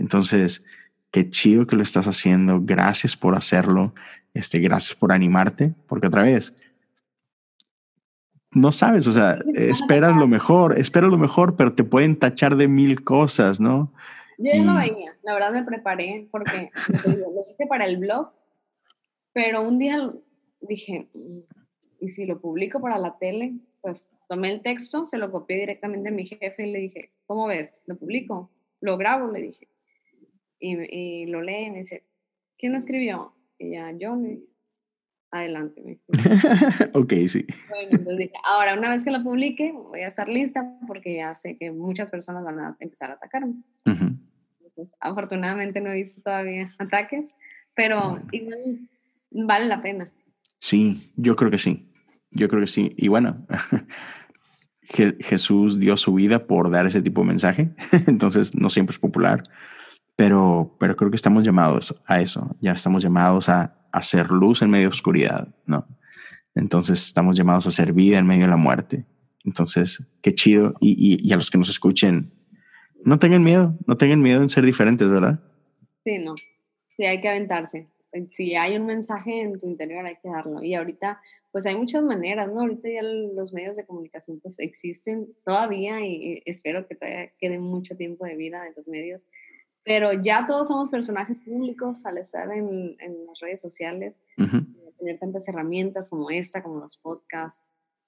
Entonces, 0.00 0.64
qué 1.10 1.28
chido 1.28 1.66
que 1.66 1.76
lo 1.76 1.82
estás 1.82 2.06
haciendo. 2.06 2.60
Gracias 2.62 3.16
por 3.16 3.36
hacerlo. 3.36 3.94
Este, 4.32 4.58
gracias 4.58 4.96
por 4.96 5.12
animarte, 5.12 5.74
porque 5.88 6.06
otra 6.06 6.22
vez, 6.22 6.56
no 8.52 8.72
sabes, 8.72 9.06
o 9.06 9.12
sea, 9.12 9.38
esperas 9.54 10.16
lo 10.16 10.26
mejor, 10.26 10.78
esperas 10.78 11.10
lo 11.10 11.18
mejor, 11.18 11.56
pero 11.56 11.74
te 11.74 11.84
pueden 11.84 12.16
tachar 12.16 12.56
de 12.56 12.68
mil 12.68 13.02
cosas, 13.04 13.60
¿no? 13.60 13.92
Yo 14.38 14.52
ya 14.54 14.62
no 14.62 14.76
veía, 14.76 15.16
la 15.22 15.34
verdad 15.34 15.52
me 15.52 15.64
preparé 15.64 16.28
porque 16.30 16.70
lo 17.04 17.42
hice 17.52 17.66
para 17.68 17.86
el 17.86 17.98
blog, 17.98 18.30
pero 19.32 19.62
un 19.62 19.78
día 19.78 20.12
dije, 20.60 21.08
mm, 21.12 21.38
¿y 22.00 22.08
si 22.08 22.24
lo 22.24 22.40
publico 22.40 22.80
para 22.80 22.98
la 22.98 23.18
tele? 23.18 23.54
Pues 23.80 24.10
tomé 24.28 24.52
el 24.52 24.62
texto, 24.62 25.06
se 25.06 25.18
lo 25.18 25.30
copié 25.30 25.58
directamente 25.58 26.08
a 26.08 26.12
mi 26.12 26.24
jefe 26.24 26.66
y 26.66 26.72
le 26.72 26.78
dije, 26.78 27.12
¿cómo 27.26 27.46
ves? 27.46 27.82
¿Lo 27.86 27.96
publico? 27.96 28.50
¿Lo 28.80 28.96
grabo? 28.96 29.30
Le 29.30 29.42
dije. 29.42 29.69
Y, 30.60 30.76
y 30.94 31.26
lo 31.26 31.42
lee 31.42 31.64
y 31.66 31.70
me 31.70 31.78
dice, 31.78 32.04
¿quién 32.58 32.72
lo 32.72 32.78
escribió? 32.78 33.34
Y 33.58 33.72
ya, 33.72 33.90
yo, 33.92 34.16
adelante. 35.30 35.82
Me 35.82 35.98
ok, 36.94 37.12
sí. 37.26 37.46
Bueno, 37.68 37.88
entonces 37.90 38.18
dije, 38.18 38.34
ahora 38.44 38.76
una 38.76 38.90
vez 38.90 39.04
que 39.04 39.10
lo 39.10 39.22
publique, 39.22 39.72
voy 39.72 40.00
a 40.00 40.08
estar 40.08 40.28
lista 40.28 40.78
porque 40.86 41.16
ya 41.16 41.34
sé 41.34 41.56
que 41.56 41.70
muchas 41.70 42.10
personas 42.10 42.44
van 42.44 42.58
a 42.58 42.76
empezar 42.80 43.10
a 43.10 43.14
atacarme. 43.14 43.62
afortunadamente 45.00 45.80
no 45.80 45.90
he 45.90 45.94
visto 45.94 46.20
todavía 46.22 46.72
ataques, 46.78 47.32
pero 47.74 48.20
igual 48.32 48.88
vale 49.30 49.66
la 49.66 49.82
pena. 49.82 50.10
Sí, 50.58 51.12
yo 51.16 51.36
creo 51.36 51.50
que 51.50 51.58
sí. 51.58 51.86
Yo 52.32 52.48
creo 52.48 52.60
que 52.60 52.66
sí. 52.66 52.92
Y 52.96 53.08
bueno, 53.08 53.36
Jesús 54.82 55.78
dio 55.78 55.96
su 55.96 56.14
vida 56.14 56.46
por 56.46 56.70
dar 56.70 56.86
ese 56.86 57.02
tipo 57.02 57.22
de 57.22 57.28
mensaje, 57.28 57.70
entonces 58.06 58.54
no 58.54 58.70
siempre 58.70 58.92
es 58.92 58.98
popular, 58.98 59.44
pero, 60.20 60.76
pero 60.78 60.96
creo 60.96 61.08
que 61.10 61.16
estamos 61.16 61.44
llamados 61.44 61.94
a 62.04 62.20
eso, 62.20 62.54
ya 62.60 62.72
estamos 62.72 63.02
llamados 63.02 63.48
a, 63.48 63.74
hacer 63.90 64.30
luz 64.30 64.60
en 64.60 64.68
medio 64.68 64.84
de 64.84 64.88
oscuridad, 64.88 65.48
¿no? 65.64 65.88
Entonces 66.54 67.06
estamos 67.06 67.38
llamados 67.38 67.64
a 67.64 67.70
hacer 67.70 67.94
vida 67.94 68.18
en 68.18 68.26
medio 68.26 68.42
de 68.42 68.50
la 68.50 68.58
muerte. 68.58 69.06
Entonces, 69.46 70.06
qué 70.20 70.34
chido. 70.34 70.74
Y, 70.78 71.26
y, 71.26 71.32
a 71.32 71.36
los 71.36 71.50
que 71.50 71.56
nos 71.56 71.70
escuchen, 71.70 72.32
no 73.02 73.18
tengan 73.18 73.42
miedo, 73.42 73.78
no 73.86 73.96
tengan 73.96 74.20
miedo 74.20 74.42
en 74.42 74.50
ser 74.50 74.64
diferentes, 74.66 75.08
¿verdad? 75.08 75.40
Sí, 76.04 76.18
no. 76.18 76.34
Sí, 76.90 77.04
hay 77.04 77.22
que 77.22 77.30
aventarse. 77.30 77.88
Si 78.28 78.54
hay 78.54 78.76
un 78.76 78.86
mensaje 78.86 79.40
en 79.40 79.58
tu 79.58 79.66
interior, 79.66 80.04
hay 80.04 80.18
que 80.22 80.28
darlo. 80.28 80.62
Y 80.62 80.74
ahorita, 80.74 81.18
pues 81.50 81.64
hay 81.64 81.76
muchas 81.76 82.04
maneras, 82.04 82.46
¿no? 82.52 82.60
Ahorita 82.60 82.90
ya 82.90 83.02
los 83.02 83.54
medios 83.54 83.76
de 83.76 83.86
comunicación 83.86 84.38
pues 84.40 84.58
existen 84.58 85.28
todavía 85.46 86.06
y 86.06 86.42
espero 86.44 86.86
que 86.86 86.94
todavía 86.94 87.32
quede 87.40 87.58
mucho 87.58 87.96
tiempo 87.96 88.26
de 88.26 88.36
vida 88.36 88.62
de 88.62 88.74
los 88.76 88.86
medios 88.86 89.24
pero 89.84 90.12
ya 90.12 90.46
todos 90.46 90.68
somos 90.68 90.88
personajes 90.88 91.40
públicos 91.40 92.04
al 92.06 92.18
estar 92.18 92.50
en, 92.52 92.96
en 93.00 93.26
las 93.26 93.38
redes 93.40 93.60
sociales, 93.60 94.20
tener 94.36 95.18
tantas 95.18 95.48
herramientas 95.48 96.10
como 96.10 96.30
esta, 96.30 96.62
como 96.62 96.80
los 96.80 96.96
podcasts, 96.96 97.62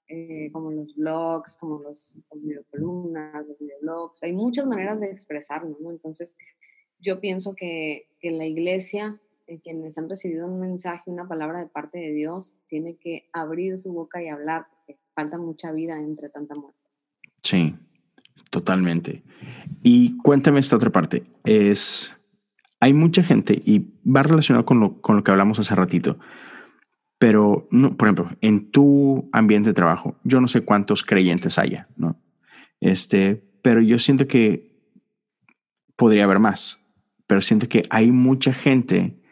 eh, 0.08 0.50
como 0.52 0.70
los 0.70 0.94
blogs, 0.94 1.56
como 1.56 1.78
los, 1.78 2.14
los 2.30 2.42
videocolumnas, 2.42 3.46
los 3.46 3.58
videoblogs. 3.58 4.22
Hay 4.22 4.34
muchas 4.34 4.66
maneras 4.66 5.00
de 5.00 5.10
expresarnos, 5.10 5.80
¿no? 5.80 5.90
Entonces, 5.90 6.36
yo 6.98 7.18
pienso 7.20 7.54
que, 7.54 8.08
que 8.20 8.30
la 8.30 8.44
iglesia, 8.44 9.18
eh, 9.46 9.60
quienes 9.60 9.96
han 9.96 10.10
recibido 10.10 10.46
un 10.46 10.60
mensaje, 10.60 11.10
una 11.10 11.26
palabra 11.26 11.60
de 11.60 11.66
parte 11.66 11.98
de 11.98 12.12
Dios, 12.12 12.58
tiene 12.68 12.96
que 12.96 13.28
abrir 13.32 13.78
su 13.78 13.92
boca 13.92 14.22
y 14.22 14.28
hablar, 14.28 14.66
porque 14.70 15.00
falta 15.14 15.38
mucha 15.38 15.72
vida 15.72 15.96
entre 15.96 16.28
tanta 16.28 16.54
muerte. 16.54 16.78
Sí, 17.42 17.74
Totalmente. 18.50 19.22
Y 19.82 20.16
cuéntame 20.18 20.60
esta 20.60 20.76
otra 20.76 20.90
parte. 20.90 21.24
Es, 21.44 22.16
hay 22.80 22.92
mucha 22.92 23.22
gente 23.22 23.60
y 23.64 23.90
va 24.04 24.22
relacionado 24.22 24.64
con 24.64 24.80
lo, 24.80 25.00
con 25.00 25.16
lo 25.16 25.24
que 25.24 25.30
hablamos 25.30 25.58
hace 25.58 25.74
ratito, 25.74 26.18
pero, 27.22 27.68
no, 27.70 27.96
por 27.96 28.08
ejemplo, 28.08 28.30
en 28.40 28.72
tu 28.72 29.30
ambiente 29.32 29.70
de 29.70 29.74
trabajo, 29.74 30.16
yo 30.24 30.40
no 30.40 30.48
sé 30.48 30.62
cuántos 30.62 31.04
creyentes 31.04 31.56
haya, 31.56 31.86
¿no? 31.96 32.20
Este, 32.80 33.44
pero 33.62 33.80
yo 33.80 34.00
siento 34.00 34.26
que 34.26 34.72
podría 35.94 36.24
haber 36.24 36.40
más, 36.40 36.80
pero 37.28 37.40
siento 37.40 37.68
que 37.68 37.84
hay 37.90 38.10
mucha 38.10 38.52
gente 38.52 39.22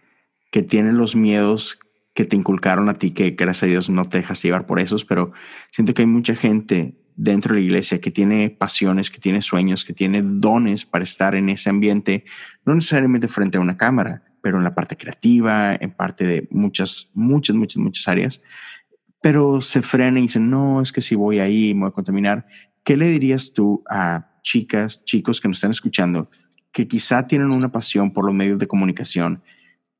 que 0.52 0.62
tiene 0.62 0.92
los 0.92 1.16
miedos 1.16 1.80
que 2.14 2.24
te 2.24 2.36
inculcaron 2.36 2.88
a 2.88 2.94
ti, 2.94 3.10
que 3.10 3.30
gracias 3.30 3.64
a 3.64 3.66
Dios 3.66 3.90
no 3.90 4.04
te 4.04 4.18
dejas 4.18 4.40
llevar 4.40 4.66
por 4.66 4.78
esos, 4.78 5.04
pero 5.04 5.32
siento 5.72 5.92
que 5.92 6.02
hay 6.02 6.06
mucha 6.06 6.36
gente 6.36 6.99
dentro 7.22 7.54
de 7.54 7.60
la 7.60 7.66
iglesia, 7.66 8.00
que 8.00 8.10
tiene 8.10 8.48
pasiones, 8.48 9.10
que 9.10 9.20
tiene 9.20 9.42
sueños, 9.42 9.84
que 9.84 9.92
tiene 9.92 10.22
dones 10.24 10.86
para 10.86 11.04
estar 11.04 11.34
en 11.34 11.50
ese 11.50 11.68
ambiente, 11.68 12.24
no 12.64 12.74
necesariamente 12.74 13.28
frente 13.28 13.58
a 13.58 13.60
una 13.60 13.76
cámara, 13.76 14.24
pero 14.42 14.56
en 14.56 14.64
la 14.64 14.74
parte 14.74 14.96
creativa, 14.96 15.76
en 15.78 15.90
parte 15.90 16.26
de 16.26 16.48
muchas, 16.50 17.10
muchas, 17.12 17.54
muchas, 17.54 17.76
muchas 17.76 18.08
áreas, 18.08 18.42
pero 19.20 19.60
se 19.60 19.82
frena 19.82 20.18
y 20.18 20.22
dicen, 20.22 20.48
no, 20.48 20.80
es 20.80 20.92
que 20.92 21.02
si 21.02 21.14
voy 21.14 21.40
ahí 21.40 21.74
me 21.74 21.80
voy 21.80 21.88
a 21.88 21.92
contaminar. 21.92 22.46
¿Qué 22.84 22.96
le 22.96 23.08
dirías 23.08 23.52
tú 23.52 23.84
a 23.90 24.40
chicas, 24.42 25.04
chicos 25.04 25.42
que 25.42 25.48
nos 25.48 25.58
están 25.58 25.72
escuchando, 25.72 26.30
que 26.72 26.88
quizá 26.88 27.26
tienen 27.26 27.50
una 27.50 27.70
pasión 27.70 28.14
por 28.14 28.24
los 28.24 28.34
medios 28.34 28.58
de 28.58 28.66
comunicación, 28.66 29.42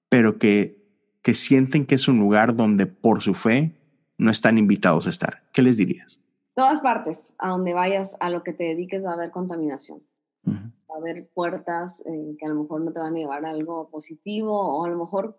pero 0.09 0.39
que, 0.39 0.83
que 1.21 1.35
sienten 1.35 1.85
que 1.85 1.97
es 1.97 2.09
un 2.09 2.19
lugar 2.19 2.57
donde 2.57 2.87
por 2.87 3.21
su 3.21 3.35
fe 3.35 3.77
no 4.17 4.31
están 4.31 4.57
invitados 4.57 5.07
a 5.07 5.11
estar? 5.11 5.43
¿Qué 5.53 5.61
les 5.61 5.77
dirías? 5.77 6.21
Todas 6.61 6.83
partes, 6.83 7.35
a 7.39 7.49
donde 7.49 7.73
vayas, 7.73 8.15
a 8.21 8.29
lo 8.29 8.43
que 8.43 8.53
te 8.53 8.65
dediques, 8.65 9.03
va 9.03 9.13
a 9.13 9.15
haber 9.15 9.31
contaminación. 9.31 10.03
Va 10.47 10.95
a 10.95 10.99
haber 10.99 11.27
puertas 11.29 12.03
eh, 12.05 12.37
que 12.39 12.45
a 12.45 12.51
lo 12.51 12.63
mejor 12.63 12.83
no 12.83 12.93
te 12.93 12.99
van 12.99 13.15
a 13.15 13.19
llevar 13.19 13.47
a 13.47 13.51
algo 13.51 13.89
positivo 13.89 14.53
o 14.61 14.85
a 14.85 14.91
lo 14.91 14.99
mejor 14.99 15.39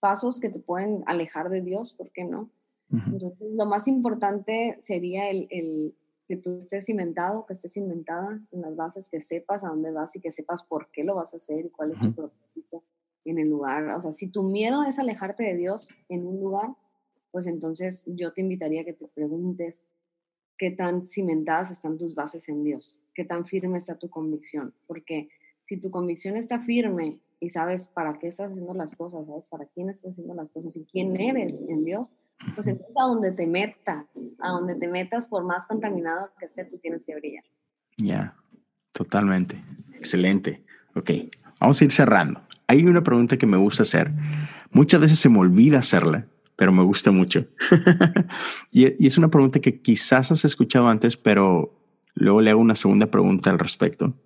pasos 0.00 0.40
que 0.40 0.48
te 0.48 0.58
pueden 0.58 1.04
alejar 1.06 1.48
de 1.48 1.60
Dios, 1.60 1.92
¿por 1.92 2.10
qué 2.10 2.24
no? 2.24 2.50
Entonces, 2.90 3.54
lo 3.54 3.66
más 3.66 3.86
importante 3.86 4.76
sería 4.80 5.30
el, 5.30 5.46
el, 5.50 5.94
que 6.26 6.36
tú 6.36 6.56
estés 6.56 6.86
cimentado, 6.86 7.46
que 7.46 7.52
estés 7.52 7.74
cimentada 7.74 8.40
en 8.50 8.60
las 8.60 8.74
bases, 8.74 9.08
que 9.08 9.20
sepas 9.20 9.62
a 9.62 9.68
dónde 9.68 9.92
vas 9.92 10.16
y 10.16 10.20
que 10.20 10.32
sepas 10.32 10.64
por 10.64 10.90
qué 10.90 11.04
lo 11.04 11.14
vas 11.14 11.34
a 11.34 11.36
hacer 11.36 11.66
y 11.66 11.70
cuál 11.70 11.92
es 11.92 12.00
tu 12.00 12.12
propósito 12.12 12.82
en 13.24 13.38
el 13.38 13.48
lugar. 13.48 13.90
O 13.90 14.00
sea, 14.00 14.12
si 14.12 14.26
tu 14.26 14.42
miedo 14.42 14.82
es 14.82 14.98
alejarte 14.98 15.44
de 15.44 15.54
Dios 15.54 15.90
en 16.08 16.26
un 16.26 16.40
lugar, 16.40 16.74
pues 17.30 17.46
entonces 17.46 18.02
yo 18.06 18.32
te 18.32 18.40
invitaría 18.40 18.80
a 18.80 18.84
que 18.84 18.94
te 18.94 19.06
preguntes 19.06 19.86
qué 20.58 20.70
tan 20.70 21.06
cimentadas 21.06 21.70
están 21.70 21.96
tus 21.96 22.14
bases 22.14 22.48
en 22.48 22.64
Dios, 22.64 23.02
qué 23.14 23.24
tan 23.24 23.46
firme 23.46 23.78
está 23.78 23.96
tu 23.96 24.10
convicción, 24.10 24.74
porque 24.86 25.28
si 25.64 25.76
tu 25.78 25.90
convicción 25.90 26.36
está 26.36 26.60
firme 26.60 27.20
y 27.40 27.50
sabes 27.50 27.86
para 27.88 28.18
qué 28.18 28.28
estás 28.28 28.50
haciendo 28.50 28.74
las 28.74 28.96
cosas, 28.96 29.26
sabes 29.26 29.48
para 29.48 29.66
quién 29.66 29.88
estás 29.88 30.12
haciendo 30.12 30.34
las 30.34 30.50
cosas 30.50 30.76
y 30.76 30.84
quién 30.84 31.18
eres 31.18 31.62
en 31.68 31.84
Dios, 31.84 32.12
pues 32.54 32.66
entonces 32.66 32.96
a 32.96 33.06
donde 33.06 33.32
te 33.32 33.46
metas, 33.46 34.06
a 34.40 34.50
donde 34.50 34.74
te 34.74 34.88
metas, 34.88 35.26
por 35.26 35.44
más 35.44 35.66
contaminado 35.66 36.30
que 36.38 36.48
sea, 36.48 36.68
tú 36.68 36.78
tienes 36.78 37.06
que 37.06 37.14
brillar. 37.14 37.44
Ya, 37.96 38.34
totalmente. 38.92 39.62
Excelente. 39.94 40.64
Ok, 40.94 41.10
vamos 41.60 41.80
a 41.80 41.84
ir 41.84 41.92
cerrando. 41.92 42.42
Hay 42.66 42.84
una 42.84 43.02
pregunta 43.02 43.36
que 43.36 43.46
me 43.46 43.56
gusta 43.56 43.82
hacer. 43.82 44.10
Muchas 44.70 45.00
veces 45.00 45.18
se 45.18 45.28
me 45.28 45.38
olvida 45.38 45.78
hacerla 45.78 46.26
pero 46.58 46.72
me 46.72 46.82
gusta 46.82 47.12
mucho. 47.12 47.46
y, 48.72 49.06
es 49.06 49.16
una 49.16 49.28
pregunta 49.28 49.60
que 49.60 49.80
quizás 49.80 50.32
has 50.32 50.44
escuchado 50.44 50.88
antes, 50.88 51.16
pero 51.16 51.80
luego 52.14 52.40
le 52.40 52.50
hago 52.50 52.60
una 52.60 52.74
segunda 52.74 53.06
pregunta 53.12 53.48
al 53.50 53.60
respecto. 53.60 54.20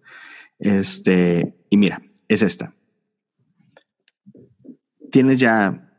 Este, 0.58 1.54
y 1.68 1.76
mira, 1.76 2.00
es 2.28 2.40
esta. 2.40 2.72
Tienes 5.10 5.40
ya 5.40 5.90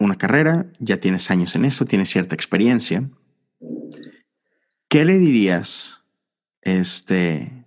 una 0.00 0.16
carrera, 0.18 0.72
ya 0.80 0.96
tienes 0.96 1.30
años 1.30 1.54
en 1.54 1.64
eso, 1.64 1.84
tienes 1.84 2.08
cierta 2.08 2.34
experiencia. 2.34 3.08
¿Qué 4.88 5.04
le 5.04 5.18
dirías 5.18 6.02
este, 6.62 7.64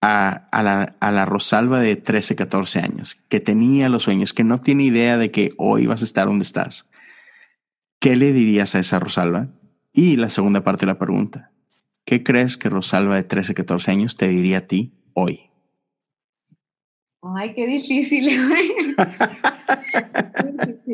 a, 0.00 0.48
la, 0.52 0.94
a, 1.00 1.10
la, 1.10 1.24
Rosalba 1.24 1.80
de 1.80 1.96
13, 1.96 2.36
14 2.36 2.78
años, 2.78 3.16
que 3.28 3.40
tenía 3.40 3.88
los 3.88 4.04
sueños, 4.04 4.32
que 4.32 4.44
no 4.44 4.58
tiene 4.58 4.84
idea 4.84 5.18
de 5.18 5.32
que 5.32 5.52
hoy 5.56 5.86
vas 5.86 6.02
a 6.02 6.04
estar 6.04 6.28
donde 6.28 6.44
estás? 6.44 6.88
¿Qué 8.04 8.16
le 8.16 8.34
dirías 8.34 8.74
a 8.74 8.80
esa 8.80 8.98
Rosalba? 8.98 9.48
Y 9.90 10.16
la 10.16 10.28
segunda 10.28 10.62
parte 10.62 10.84
de 10.84 10.92
la 10.92 10.98
pregunta, 10.98 11.52
¿qué 12.04 12.22
crees 12.22 12.58
que 12.58 12.68
Rosalba 12.68 13.16
de 13.16 13.22
13, 13.22 13.54
14 13.54 13.90
años 13.92 14.14
te 14.14 14.28
diría 14.28 14.58
a 14.58 14.66
ti 14.66 14.92
hoy? 15.14 15.48
Ay, 17.22 17.54
qué 17.54 17.66
difícil. 17.66 18.28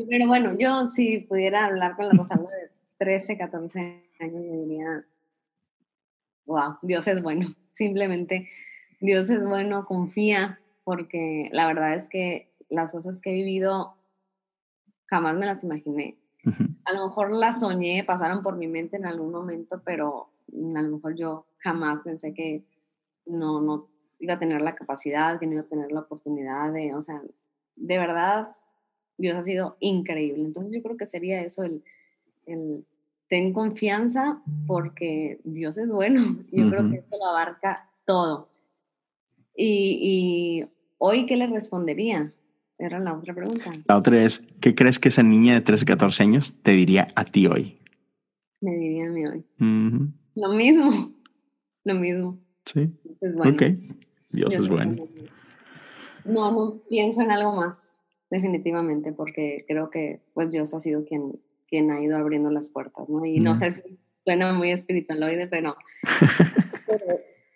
Pero 0.09 0.29
bueno, 0.29 0.57
yo 0.57 0.89
si 0.91 1.23
pudiera 1.23 1.65
hablar 1.65 1.97
con 1.97 2.07
la 2.07 2.13
Rosalba 2.13 2.49
de 2.49 2.71
13, 2.99 3.37
14 3.37 4.05
años, 4.21 4.45
me 4.45 4.59
diría, 4.59 5.05
wow, 6.47 6.77
Dios 6.81 7.09
es 7.09 7.21
bueno. 7.25 7.49
Simplemente 7.73 8.49
Dios 9.01 9.29
es 9.31 9.45
bueno, 9.45 9.85
confía, 9.85 10.61
porque 10.85 11.49
la 11.51 11.67
verdad 11.67 11.93
es 11.93 12.09
que 12.09 12.53
las 12.69 12.93
cosas 12.93 13.21
que 13.21 13.33
he 13.33 13.35
vivido 13.35 13.97
jamás 15.07 15.35
me 15.35 15.47
las 15.47 15.65
imaginé. 15.65 16.21
A 16.85 16.93
lo 16.93 17.07
mejor 17.07 17.33
las 17.33 17.61
soñé, 17.61 18.05
pasaron 18.05 18.43
por 18.43 18.57
mi 18.57 18.67
mente 18.67 18.97
en 18.97 19.07
algún 19.07 19.31
momento, 19.31 19.83
pero 19.85 20.31
a 20.53 20.83
lo 20.83 20.97
mejor 20.97 21.15
yo 21.15 21.47
jamás 21.59 22.01
pensé 22.01 22.35
que 22.35 22.65
no, 23.27 23.61
no 23.61 23.89
iba 24.19 24.35
a 24.35 24.39
tener 24.39 24.61
la 24.61 24.75
capacidad, 24.75 25.39
que 25.39 25.47
no 25.47 25.55
iba 25.55 25.63
a 25.63 25.69
tener 25.69 25.93
la 25.93 26.01
oportunidad 26.01 26.73
de, 26.73 26.95
o 26.95 27.03
sea, 27.03 27.23
de 27.77 27.99
verdad, 27.99 28.57
Dios 29.17 29.37
ha 29.37 29.45
sido 29.45 29.77
increíble. 29.81 30.45
Entonces 30.45 30.75
yo 30.75 30.83
creo 30.83 30.97
que 30.97 31.07
sería 31.07 31.43
eso, 31.43 31.63
el, 31.63 31.83
el 32.47 32.85
ten 33.29 33.53
confianza 33.53 34.43
porque 34.67 35.41
Dios 35.45 35.79
es 35.79 35.89
bueno. 35.89 36.21
Yo 36.53 36.69
creo 36.69 36.91
que 36.91 36.97
esto 36.97 37.17
lo 37.17 37.27
abarca 37.27 37.89
todo. 38.05 38.49
Y, 39.55 39.99
y 40.03 40.69
hoy, 40.99 41.27
¿qué 41.27 41.37
le 41.37 41.47
respondería? 41.47 42.33
Era 42.81 42.99
la 42.99 43.15
otra 43.15 43.35
pregunta. 43.35 43.71
La 43.87 43.99
otra 43.99 44.25
es, 44.25 44.43
¿qué 44.59 44.75
crees 44.75 44.99
que 44.99 45.09
esa 45.11 45.23
niña 45.23 45.53
de 45.53 45.61
13, 45.61 45.85
14 45.85 46.23
años 46.23 46.63
te 46.63 46.71
diría 46.71 47.09
a 47.15 47.27
ti 47.27 47.47
hoy? 47.47 47.79
Me 48.63 48.75
diría 48.75 49.07
a 49.07 49.11
mí 49.11 49.27
hoy. 49.27 49.45
Lo 50.35 50.49
mismo, 50.55 51.13
lo 51.85 51.95
mismo. 51.97 52.39
Sí. 52.65 52.91
Ok, 53.45 53.63
Dios, 54.31 54.55
es 54.55 54.67
bueno. 54.67 55.07
No, 56.25 56.53
no 56.53 56.83
pienso 56.89 57.21
en 57.21 57.31
algo 57.31 57.55
más, 57.55 57.99
definitivamente, 58.31 59.13
porque 59.13 59.67
creo 59.69 59.91
que 59.91 60.23
pues 60.33 60.49
Dios 60.49 60.73
ha 60.73 60.81
sido 60.81 61.05
quien, 61.05 61.39
quien 61.69 61.91
ha 61.91 62.01
ido 62.01 62.17
abriendo 62.17 62.51
las 62.51 62.71
puertas, 62.71 63.11
¿no? 63.11 63.27
Y 63.27 63.41
no 63.41 63.57
sé 63.57 63.73
si 63.73 63.99
suena 64.25 64.55
muy 64.55 64.71
espiritualoide, 64.71 65.49
pero, 65.49 65.77
pero 66.87 67.05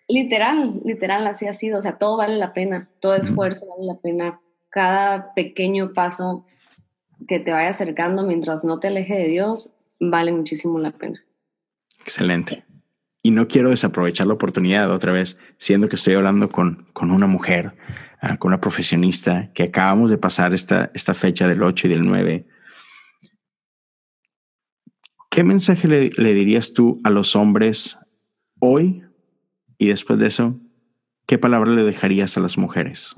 literal, 0.07 0.81
literal, 0.85 1.25
así 1.25 1.47
ha 1.47 1.53
sido. 1.53 1.79
O 1.79 1.81
sea, 1.81 1.97
todo 1.97 2.15
vale 2.15 2.37
la 2.37 2.53
pena, 2.53 2.91
todo 2.99 3.15
esfuerzo 3.15 3.65
vale 3.67 3.87
la 3.87 3.99
pena 3.99 4.41
cada 4.75 5.33
pequeño 5.33 5.93
paso 5.93 6.45
que 7.29 7.39
te 7.39 7.53
vaya 7.53 7.69
acercando 7.69 8.27
mientras 8.27 8.65
no 8.65 8.77
te 8.81 8.89
aleje 8.89 9.13
de 9.13 9.29
Dios, 9.29 9.73
vale 10.01 10.33
muchísimo 10.33 10.79
la 10.79 10.91
pena. 10.91 11.23
Excelente. 12.01 12.65
Y 13.23 13.31
no 13.31 13.47
quiero 13.47 13.69
desaprovechar 13.69 14.27
la 14.27 14.33
oportunidad 14.33 14.91
otra 14.91 15.13
vez, 15.13 15.39
siendo 15.57 15.87
que 15.87 15.95
estoy 15.95 16.15
hablando 16.15 16.49
con, 16.49 16.89
con 16.91 17.11
una 17.11 17.25
mujer, 17.25 17.73
ah, 18.19 18.35
con 18.35 18.49
una 18.49 18.59
profesionista, 18.59 19.49
que 19.53 19.63
acabamos 19.63 20.11
de 20.11 20.17
pasar 20.17 20.53
esta, 20.53 20.91
esta 20.93 21.13
fecha 21.13 21.47
del 21.47 21.63
8 21.63 21.87
y 21.87 21.89
del 21.91 22.05
9. 22.05 22.45
¿Qué 25.29 25.43
mensaje 25.45 25.87
le, 25.87 26.09
le 26.17 26.33
dirías 26.33 26.73
tú 26.73 26.99
a 27.05 27.09
los 27.09 27.37
hombres 27.37 27.97
hoy 28.59 29.05
y 29.77 29.87
después 29.87 30.19
de 30.19 30.27
eso, 30.27 30.59
qué 31.25 31.37
palabra 31.37 31.71
le 31.71 31.83
dejarías 31.83 32.35
a 32.35 32.41
las 32.41 32.57
mujeres? 32.57 33.15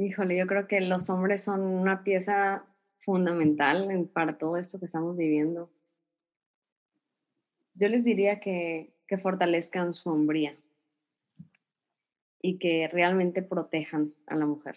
Híjole, 0.00 0.38
yo 0.38 0.46
creo 0.46 0.66
que 0.66 0.80
los 0.80 1.10
hombres 1.10 1.42
son 1.42 1.60
una 1.60 2.02
pieza 2.04 2.64
fundamental 3.00 3.90
en, 3.90 4.08
para 4.08 4.38
todo 4.38 4.56
esto 4.56 4.78
que 4.78 4.86
estamos 4.86 5.14
viviendo. 5.14 5.70
Yo 7.74 7.86
les 7.90 8.02
diría 8.02 8.40
que, 8.40 8.94
que 9.06 9.18
fortalezcan 9.18 9.92
su 9.92 10.08
hombría 10.08 10.56
y 12.40 12.56
que 12.56 12.88
realmente 12.88 13.42
protejan 13.42 14.14
a 14.26 14.36
la 14.36 14.46
mujer. 14.46 14.76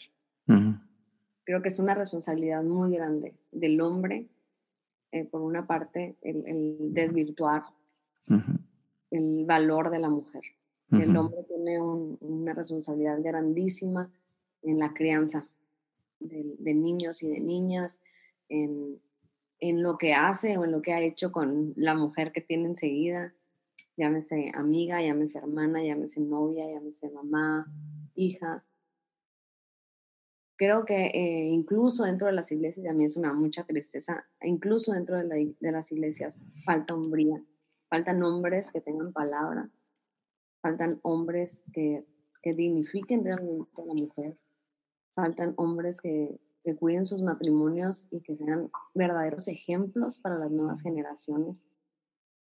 Creo 1.46 1.62
que 1.62 1.70
es 1.70 1.80
una 1.80 1.96
responsabilidad 1.96 2.62
muy 2.62 2.94
grande 2.94 3.34
del 3.54 3.80
hombre, 3.80 4.28
eh, 5.14 5.24
por 5.24 5.40
una 5.40 5.66
parte, 5.66 6.18
el, 6.22 6.94
desvirtuar 6.94 7.64
el 9.10 9.46
valor 9.46 9.90
de 9.90 10.00
la 10.00 10.10
mujer. 10.10 10.44
El 10.92 11.16
hombre 11.16 11.46
tiene 11.48 11.82
una 11.82 12.54
responsabilidad 12.54 13.22
grandísima 13.22 14.12
en 14.64 14.80
la 14.80 14.94
crianza 14.94 15.46
de, 16.20 16.74
niños 16.74 17.24
y 17.24 17.30
de 17.30 17.40
niñas, 17.40 18.00
en, 18.50 19.02
lo 19.82 19.98
que 19.98 20.14
hace 20.14 20.58
o 20.58 20.66
en 20.66 20.72
lo 20.72 20.82
que 20.82 20.94
ha 20.94 21.02
hecho 21.02 21.32
con 21.32 21.74
la 21.76 21.96
mujer 21.96 22.32
que 22.32 22.42
tiene 22.42 22.66
enseguida, 22.66 23.34
llámese 23.96 24.52
amiga, 24.54 25.02
llámese 25.02 25.38
hermana, 25.38 25.84
llámese 25.84 26.20
novia, 26.20 26.66
llámese 26.70 27.10
mamá, 27.10 27.72
hija. 28.16 28.66
Creo 30.58 30.86
que 30.86 31.08
eh, 31.08 31.46
incluso 31.50 32.04
dentro 32.04 32.28
de 32.28 32.34
las 32.34 32.52
iglesias, 32.52 32.88
a 32.88 32.94
mí 32.94 33.06
es 33.06 33.18
una 33.18 33.34
mucha 33.34 33.64
tristeza, 33.64 34.26
incluso 34.42 34.94
dentro 34.94 35.18
de, 35.18 35.56
las 35.60 35.92
iglesias 35.92 36.40
falta 36.66 36.94
hombría, 36.94 37.42
faltan 37.90 38.22
hombres 38.22 38.72
que 38.72 38.82
tengan 38.82 39.14
palabra, 39.14 39.70
faltan 40.62 41.00
hombres 41.04 41.64
que, 41.74 42.06
que 42.42 42.54
dignifiquen 42.54 43.24
realmente 43.24 43.82
a 43.82 43.86
la 43.86 43.94
mujer, 43.94 44.38
faltan 45.14 45.54
hombres 45.58 46.02
que, 46.02 46.40
cuiden 46.80 47.04
sus 47.04 47.22
matrimonios 47.22 48.08
y 48.10 48.22
que 48.22 48.38
sean 48.38 48.72
verdaderos 48.94 49.50
ejemplos 49.50 50.18
para 50.18 50.40
las 50.40 50.50
nuevas 50.50 50.82
generaciones. 50.82 51.68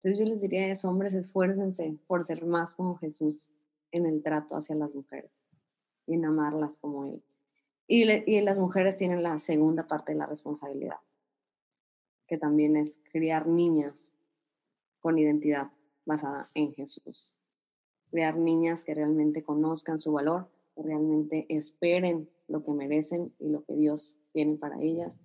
Entonces 0.03 0.19
yo 0.19 0.31
les 0.31 0.41
diría 0.41 0.61
a 0.61 0.67
esos 0.67 0.85
hombres, 0.85 1.15
esfuércense 1.15 1.97
por 2.05 2.23
ser 2.23 2.45
más 2.45 2.75
como 2.75 2.97
Jesús 2.97 3.49
en 3.91 4.05
el 4.05 4.21
trato 4.21 4.55
hacia 4.55 4.75
las 4.75 4.93
mujeres 4.93 5.43
y 6.05 6.13
en 6.13 6.25
amarlas 6.25 6.77
como 6.77 7.05
Él. 7.05 7.23
Y, 7.87 8.03
y 8.31 8.41
las 8.41 8.59
mujeres 8.59 8.99
tienen 8.99 9.23
la 9.23 9.39
segunda 9.39 9.87
parte 9.87 10.11
de 10.11 10.19
la 10.19 10.27
responsabilidad, 10.27 10.99
que 12.27 12.37
también 12.37 12.75
es 12.75 12.99
criar 13.11 13.47
niñas 13.47 14.13
con 14.99 15.17
identidad 15.17 15.71
basada 16.05 16.51
en 16.53 16.73
Jesús. 16.73 17.39
Criar 18.11 18.37
niñas 18.37 18.85
que 18.85 18.93
realmente 18.93 19.43
conozcan 19.43 19.99
su 19.99 20.13
valor, 20.13 20.47
que 20.51 20.54
realmente 20.75 21.45
esperen 21.49 22.29
lo 22.47 22.63
que 22.63 22.71
merecen 22.71 23.33
y 23.39 23.49
lo 23.49 23.63
que 23.65 23.75
Dios 23.75 24.17
tiene 24.33 24.57
para 24.57 24.81
ellas. 24.81 25.21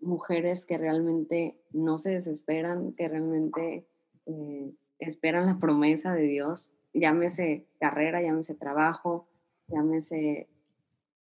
Mujeres 0.00 0.64
que 0.64 0.78
realmente 0.78 1.60
no 1.72 1.98
se 1.98 2.10
desesperan, 2.10 2.92
que 2.92 3.08
realmente 3.08 3.86
eh, 4.26 4.72
esperan 4.98 5.46
la 5.46 5.58
promesa 5.58 6.14
de 6.14 6.22
Dios, 6.22 6.72
llámese 6.92 7.66
carrera, 7.80 8.22
llámese 8.22 8.54
trabajo, 8.54 9.28
llámese 9.66 10.48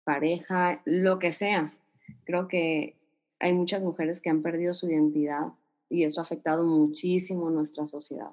pareja, 0.03 0.81
lo 0.85 1.19
que 1.19 1.31
sea. 1.31 1.73
Creo 2.25 2.47
que 2.47 2.97
hay 3.39 3.53
muchas 3.53 3.81
mujeres 3.81 4.21
que 4.21 4.29
han 4.29 4.41
perdido 4.41 4.73
su 4.73 4.89
identidad 4.89 5.53
y 5.89 6.03
eso 6.03 6.21
ha 6.21 6.23
afectado 6.23 6.63
muchísimo 6.63 7.49
nuestra 7.49 7.87
sociedad. 7.87 8.31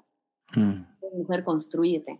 Mm. 0.55 0.83
Mujer, 1.13 1.43
construyete. 1.43 2.19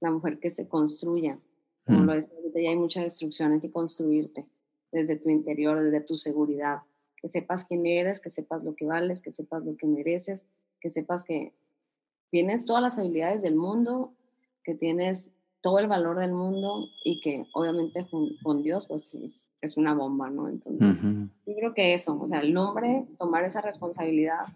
La 0.00 0.10
mujer 0.10 0.38
que 0.38 0.50
se 0.50 0.68
construya, 0.68 1.38
como 1.84 2.04
lo 2.04 2.14
decía 2.14 2.38
ya 2.54 2.70
hay 2.70 2.76
mucha 2.76 3.02
destrucción, 3.02 3.52
hay 3.52 3.60
que 3.60 3.70
construirte 3.70 4.46
desde 4.92 5.16
tu 5.16 5.28
interior, 5.28 5.82
desde 5.82 6.00
tu 6.00 6.18
seguridad. 6.18 6.82
Que 7.16 7.28
sepas 7.28 7.64
quién 7.64 7.86
eres, 7.86 8.20
que 8.20 8.30
sepas 8.30 8.62
lo 8.62 8.74
que 8.74 8.86
vales, 8.86 9.20
que 9.20 9.32
sepas 9.32 9.64
lo 9.64 9.76
que 9.76 9.86
mereces, 9.86 10.46
que 10.80 10.90
sepas 10.90 11.24
que 11.24 11.52
tienes 12.30 12.64
todas 12.64 12.82
las 12.82 12.98
habilidades 12.98 13.42
del 13.42 13.56
mundo, 13.56 14.14
que 14.62 14.74
tienes 14.74 15.32
todo 15.60 15.80
el 15.80 15.88
valor 15.88 16.18
del 16.18 16.32
mundo 16.32 16.86
y 17.04 17.20
que 17.20 17.44
obviamente 17.52 18.06
con, 18.42 18.62
Dios 18.62 18.86
pues 18.86 19.14
es, 19.60 19.76
una 19.76 19.94
bomba, 19.94 20.30
¿no? 20.30 20.48
Entonces, 20.48 20.96
yo 21.46 21.54
creo 21.56 21.74
que 21.74 21.94
eso, 21.94 22.18
o 22.20 22.28
sea, 22.28 22.40
el 22.40 22.56
hombre 22.56 23.06
tomar 23.18 23.44
esa 23.44 23.60
responsabilidad 23.60 24.46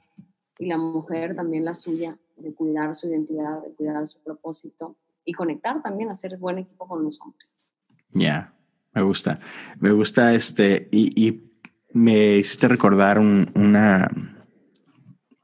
y 0.59 0.67
la 0.67 0.79
mujer 0.79 1.35
también 1.35 1.65
la 1.65 1.75
suya, 1.75 2.17
de 2.37 2.55
cuidar 2.55 2.95
su 2.95 3.09
identidad, 3.09 3.63
de 3.63 3.73
cuidar 3.73 4.07
su 4.07 4.23
propósito 4.23 4.97
y 5.25 5.33
conectar 5.33 5.83
también, 5.83 6.11
hacer 6.11 6.37
buen 6.39 6.59
equipo 6.59 6.87
con 6.89 7.05
los 7.05 7.21
hombres. 7.21 7.63
Ya, 8.11 8.55
me 8.95 9.03
gusta. 9.03 9.39
Me 9.79 9.91
gusta 9.93 10.35
este, 10.35 10.89
y, 10.93 11.43
me 11.95 12.37
hiciste 12.39 12.69
recordar 12.69 13.19
un, 13.19 13.51
una, 13.55 14.09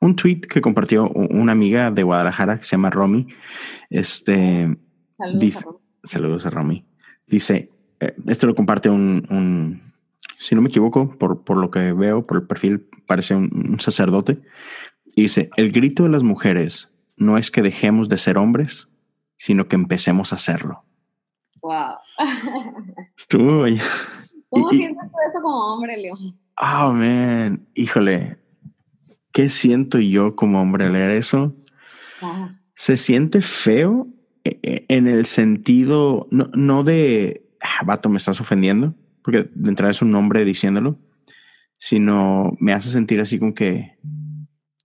un 0.00 0.16
tweet 0.16 0.40
que 0.40 0.60
compartió 0.62 1.08
una 1.10 1.52
amiga 1.52 1.90
de 1.90 2.02
Guadalajara 2.02 2.58
que 2.58 2.64
se 2.64 2.70
llama 2.72 2.88
Romy. 2.90 3.26
Este, 3.90 4.76
Saludos 5.18 5.40
dice, 5.40 5.58
a 5.60 5.64
Romy. 5.72 5.78
saludos 6.04 6.46
a 6.46 6.50
Romy. 6.50 6.86
Dice, 7.26 7.70
eh, 8.00 8.14
esto 8.26 8.46
lo 8.46 8.54
comparte 8.54 8.88
un, 8.88 9.26
un- 9.30 9.82
si 10.38 10.54
no 10.54 10.62
me 10.62 10.68
equivoco, 10.68 11.10
por, 11.18 11.44
por 11.44 11.56
lo 11.58 11.70
que 11.70 11.92
veo, 11.92 12.22
por 12.22 12.38
el 12.38 12.46
perfil, 12.46 12.88
parece 13.06 13.34
un, 13.34 13.50
un 13.70 13.80
sacerdote. 13.80 14.40
Y 15.16 15.22
dice, 15.22 15.50
el 15.56 15.72
grito 15.72 16.04
de 16.04 16.08
las 16.10 16.22
mujeres 16.22 16.92
no 17.16 17.36
es 17.36 17.50
que 17.50 17.60
dejemos 17.60 18.08
de 18.08 18.16
ser 18.18 18.38
hombres, 18.38 18.88
sino 19.38 19.66
que 19.68 19.76
empecemos 19.76 20.32
a 20.32 20.36
hacerlo. 20.36 20.84
Wow. 21.62 21.96
Estuvo, 23.16 23.60
oye. 23.62 23.80
¿Cómo 24.50 24.68
Y- 24.72 24.76
sientes 24.78 25.10
tú 25.10 25.16
eso 25.30 25.40
como 25.42 25.74
hombre, 25.74 25.96
León? 25.96 26.38
Oh, 26.60 26.92
man, 26.92 27.68
híjole, 27.74 28.38
¿qué 29.32 29.48
siento 29.48 29.98
yo 30.00 30.34
como 30.36 30.60
hombre 30.60 30.86
al 30.86 30.92
leer 30.92 31.10
eso? 31.10 31.54
Ah, 32.20 32.58
Se 32.74 32.96
siente 32.96 33.40
feo 33.40 34.08
eh, 34.44 34.58
eh, 34.62 34.84
en 34.88 35.06
el 35.06 35.26
sentido, 35.26 36.26
no, 36.32 36.50
no 36.54 36.82
de, 36.82 37.48
ah, 37.60 37.84
vato, 37.84 38.08
me 38.08 38.16
estás 38.16 38.40
ofendiendo, 38.40 38.94
porque 39.22 39.48
de 39.54 39.68
entrada 39.68 39.90
es 39.92 40.02
un 40.02 40.12
hombre 40.16 40.44
diciéndolo, 40.44 40.98
sino 41.76 42.56
me 42.58 42.72
hace 42.72 42.90
sentir 42.90 43.20
así 43.20 43.38
como 43.38 43.54
que, 43.54 43.98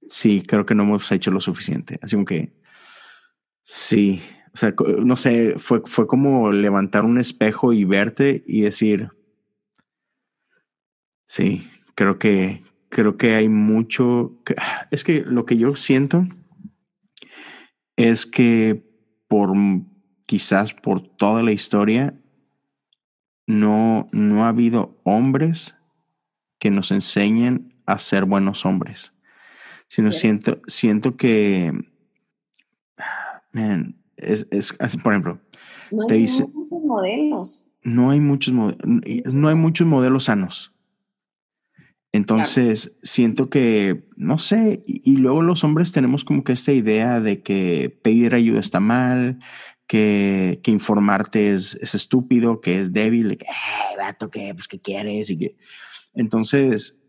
sí, 0.08 0.43
creo 0.45 0.66
que 0.68 0.76
no 0.76 0.84
hemos 0.84 1.12
hecho 1.12 1.32
lo 1.32 1.39
suficiente, 1.41 1.97
así 2.04 2.16
como 2.16 2.26
que, 2.26 2.54
sí, 3.64 4.22
o 4.54 4.58
sea, 4.58 4.74
no 4.99 5.16
sé, 5.16 5.56
fue, 5.58 5.82
fue 5.86 6.06
como 6.06 6.51
levantar 6.51 7.06
un 7.06 7.18
espejo 7.20 7.74
y 7.74 7.86
verte 7.86 8.43
y 8.45 8.62
decir, 8.62 9.10
sí, 11.26 11.68
creo 11.95 12.20
que, 12.20 12.62
creo 12.89 13.18
que 13.18 13.34
hay 13.34 13.49
mucho, 13.49 14.39
que- 14.45 14.56
es 14.91 15.04
que 15.04 15.22
lo 15.24 15.45
que 15.45 15.58
yo 15.58 15.76
siento 15.76 16.28
es 17.95 18.26
que 18.26 18.84
por 19.28 19.51
quizás 20.28 20.74
por 20.74 21.01
toda 21.01 21.41
la 21.41 21.51
historia 21.51 22.14
no, 23.47 24.08
no 24.12 24.45
ha 24.45 24.49
habido 24.49 24.99
hombres 25.04 25.76
que 26.60 26.70
nos 26.70 26.91
enseñen 26.91 27.82
a 27.86 27.97
ser 27.97 28.26
buenos 28.26 28.66
hombres, 28.66 29.14
sino 29.88 30.12
siento, 30.12 30.62
siento 30.68 31.18
que, 31.18 31.74
man, 33.51 34.03
es, 34.26 34.48
es 34.52 34.76
así, 34.80 34.98
por 34.98 35.14
ejemplo, 35.14 35.40
no 35.92 36.06
Te 36.08 36.16
hay 36.16 36.22
dice- 36.22 36.46
muchos 36.54 36.84
modelos. 36.84 37.72
no 37.84 38.10
hay 38.12 38.20
muchos, 38.20 38.54
no 38.54 39.48
hay 39.48 39.56
muchos 39.56 39.88
modelos 39.88 40.26
sanos. 40.26 40.70
Entonces, 42.12 42.96
siento 43.02 43.50
que, 43.50 44.08
no 44.16 44.38
sé, 44.38 44.84
y, 44.86 45.02
y 45.14 45.18
luego 45.18 45.42
los 45.42 45.64
hombres 45.64 45.92
tenemos 45.92 46.24
como 46.24 46.44
que 46.44 46.54
esta 46.54 46.72
idea 46.72 47.20
de 47.20 47.42
que 47.42 47.98
pedir 48.04 48.36
ayuda 48.36 48.60
está 48.60 48.80
mal, 48.80 49.40
que, 49.88 50.60
que 50.64 50.70
informarte 50.70 51.52
es, 51.54 51.76
es 51.82 51.96
estúpido, 51.96 52.62
que 52.62 52.80
es 52.80 52.94
débil, 52.94 53.38
que, 53.38 53.46
"Eh, 53.46 53.98
vato, 53.98 54.30
¿qué? 54.30 54.54
Pues, 54.54 54.68
¿qué 54.68 54.80
quieres? 54.80 55.32
Y 55.32 55.38
que, 55.40 55.56
entonces, 56.14 57.00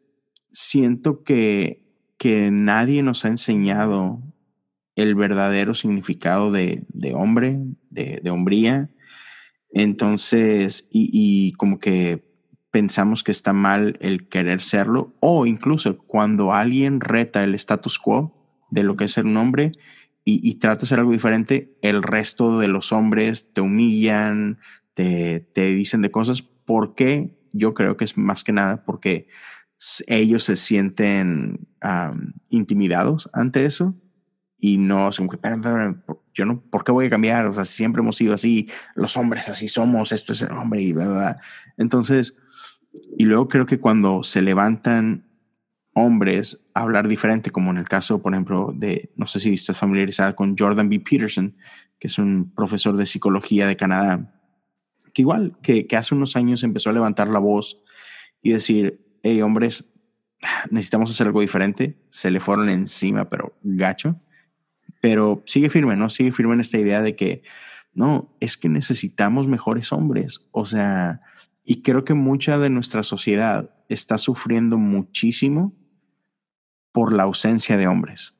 siento 0.50 1.22
que, 1.22 1.84
que 2.16 2.50
nadie 2.50 3.02
nos 3.02 3.26
ha 3.26 3.28
enseñado 3.28 4.22
el 4.96 5.14
verdadero 5.14 5.74
significado 5.74 6.52
de, 6.52 6.84
de 6.88 7.14
hombre, 7.14 7.58
de, 7.90 8.20
de 8.22 8.30
hombría. 8.30 8.90
Entonces, 9.70 10.88
y, 10.90 11.10
y 11.12 11.52
como 11.52 11.78
que 11.78 12.24
pensamos 12.70 13.22
que 13.22 13.32
está 13.32 13.52
mal 13.52 13.96
el 14.00 14.28
querer 14.28 14.60
serlo, 14.60 15.14
o 15.20 15.46
incluso 15.46 15.98
cuando 15.98 16.52
alguien 16.52 17.00
reta 17.00 17.44
el 17.44 17.54
status 17.54 17.98
quo 17.98 18.66
de 18.70 18.82
lo 18.82 18.96
que 18.96 19.04
es 19.04 19.12
ser 19.12 19.26
un 19.26 19.36
hombre 19.36 19.72
y, 20.24 20.40
y 20.48 20.56
trata 20.56 20.82
de 20.82 20.86
ser 20.86 20.98
algo 20.98 21.12
diferente, 21.12 21.76
el 21.82 22.02
resto 22.02 22.58
de 22.58 22.68
los 22.68 22.92
hombres 22.92 23.52
te 23.52 23.60
humillan, 23.60 24.58
te, 24.94 25.40
te 25.40 25.66
dicen 25.66 26.02
de 26.02 26.10
cosas. 26.10 26.42
¿Por 26.42 26.94
qué? 26.94 27.30
Yo 27.52 27.74
creo 27.74 27.96
que 27.96 28.04
es 28.04 28.16
más 28.16 28.42
que 28.42 28.52
nada 28.52 28.84
porque 28.84 29.28
ellos 30.06 30.44
se 30.44 30.56
sienten 30.56 31.68
intimidados 32.48 33.28
ante 33.32 33.66
eso 33.66 33.94
y 34.66 34.78
no, 34.78 35.10
es 35.10 35.18
como 35.18 35.28
que, 35.28 35.36
espérame, 35.36 35.58
espérame, 35.58 36.02
yo 36.32 36.46
no, 36.46 36.58
¿por 36.58 36.84
qué 36.84 36.90
voy 36.90 37.04
a 37.04 37.10
cambiar? 37.10 37.44
O 37.48 37.52
sea, 37.52 37.66
siempre 37.66 38.00
hemos 38.00 38.16
sido 38.16 38.32
así, 38.32 38.70
los 38.94 39.14
hombres 39.18 39.50
así 39.50 39.68
somos, 39.68 40.10
esto 40.10 40.32
es 40.32 40.40
el 40.40 40.52
hombre 40.52 40.80
y 40.80 40.94
bla, 40.94 41.04
bla, 41.04 41.14
bla. 41.14 41.40
Entonces, 41.76 42.34
y 43.18 43.26
luego 43.26 43.46
creo 43.46 43.66
que 43.66 43.78
cuando 43.78 44.24
se 44.24 44.40
levantan 44.40 45.28
hombres 45.94 46.62
a 46.72 46.80
hablar 46.80 47.08
diferente, 47.08 47.50
como 47.50 47.72
en 47.72 47.76
el 47.76 47.86
caso, 47.86 48.22
por 48.22 48.32
ejemplo, 48.32 48.72
de, 48.74 49.12
no 49.16 49.26
sé 49.26 49.38
si 49.38 49.52
estás 49.52 49.76
familiarizada 49.76 50.34
con 50.34 50.56
Jordan 50.56 50.88
B. 50.88 50.98
Peterson, 51.00 51.54
que 51.98 52.06
es 52.06 52.18
un 52.18 52.50
profesor 52.54 52.96
de 52.96 53.04
psicología 53.04 53.68
de 53.68 53.76
Canadá, 53.76 54.34
que 55.12 55.20
igual, 55.20 55.58
que, 55.62 55.86
que 55.86 55.96
hace 55.98 56.14
unos 56.14 56.36
años 56.36 56.64
empezó 56.64 56.88
a 56.88 56.94
levantar 56.94 57.28
la 57.28 57.38
voz 57.38 57.82
y 58.40 58.52
decir, 58.52 59.18
hey, 59.22 59.42
hombres, 59.42 59.92
necesitamos 60.70 61.10
hacer 61.10 61.26
algo 61.26 61.42
diferente. 61.42 61.98
Se 62.08 62.30
le 62.30 62.40
fueron 62.40 62.70
encima, 62.70 63.28
pero 63.28 63.58
gacho. 63.62 64.22
Pero 65.04 65.42
sigue 65.44 65.68
firme, 65.68 65.96
¿no? 65.96 66.08
Sigue 66.08 66.32
firme 66.32 66.54
en 66.54 66.60
esta 66.60 66.78
idea 66.78 67.02
de 67.02 67.14
que, 67.14 67.42
no, 67.92 68.34
es 68.40 68.56
que 68.56 68.70
necesitamos 68.70 69.46
mejores 69.46 69.92
hombres. 69.92 70.48
O 70.50 70.64
sea, 70.64 71.20
y 71.62 71.82
creo 71.82 72.06
que 72.06 72.14
mucha 72.14 72.56
de 72.56 72.70
nuestra 72.70 73.02
sociedad 73.02 73.68
está 73.90 74.16
sufriendo 74.16 74.78
muchísimo 74.78 75.74
por 76.90 77.12
la 77.12 77.24
ausencia 77.24 77.76
de 77.76 77.86
hombres. 77.86 78.34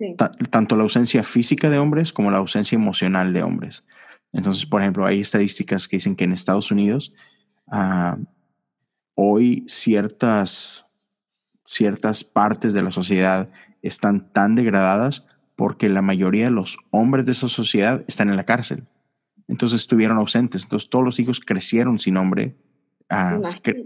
Sí. 0.00 0.16
Tanto 0.50 0.74
la 0.74 0.82
ausencia 0.82 1.22
física 1.22 1.70
de 1.70 1.78
hombres 1.78 2.12
como 2.12 2.32
la 2.32 2.38
ausencia 2.38 2.74
emocional 2.74 3.32
de 3.32 3.44
hombres. 3.44 3.84
Entonces, 4.32 4.66
por 4.66 4.80
ejemplo, 4.80 5.06
hay 5.06 5.20
estadísticas 5.20 5.86
que 5.86 5.98
dicen 5.98 6.16
que 6.16 6.24
en 6.24 6.32
Estados 6.32 6.72
Unidos 6.72 7.14
ah, 7.68 8.18
hoy 9.14 9.62
ciertas, 9.68 10.84
ciertas 11.64 12.24
partes 12.24 12.74
de 12.74 12.82
la 12.82 12.90
sociedad 12.90 13.48
están 13.82 14.32
tan 14.32 14.56
degradadas 14.56 15.24
porque 15.58 15.88
la 15.88 16.02
mayoría 16.02 16.44
de 16.44 16.50
los 16.52 16.78
hombres 16.92 17.26
de 17.26 17.32
esa 17.32 17.48
sociedad 17.48 18.04
están 18.06 18.30
en 18.30 18.36
la 18.36 18.44
cárcel. 18.44 18.86
Entonces 19.48 19.80
estuvieron 19.80 20.16
ausentes. 20.16 20.62
Entonces 20.62 20.88
todos 20.88 21.04
los 21.04 21.18
hijos 21.18 21.40
crecieron 21.40 21.98
sin 21.98 22.16
hombre. 22.16 22.54
Ah, 23.08 23.40
cre- 23.60 23.84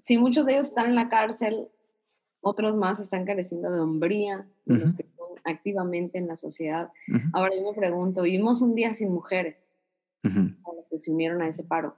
si 0.00 0.18
muchos 0.18 0.46
de 0.46 0.54
ellos 0.54 0.66
están 0.66 0.86
en 0.88 0.96
la 0.96 1.08
cárcel, 1.08 1.68
otros 2.40 2.74
más 2.76 2.98
están 2.98 3.24
careciendo 3.24 3.70
de 3.70 3.78
hombría, 3.78 4.48
los 4.64 4.96
que 4.96 5.04
están 5.04 5.26
activamente 5.44 6.18
en 6.18 6.26
la 6.26 6.34
sociedad. 6.34 6.90
Ahora 7.32 7.52
yo 7.54 7.70
me 7.70 7.76
pregunto, 7.78 8.22
vivimos 8.22 8.60
un 8.60 8.74
día 8.74 8.94
sin 8.94 9.12
mujeres, 9.12 9.70
a 10.64 10.74
las 10.76 10.88
que 10.90 10.98
se 10.98 11.12
unieron 11.12 11.40
a 11.40 11.46
ese 11.48 11.62
paro. 11.62 11.94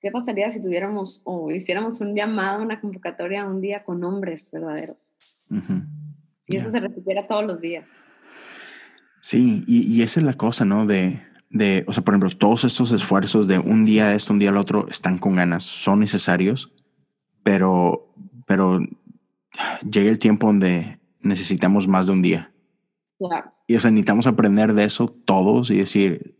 ¿Qué 0.00 0.10
pasaría 0.10 0.50
si 0.50 0.62
tuviéramos 0.62 1.20
o 1.26 1.50
hiciéramos 1.50 2.00
un 2.00 2.14
llamado, 2.14 2.62
una 2.62 2.80
convocatoria 2.80 3.46
un 3.46 3.60
día 3.60 3.80
con 3.80 4.02
hombres 4.02 4.50
verdaderos? 4.50 5.14
Si 6.44 6.56
eso 6.56 6.66
Ya. 6.66 6.72
se 6.72 6.80
repitiera 6.80 7.26
todos 7.26 7.44
los 7.44 7.60
días. 7.60 7.88
Sí, 9.20 9.64
y, 9.66 9.82
y 9.92 10.02
esa 10.02 10.20
es 10.20 10.26
la 10.26 10.34
cosa, 10.34 10.64
¿no? 10.64 10.86
De, 10.86 11.22
de, 11.50 11.84
o 11.86 11.92
sea, 11.92 12.04
por 12.04 12.14
ejemplo, 12.14 12.30
todos 12.36 12.64
estos 12.64 12.92
esfuerzos 12.92 13.48
de 13.48 13.58
un 13.58 13.84
día 13.84 14.14
esto, 14.14 14.32
un 14.32 14.38
día 14.38 14.50
el 14.50 14.56
otro, 14.58 14.86
están 14.88 15.18
con 15.18 15.36
ganas, 15.36 15.62
son 15.64 16.00
necesarios, 16.00 16.72
pero, 17.42 18.12
pero 18.46 18.80
llega 19.90 20.10
el 20.10 20.18
tiempo 20.18 20.48
donde 20.48 21.00
necesitamos 21.20 21.88
más 21.88 22.06
de 22.06 22.12
un 22.12 22.22
día. 22.22 22.52
Claro. 23.18 23.48
Y 23.66 23.76
o 23.76 23.80
sea, 23.80 23.90
necesitamos 23.90 24.26
aprender 24.26 24.74
de 24.74 24.84
eso 24.84 25.08
todos 25.08 25.70
y 25.70 25.78
decir, 25.78 26.36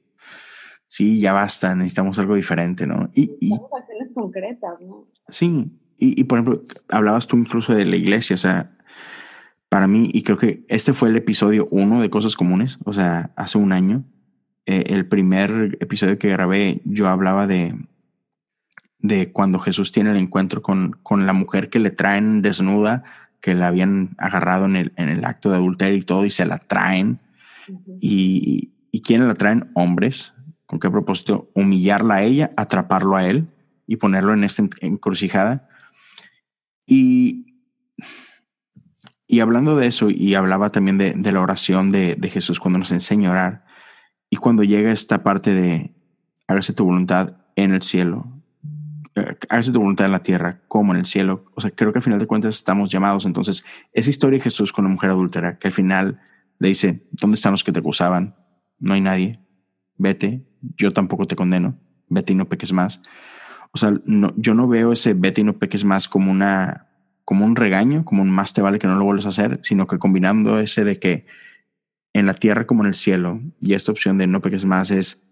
sí, 0.86 1.20
ya 1.20 1.32
basta, 1.32 1.74
necesitamos 1.74 2.18
algo 2.18 2.34
diferente, 2.34 2.86
¿no? 2.86 3.10
Y, 3.14 3.30
y 3.40 3.52
acciones 3.54 4.12
concretas, 4.14 4.82
¿no? 4.82 5.06
sí, 5.28 5.70
y, 5.96 6.20
y 6.20 6.24
por 6.24 6.38
ejemplo, 6.38 6.64
hablabas 6.90 7.26
tú 7.28 7.36
incluso 7.38 7.74
de 7.74 7.86
la 7.86 7.96
iglesia, 7.96 8.34
o 8.34 8.36
sea, 8.36 8.76
para 9.74 9.88
mí, 9.88 10.08
y 10.12 10.22
creo 10.22 10.38
que 10.38 10.64
este 10.68 10.92
fue 10.92 11.08
el 11.08 11.16
episodio 11.16 11.66
uno 11.72 12.00
de 12.00 12.08
Cosas 12.08 12.36
Comunes, 12.36 12.78
o 12.84 12.92
sea, 12.92 13.32
hace 13.34 13.58
un 13.58 13.72
año, 13.72 14.04
eh, 14.66 14.84
el 14.90 15.04
primer 15.04 15.78
episodio 15.80 16.16
que 16.16 16.28
grabé, 16.28 16.80
yo 16.84 17.08
hablaba 17.08 17.48
de, 17.48 17.74
de 19.00 19.32
cuando 19.32 19.58
Jesús 19.58 19.90
tiene 19.90 20.12
el 20.12 20.16
encuentro 20.18 20.62
con, 20.62 20.92
con 21.02 21.26
la 21.26 21.32
mujer 21.32 21.70
que 21.70 21.80
le 21.80 21.90
traen 21.90 22.40
desnuda, 22.40 23.02
que 23.40 23.56
la 23.56 23.66
habían 23.66 24.10
agarrado 24.16 24.66
en 24.66 24.76
el, 24.76 24.92
en 24.94 25.08
el 25.08 25.24
acto 25.24 25.50
de 25.50 25.56
adulterio 25.56 25.98
y 25.98 26.02
todo, 26.02 26.24
y 26.24 26.30
se 26.30 26.46
la 26.46 26.60
traen. 26.60 27.18
¿Y, 28.00 28.70
y 28.92 29.00
quiénes 29.02 29.26
la 29.26 29.34
traen? 29.34 29.72
Hombres. 29.74 30.34
¿Con 30.66 30.78
qué 30.78 30.88
propósito? 30.88 31.50
Humillarla 31.52 32.14
a 32.14 32.22
ella, 32.22 32.52
atraparlo 32.56 33.16
a 33.16 33.26
él 33.26 33.48
y 33.88 33.96
ponerlo 33.96 34.34
en 34.34 34.44
esta 34.44 34.62
en- 34.62 34.70
encrucijada. 34.82 35.68
Y, 36.86 37.56
y 39.34 39.40
hablando 39.40 39.74
de 39.74 39.88
eso, 39.88 40.10
y 40.10 40.36
hablaba 40.36 40.70
también 40.70 40.96
de, 40.96 41.32
la 41.32 41.40
oración 41.40 41.90
de, 41.90 42.30
Jesús 42.32 42.60
cuando 42.60 42.78
nos 42.78 42.92
enseña 42.92 43.30
a 43.30 43.32
orar, 43.32 43.64
y 44.30 44.36
cuando 44.36 44.62
llega 44.62 44.92
esta 44.92 45.24
parte 45.24 45.52
de 45.52 45.92
hágase 46.46 46.72
tu 46.72 46.84
voluntad 46.84 47.38
en 47.56 47.74
el 47.74 47.82
cielo, 47.82 48.28
eh, 49.16 49.36
hágase 49.48 49.72
tu 49.72 49.80
voluntad 49.80 50.06
en 50.06 50.12
la 50.12 50.22
tierra 50.22 50.60
como 50.68 50.92
en 50.92 51.00
el 51.00 51.06
cielo. 51.06 51.46
O 51.56 51.60
sea, 51.60 51.72
creo 51.72 51.92
que 51.92 51.98
al 51.98 52.04
final 52.04 52.20
de 52.20 52.28
cuentas 52.28 52.54
estamos 52.54 52.90
llamados. 52.90 53.26
Entonces, 53.26 53.64
esa 53.92 54.08
historia 54.08 54.38
de 54.38 54.44
Jesús 54.44 54.72
con 54.72 54.84
la 54.84 54.90
mujer 54.90 55.10
adúltera, 55.10 55.58
que 55.58 55.66
al 55.66 55.74
final 55.74 56.20
le 56.60 56.68
dice, 56.68 57.08
¿dónde 57.10 57.34
están 57.34 57.50
los 57.50 57.64
que 57.64 57.72
te 57.72 57.80
acusaban? 57.80 58.36
No 58.78 58.94
hay 58.94 59.00
nadie. 59.00 59.40
Vete, 59.96 60.46
yo 60.76 60.92
tampoco 60.92 61.26
te 61.26 61.34
condeno. 61.34 61.76
Vete 62.08 62.34
y 62.34 62.36
no 62.36 62.48
peques 62.48 62.72
más. 62.72 63.02
O 63.72 63.78
sea, 63.78 63.92
yo 64.36 64.54
no 64.54 64.68
veo 64.68 64.92
ese 64.92 65.12
vete 65.12 65.40
y 65.40 65.44
no 65.44 65.58
peques 65.58 65.84
más 65.84 66.08
como 66.08 66.30
una 66.30 66.86
como 67.24 67.44
un 67.44 67.56
regaño, 67.56 68.04
como 68.04 68.22
un 68.22 68.30
más 68.30 68.52
te 68.52 68.62
vale 68.62 68.78
que 68.78 68.86
no 68.86 68.96
lo 68.96 69.04
vuelvas 69.04 69.26
a 69.26 69.30
hacer, 69.30 69.60
sino 69.62 69.86
que 69.86 69.98
combinando 69.98 70.58
ese 70.58 70.84
de 70.84 70.98
que 70.98 71.26
en 72.12 72.26
la 72.26 72.34
tierra 72.34 72.66
como 72.66 72.82
en 72.82 72.88
el 72.88 72.94
cielo, 72.94 73.40
y 73.60 73.74
esta 73.74 73.92
opción 73.92 74.18
de 74.18 74.26
no 74.26 74.40
peques 74.40 74.64
más 74.64 74.90
es 74.90 75.24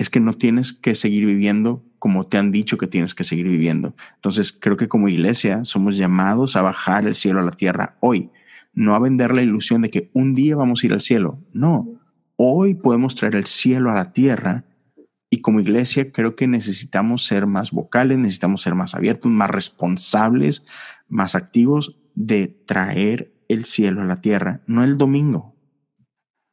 es 0.00 0.08
que 0.08 0.18
no 0.18 0.32
tienes 0.32 0.72
que 0.72 0.94
seguir 0.94 1.26
viviendo 1.26 1.84
como 1.98 2.26
te 2.26 2.38
han 2.38 2.52
dicho 2.52 2.78
que 2.78 2.86
tienes 2.86 3.14
que 3.14 3.22
seguir 3.22 3.46
viviendo. 3.46 3.94
Entonces, 4.14 4.56
creo 4.58 4.78
que 4.78 4.88
como 4.88 5.10
iglesia 5.10 5.62
somos 5.64 5.98
llamados 5.98 6.56
a 6.56 6.62
bajar 6.62 7.06
el 7.06 7.14
cielo 7.14 7.40
a 7.40 7.42
la 7.42 7.50
tierra 7.50 7.98
hoy, 8.00 8.30
no 8.72 8.94
a 8.94 8.98
vender 8.98 9.34
la 9.34 9.42
ilusión 9.42 9.82
de 9.82 9.90
que 9.90 10.10
un 10.14 10.34
día 10.34 10.56
vamos 10.56 10.82
a 10.82 10.86
ir 10.86 10.94
al 10.94 11.02
cielo. 11.02 11.38
No, 11.52 11.82
hoy 12.36 12.74
podemos 12.74 13.14
traer 13.14 13.34
el 13.34 13.44
cielo 13.44 13.90
a 13.90 13.94
la 13.94 14.10
tierra 14.14 14.64
y 15.30 15.40
como 15.40 15.60
iglesia 15.60 16.12
creo 16.12 16.36
que 16.36 16.46
necesitamos 16.46 17.24
ser 17.24 17.46
más 17.46 17.70
vocales, 17.70 18.18
necesitamos 18.18 18.62
ser 18.62 18.74
más 18.74 18.94
abiertos, 18.94 19.30
más 19.30 19.50
responsables, 19.50 20.64
más 21.08 21.34
activos 21.34 21.98
de 22.14 22.48
traer 22.48 23.32
el 23.48 23.64
cielo 23.64 24.02
a 24.02 24.06
la 24.06 24.20
tierra, 24.20 24.62
no 24.66 24.84
el 24.84 24.98
domingo, 24.98 25.54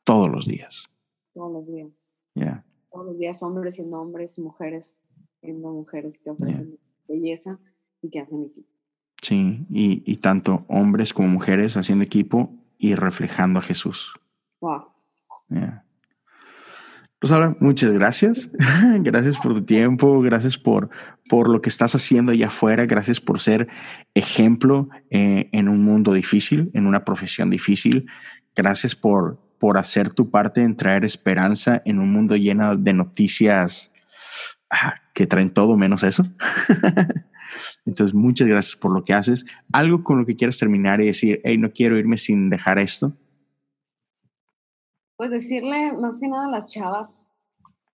todos 0.03 0.30
los 0.30 0.47
días. 0.47 0.89
Todos 1.34 1.51
los 1.51 1.67
días. 1.67 2.15
Yeah 2.36 2.63
todos 2.97 3.05
los 3.05 3.19
días 3.19 3.43
hombres 3.43 3.75
siendo 3.75 4.01
hombres, 4.01 4.39
mujeres 4.39 4.97
siendo 5.41 5.71
mujeres 5.71 6.19
que 6.19 6.32
ofrecen 6.32 6.80
belleza 7.07 7.59
y 8.01 8.09
que 8.09 8.19
hacen 8.19 8.45
equipo. 8.45 8.67
Sí, 9.21 9.65
y, 9.69 10.03
y, 10.11 10.15
tanto 10.17 10.65
hombres 10.67 11.13
como 11.13 11.28
mujeres 11.28 11.78
haciendo 11.78 12.03
equipo 12.03 12.51
y 12.78 12.95
reflejando 12.95 13.59
a 13.59 13.61
Jesús. 13.61 14.13
Wow. 14.61 14.86
Yeah. 15.49 15.86
Pues 17.20 17.32
ahora, 17.32 17.55
muchas 17.59 17.93
gracias. 17.93 18.51
gracias 18.99 19.38
por 19.38 19.53
tu 19.53 19.63
tiempo, 19.63 20.22
gracias 20.22 20.57
por, 20.57 20.89
por 21.28 21.49
lo 21.49 21.61
que 21.61 21.70
estás 21.70 21.95
haciendo 21.95 22.32
allá 22.32 22.47
afuera, 22.47 22.86
gracias 22.86 23.20
por 23.20 23.39
ser 23.39 23.68
ejemplo 24.13 24.89
eh, 25.09 25.49
en 25.51 25.68
un 25.68 25.84
mundo 25.84 26.13
difícil, 26.13 26.70
en 26.74 26.86
una 26.86 27.03
profesión 27.03 27.49
difícil. 27.49 28.05
Gracias 28.55 28.95
por, 28.95 29.39
por 29.57 29.80
hacer 29.80 30.13
tu 30.13 30.30
parte 30.30 30.61
en 30.61 30.76
traer 30.76 31.05
esperanza 31.05 31.82
en 31.86 31.99
un 31.99 32.11
mundo 32.11 32.36
lleno 32.36 32.76
de 32.76 32.93
noticias 32.93 33.91
ah, 34.70 34.93
que 35.15 35.26
traen 35.26 35.51
todo 35.51 35.76
menos 35.76 36.03
eso. 36.03 36.24
Entonces, 37.86 38.13
muchas 38.13 38.47
gracias 38.47 38.76
por 38.76 38.93
lo 38.93 39.03
que 39.03 39.13
haces. 39.13 39.47
Algo 39.72 40.03
con 40.03 40.20
lo 40.20 40.26
que 40.26 40.36
quieras 40.36 40.59
terminar 40.59 41.01
y 41.01 41.07
decir, 41.07 41.41
hey, 41.43 41.57
no 41.57 41.72
quiero 41.72 41.97
irme 41.97 42.18
sin 42.18 42.51
dejar 42.51 42.78
esto. 42.78 43.18
Pues 45.18 45.32
decirle 45.32 45.93
más 45.93 46.20
que 46.20 46.28
nada 46.28 46.45
a 46.45 46.51
las 46.51 46.72
chavas 46.72 47.30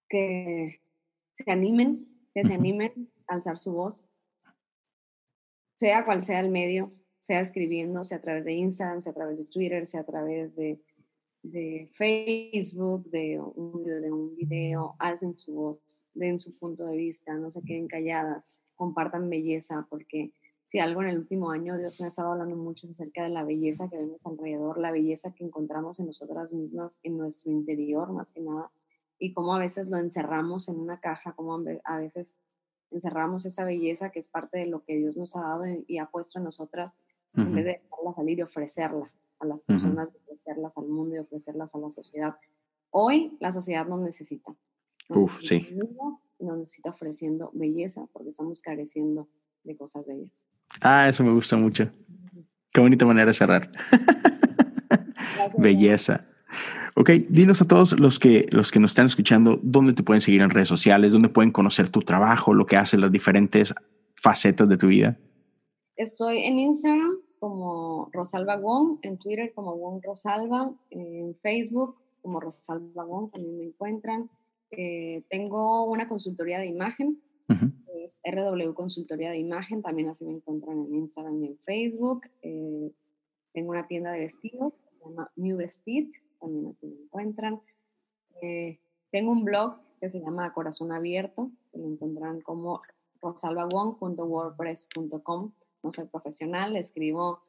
que 0.09 0.82
se 1.36 1.51
animen, 1.51 2.07
que 2.34 2.43
se 2.43 2.53
animen 2.53 3.11
a 3.28 3.36
alzar 3.36 3.57
su 3.57 3.71
voz, 3.74 4.07
sea 5.76 6.05
cual 6.05 6.21
sea 6.21 6.39
el 6.41 6.49
medio, 6.49 6.93
sea 7.19 7.39
escribiendo, 7.39 8.03
sea 8.03 8.17
a 8.17 8.21
través 8.21 8.45
de 8.45 8.53
Instagram, 8.53 9.01
sea 9.01 9.11
a 9.11 9.15
través 9.15 9.38
de 9.38 9.45
Twitter, 9.45 9.88
sea 9.88 10.01
a 10.01 10.05
través 10.05 10.55
de 10.55 10.80
de 11.43 11.89
Facebook, 11.93 13.09
de 13.11 13.39
un, 13.39 13.84
de 13.84 14.11
un 14.11 14.36
video, 14.36 14.95
alcen 14.97 15.34
su 15.34 15.53
voz, 15.53 16.05
den 16.13 16.39
su 16.39 16.57
punto 16.57 16.86
de 16.88 16.97
vista, 16.97 17.34
no 17.36 17.51
se 17.51 17.61
queden 17.61 17.88
calladas, 17.88 18.55
compartan 18.76 19.30
belleza, 19.30 19.86
porque 19.89 20.32
si 20.74 20.80
algo 20.80 21.03
en 21.03 21.09
el 21.09 21.19
último 21.19 21.51
año 21.51 21.78
Dios 21.78 21.99
me 21.99 22.05
ha 22.05 22.09
estado 22.09 22.32
hablando 22.32 22.55
mucho 22.55 22.88
acerca 22.89 23.21
de 23.21 23.30
la 23.30 23.43
belleza 23.43 23.88
que 23.89 23.97
vemos 23.97 24.26
alrededor, 24.26 24.80
la 24.80 24.89
belleza 24.89 25.32
que 25.32 25.43
encontramos 25.43 25.99
en 25.99 26.07
nosotras 26.07 26.51
mismas, 26.51 26.99
en 27.03 27.15
nuestro 27.15 27.51
interior 27.51 28.11
más 28.11 28.32
que 28.32 28.41
nada, 28.41 28.71
y 29.19 29.34
cómo 29.34 29.53
a 29.53 29.59
veces 29.59 29.88
lo 29.89 29.97
encerramos 29.97 30.69
en 30.69 30.80
una 30.80 30.99
caja, 30.99 31.34
cómo 31.34 31.63
a 31.84 31.97
veces 31.99 32.38
encerramos 32.89 33.45
esa 33.45 33.65
belleza 33.65 34.09
que 34.09 34.17
es 34.17 34.28
parte 34.28 34.57
de 34.57 34.65
lo 34.65 34.84
que 34.84 34.97
Dios 34.97 35.15
nos 35.15 35.36
ha 35.36 35.41
dado 35.41 35.65
y 35.86 35.99
ha 35.99 36.07
puesto 36.07 36.39
en 36.39 36.45
nosotras, 36.45 36.95
en 37.36 37.53
vez 37.53 37.65
de 37.65 37.82
dejarla 37.84 38.13
salir 38.15 38.39
y 38.39 38.41
ofrecerla 38.41 39.13
a 39.41 39.45
las 39.45 39.65
personas, 39.65 40.09
ofrecerlas 40.24 40.76
al 40.80 40.88
mundo 40.88 41.13
y 41.13 41.19
ofrecerlas 41.19 41.76
a 41.76 41.78
la 41.78 41.91
sociedad. 41.91 42.36
Hoy 42.89 43.38
la 43.39 43.51
sociedad 43.51 43.86
nos 43.86 44.01
necesita. 44.01 44.55
Uf, 45.09 45.39
sí. 45.39 45.78
Nos 46.39 46.57
necesita 46.57 46.89
ofreciendo 46.89 47.51
belleza 47.53 48.07
porque 48.11 48.30
estamos 48.30 48.63
careciendo 48.63 49.28
de 49.63 49.78
cosas 49.78 50.07
bellas. 50.07 50.43
Ah, 50.82 51.07
eso 51.09 51.24
me 51.24 51.32
gusta 51.32 51.55
mucho. 51.57 51.89
Qué 52.71 52.82
bonita 52.82 53.05
manera 53.05 53.28
de 53.28 53.34
cerrar. 53.34 53.71
belleza. 55.57 56.26
Ok, 56.95 57.09
dinos 57.30 57.61
a 57.61 57.67
todos 57.67 57.99
los 57.99 58.19
que, 58.19 58.45
los 58.51 58.71
que 58.71 58.80
nos 58.80 58.91
están 58.91 59.07
escuchando 59.07 59.59
dónde 59.63 59.93
te 59.93 60.03
pueden 60.03 60.21
seguir 60.21 60.41
en 60.41 60.51
redes 60.51 60.69
sociales, 60.69 61.11
dónde 61.11 61.30
pueden 61.30 61.51
conocer 61.51 61.89
tu 61.89 62.01
trabajo, 62.01 62.53
lo 62.53 62.67
que 62.67 62.78
haces, 62.78 62.99
las 62.99 63.11
diferentes 63.11 63.74
facetas 64.15 64.69
de 64.69 64.78
tu 64.78 64.88
vida. 64.88 65.17
Estoy 65.95 66.43
en 66.43 66.59
Instagram 66.59 67.17
como 67.39 68.09
Rosalba 68.13 68.57
Wong, 68.57 68.99
en 69.01 69.17
Twitter 69.17 69.51
como 69.55 69.76
Wong 69.76 70.01
Rosalba, 70.03 70.71
en 70.91 71.36
Facebook 71.41 71.97
como 72.21 72.39
Rosalba 72.39 73.03
Wong, 73.03 73.32
también 73.32 73.57
me 73.57 73.65
encuentran. 73.65 74.30
Eh, 74.71 75.24
tengo 75.30 75.86
una 75.86 76.07
consultoría 76.07 76.59
de 76.59 76.67
imagen, 76.67 77.21
es 77.47 78.19
RW 78.23 78.73
Consultoría 78.73 79.31
de 79.31 79.37
Imagen, 79.37 79.81
también 79.81 80.09
así 80.09 80.25
me 80.25 80.33
encuentran 80.33 80.79
en 80.79 80.93
Instagram 80.95 81.41
y 81.43 81.47
en 81.47 81.57
Facebook. 81.59 82.23
Eh, 82.41 82.91
tengo 83.53 83.71
una 83.71 83.87
tienda 83.87 84.11
de 84.11 84.19
vestidos, 84.19 84.75
se 84.75 84.99
llama 85.05 85.31
New 85.35 85.57
Vestit, 85.57 86.13
también 86.39 86.67
así 86.67 86.85
me 86.87 86.95
encuentran. 87.03 87.61
Eh, 88.41 88.79
tengo 89.11 89.31
un 89.31 89.43
blog 89.43 89.77
que 89.99 90.09
se 90.09 90.19
llama 90.19 90.53
Corazón 90.53 90.91
Abierto, 90.91 91.51
que 91.71 91.77
lo 91.77 91.87
encuentran 91.87 92.41
como 92.41 92.81
rosalbawong.wordpress.com 93.21 95.51
no 95.83 95.91
soy 95.91 96.07
profesional, 96.07 96.75
escribo 96.75 97.43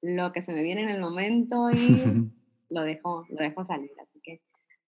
lo 0.00 0.32
que 0.32 0.42
se 0.42 0.52
me 0.52 0.62
viene 0.62 0.82
en 0.82 0.88
el 0.88 1.00
momento 1.00 1.70
y 1.70 1.74
lo 2.70 2.82
dejo, 2.82 3.26
lo 3.28 3.36
dejo 3.36 3.64
salir. 3.64 3.92
Así 4.00 4.20
que, 4.22 4.40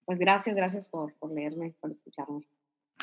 pues 0.04 0.18
gracias, 0.18 0.56
gracias 0.56 0.88
por, 0.88 1.14
por 1.14 1.30
leerme, 1.30 1.74
por 1.80 1.90
escucharme. 1.90 2.46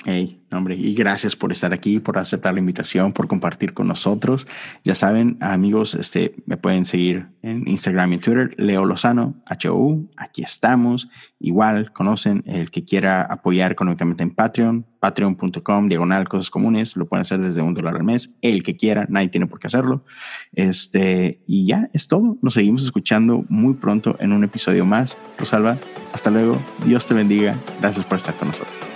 Hey, 0.06 0.42
hombre, 0.52 0.76
y 0.76 0.96
gracias 0.96 1.36
por 1.36 1.52
estar 1.52 1.72
aquí, 1.72 2.00
por 2.00 2.18
aceptar 2.18 2.54
la 2.54 2.60
invitación, 2.60 3.14
por 3.14 3.28
compartir 3.28 3.74
con 3.74 3.88
nosotros. 3.88 4.48
Ya 4.84 4.96
saben, 4.96 5.38
amigos, 5.40 5.96
este, 5.96 6.36
me 6.46 6.58
pueden 6.58 6.86
seguir 6.86 7.28
en 7.42 7.66
Instagram 7.68 8.14
y 8.14 8.18
Twitter, 8.18 8.54
Leo 8.58 8.86
Lozano, 8.86 9.36
HOU, 9.48 10.10
aquí 10.18 10.42
estamos. 10.42 11.10
Igual, 11.40 11.94
conocen 11.94 12.44
el 12.48 12.70
que 12.70 12.84
quiera 12.84 13.22
apoyar 13.22 13.72
económicamente 13.72 14.24
en 14.24 14.32
Patreon, 14.32 14.86
patreon.com, 15.00 15.88
diagonal, 15.88 16.28
cosas 16.28 16.50
comunes, 16.50 16.98
lo 16.98 17.08
pueden 17.08 17.22
hacer 17.22 17.40
desde 17.40 17.62
un 17.62 17.74
dólar 17.74 17.96
al 17.96 18.04
mes, 18.04 18.36
el 18.42 18.64
que 18.64 18.76
quiera, 18.76 19.06
nadie 19.10 19.30
tiene 19.30 19.48
por 19.48 19.60
qué 19.60 19.68
hacerlo. 19.68 20.04
Este, 20.52 21.42
y 21.48 21.68
ya 21.68 21.90
es 21.94 22.08
todo, 22.08 22.38
nos 22.42 22.56
seguimos 22.56 22.84
escuchando 22.84 23.46
muy 23.48 23.76
pronto 23.76 24.18
en 24.20 24.34
un 24.34 24.44
episodio 24.44 24.86
más. 24.86 25.18
Rosalba, 25.38 25.78
hasta 26.12 26.30
luego, 26.30 26.60
Dios 26.84 27.06
te 27.06 27.14
bendiga, 27.14 27.56
gracias 27.80 28.04
por 28.06 28.18
estar 28.18 28.34
con 28.34 28.50
nosotros. 28.50 28.93